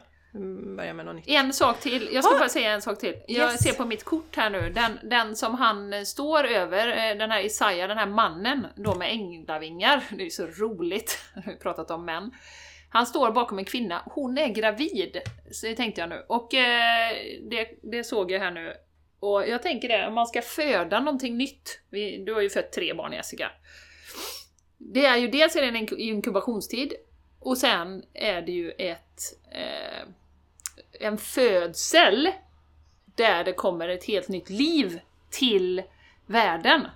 börja 0.76 0.94
med 0.94 1.06
något 1.06 1.14
nytt. 1.16 1.28
En 1.28 1.52
sak 1.52 1.80
till, 1.80 2.08
jag 2.12 2.24
ska 2.24 2.34
Ah! 2.34 2.38
bara 2.38 2.48
säga 2.48 2.70
en 2.72 2.82
sak 2.82 2.98
till. 2.98 3.16
Jag 3.28 3.50
Yes. 3.52 3.62
ser 3.62 3.72
på 3.72 3.84
mitt 3.84 4.04
kort 4.04 4.36
här 4.36 4.50
nu, 4.50 4.70
den, 4.70 4.98
den 5.10 5.36
som 5.36 5.54
han 5.54 5.92
eh, 5.92 6.02
står 6.02 6.44
över, 6.44 6.88
eh, 6.88 7.18
den 7.18 7.30
här 7.30 7.44
Isaiah, 7.44 7.88
den 7.88 7.98
här 7.98 8.06
mannen 8.06 8.66
då 8.76 8.94
med 8.94 9.10
änglavingar. 9.10 10.04
Det 10.10 10.22
är 10.22 10.24
ju 10.24 10.30
så 10.30 10.46
roligt, 10.46 11.18
vi 11.34 11.50
har 11.52 11.58
pratat 11.58 11.90
om 11.90 12.04
män. 12.04 12.30
Han 12.92 13.06
står 13.06 13.30
bakom 13.30 13.58
en 13.58 13.64
kvinna, 13.64 14.02
hon 14.06 14.38
är 14.38 14.48
gravid, 14.48 15.20
så 15.52 15.74
tänkte 15.74 16.00
jag 16.00 16.10
nu. 16.10 16.24
Och 16.28 16.54
eh, 16.54 17.12
det, 17.50 17.68
det 17.82 18.04
såg 18.04 18.30
jag 18.30 18.40
här 18.40 18.50
nu. 18.50 18.74
Och 19.20 19.48
jag 19.48 19.62
tänker 19.62 19.88
det, 19.88 20.06
om 20.06 20.14
man 20.14 20.26
ska 20.26 20.42
föda 20.42 21.00
någonting 21.00 21.36
nytt, 21.38 21.80
vi, 21.90 22.24
du 22.24 22.34
har 22.34 22.40
ju 22.40 22.50
fött 22.50 22.72
tre 22.72 22.94
barn 22.94 23.12
Jessica. 23.12 23.50
Det 24.78 25.04
är 25.06 25.16
ju 25.16 25.28
dels 25.28 25.56
är 25.56 25.60
det 25.60 25.66
en 25.68 25.76
ink- 25.76 25.96
inkubationstid, 25.96 26.92
och 27.40 27.58
sen 27.58 28.02
är 28.14 28.42
det 28.42 28.52
ju 28.52 28.70
ett 28.70 29.22
eh, 29.52 30.08
en 31.00 31.18
födsel 31.18 32.30
där 33.04 33.44
det 33.44 33.52
kommer 33.52 33.88
ett 33.88 34.04
helt 34.04 34.28
nytt 34.28 34.50
liv 34.50 35.00
till 35.30 35.82
världen. 36.26 36.86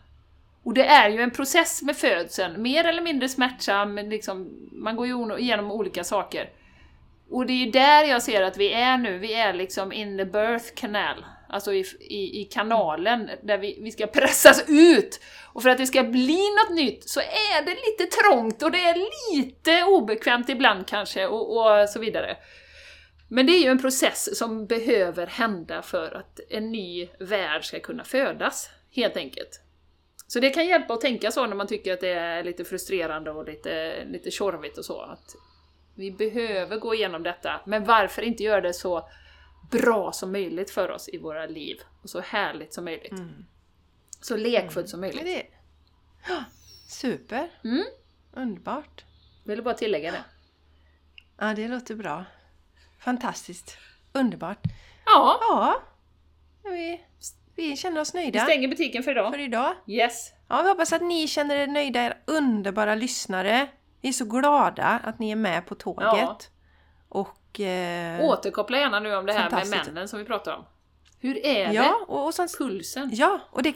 Och 0.62 0.74
det 0.74 0.86
är 0.86 1.08
ju 1.08 1.20
en 1.20 1.30
process 1.30 1.82
med 1.82 1.96
födseln, 1.96 2.62
mer 2.62 2.84
eller 2.84 3.02
mindre 3.02 3.28
smärtsam, 3.28 3.96
liksom, 3.96 4.68
man 4.72 4.96
går 4.96 5.06
ju 5.06 5.38
igenom 5.38 5.70
olika 5.70 6.04
saker. 6.04 6.50
Och 7.30 7.46
det 7.46 7.52
är 7.52 7.64
ju 7.64 7.70
där 7.70 8.04
jag 8.04 8.22
ser 8.22 8.42
att 8.42 8.56
vi 8.56 8.72
är 8.72 8.98
nu, 8.98 9.18
vi 9.18 9.34
är 9.34 9.52
liksom 9.52 9.92
in 9.92 10.18
the 10.18 10.24
birth 10.24 10.74
canal, 10.74 11.24
alltså 11.54 11.72
i, 11.72 11.84
i, 12.00 12.40
i 12.40 12.44
kanalen 12.44 13.30
där 13.42 13.58
vi, 13.58 13.78
vi 13.82 13.90
ska 13.90 14.06
pressas 14.06 14.64
ut. 14.68 15.20
Och 15.52 15.62
för 15.62 15.70
att 15.70 15.78
det 15.78 15.86
ska 15.86 16.02
bli 16.02 16.40
något 16.50 16.76
nytt 16.76 17.08
så 17.08 17.20
är 17.20 17.64
det 17.64 17.70
lite 17.70 18.16
trångt 18.16 18.62
och 18.62 18.70
det 18.70 18.84
är 18.84 18.96
lite 19.32 19.84
obekvämt 19.84 20.48
ibland 20.48 20.86
kanske 20.86 21.26
och, 21.26 21.56
och 21.56 21.88
så 21.88 21.98
vidare. 21.98 22.36
Men 23.28 23.46
det 23.46 23.52
är 23.52 23.62
ju 23.62 23.68
en 23.68 23.80
process 23.80 24.38
som 24.38 24.66
behöver 24.66 25.26
hända 25.26 25.82
för 25.82 26.16
att 26.16 26.40
en 26.50 26.72
ny 26.72 27.08
värld 27.18 27.64
ska 27.64 27.80
kunna 27.80 28.04
födas, 28.04 28.70
helt 28.90 29.16
enkelt. 29.16 29.60
Så 30.26 30.40
det 30.40 30.50
kan 30.50 30.66
hjälpa 30.66 30.94
att 30.94 31.00
tänka 31.00 31.30
så 31.30 31.46
när 31.46 31.56
man 31.56 31.66
tycker 31.66 31.92
att 31.92 32.00
det 32.00 32.12
är 32.12 32.44
lite 32.44 32.64
frustrerande 32.64 33.30
och 33.30 33.44
lite, 33.44 34.04
lite 34.04 34.30
tjorvigt 34.30 34.78
och 34.78 34.84
så. 34.84 35.00
Att 35.00 35.34
vi 35.96 36.10
behöver 36.10 36.76
gå 36.76 36.94
igenom 36.94 37.22
detta, 37.22 37.60
men 37.66 37.84
varför 37.84 38.22
inte 38.22 38.42
göra 38.42 38.60
det 38.60 38.72
så 38.72 39.08
bra 39.70 40.12
som 40.12 40.32
möjligt 40.32 40.70
för 40.70 40.90
oss 40.90 41.08
i 41.08 41.18
våra 41.18 41.46
liv? 41.46 41.80
Och 42.02 42.10
så 42.10 42.20
härligt 42.20 42.74
som 42.74 42.84
möjligt. 42.84 43.12
Så 44.20 44.36
lekfullt 44.36 44.88
som 44.88 45.00
Men 45.00 45.16
möjligt. 45.16 45.46
det... 46.28 46.34
Super! 46.88 47.50
Mm. 47.64 47.84
Underbart! 48.32 49.04
Vill 49.44 49.62
bara 49.62 49.74
tillägga 49.74 50.12
det. 50.12 50.24
Ja, 51.38 51.54
det 51.54 51.68
låter 51.68 51.94
bra. 51.94 52.24
Fantastiskt! 52.98 53.76
Underbart! 54.12 54.58
Ja, 55.04 55.38
Ja, 56.64 56.70
vi, 56.70 57.00
vi 57.54 57.76
känner 57.76 58.00
oss 58.00 58.14
vi 58.14 58.18
nöjda 58.18 58.40
stänger 58.40 58.68
butiken 58.68 59.02
för 59.02 59.10
idag. 59.10 59.32
för 59.32 59.38
idag. 59.38 59.74
Yes! 59.86 60.32
Ja, 60.48 60.62
vi 60.62 60.68
hoppas 60.68 60.92
att 60.92 61.02
ni 61.02 61.28
känner 61.28 61.56
er 61.56 61.66
nöjda, 61.66 62.02
era 62.02 62.14
underbara 62.24 62.94
lyssnare. 62.94 63.68
Vi 64.00 64.08
är 64.08 64.12
så 64.12 64.24
glada 64.24 65.00
att 65.04 65.18
ni 65.18 65.30
är 65.30 65.36
med 65.36 65.66
på 65.66 65.74
tåget. 65.74 66.06
Ja. 66.06 66.38
Och... 67.08 67.28
Eh, 67.60 68.20
Återkoppla 68.24 68.78
gärna 68.78 69.00
nu 69.00 69.16
om 69.16 69.26
det 69.26 69.32
här 69.32 69.50
med 69.50 69.68
männen 69.68 70.08
som 70.08 70.18
vi 70.18 70.24
pratar 70.24 70.52
om. 70.56 70.64
Hur 71.20 71.46
är 71.46 71.66
det? 71.68 71.72
ja, 71.74 72.04
och, 72.08 72.24
och 72.26 72.34
sen, 72.34 72.48
Pulsen? 72.58 73.10
ja, 73.12 73.40
och 73.50 73.62
det, 73.62 73.74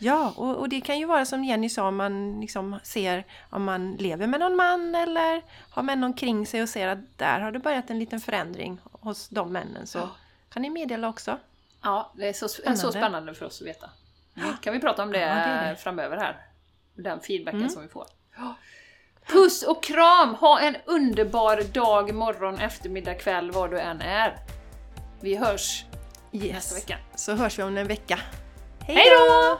ja 0.00 0.32
och, 0.36 0.56
och 0.56 0.68
det 0.68 0.80
kan 0.80 0.98
ju 0.98 1.04
vara 1.04 1.24
som 1.26 1.44
Jenny 1.44 1.68
sa, 1.68 1.88
om 1.88 1.96
man 1.96 2.40
liksom 2.40 2.80
ser 2.82 3.24
om 3.50 3.64
man 3.64 3.92
lever 3.92 4.26
med 4.26 4.40
någon 4.40 4.56
man 4.56 4.94
eller 4.94 5.42
har 5.70 5.82
män 5.82 6.04
omkring 6.04 6.46
sig 6.46 6.62
och 6.62 6.68
ser 6.68 6.88
att 6.88 7.18
där 7.18 7.40
har 7.40 7.52
det 7.52 7.58
börjat 7.58 7.90
en 7.90 7.98
liten 7.98 8.20
förändring 8.20 8.80
hos 8.92 9.28
de 9.28 9.52
männen. 9.52 9.86
Så 9.86 9.98
Ja. 9.98 10.10
kan 10.52 10.62
ni 10.62 10.70
meddela 10.70 11.08
också. 11.08 11.38
Ja, 11.82 12.12
det 12.16 12.28
är 12.28 12.32
så, 12.32 12.44
är 12.44 12.48
så 12.48 12.58
Spännande. 12.58 12.92
spännande 12.92 13.34
för 13.34 13.46
oss 13.46 13.60
att 13.60 13.66
veta. 13.68 13.90
Kan 14.60 14.72
vi 14.72 14.80
prata 14.80 15.02
om 15.02 15.12
det, 15.12 15.20
Ja, 15.20 15.34
det 15.34 15.68
det. 15.70 15.76
framöver 15.76 16.16
här? 16.16 16.36
Den 16.94 17.20
feedbacken 17.20 17.60
Mm. 17.60 17.70
som 17.70 17.82
vi 17.82 17.88
får. 17.88 18.06
Puss 19.32 19.62
och 19.62 19.82
kram! 19.82 20.34
Ha 20.34 20.60
en 20.60 20.76
underbar 20.86 21.62
dag, 21.72 22.14
morgon, 22.14 22.58
eftermiddag, 22.58 23.14
kväll, 23.14 23.50
var 23.50 23.68
du 23.68 23.80
än 23.80 24.00
är. 24.00 24.36
Vi 25.20 25.36
hörs 25.36 25.84
Yes. 26.32 26.52
nästa 26.54 26.74
vecka. 26.74 26.96
Så 27.16 27.32
hörs 27.34 27.58
vi 27.58 27.62
om 27.62 27.76
en 27.76 27.86
vecka. 27.86 28.18
Hej 28.80 29.04
då! 29.18 29.58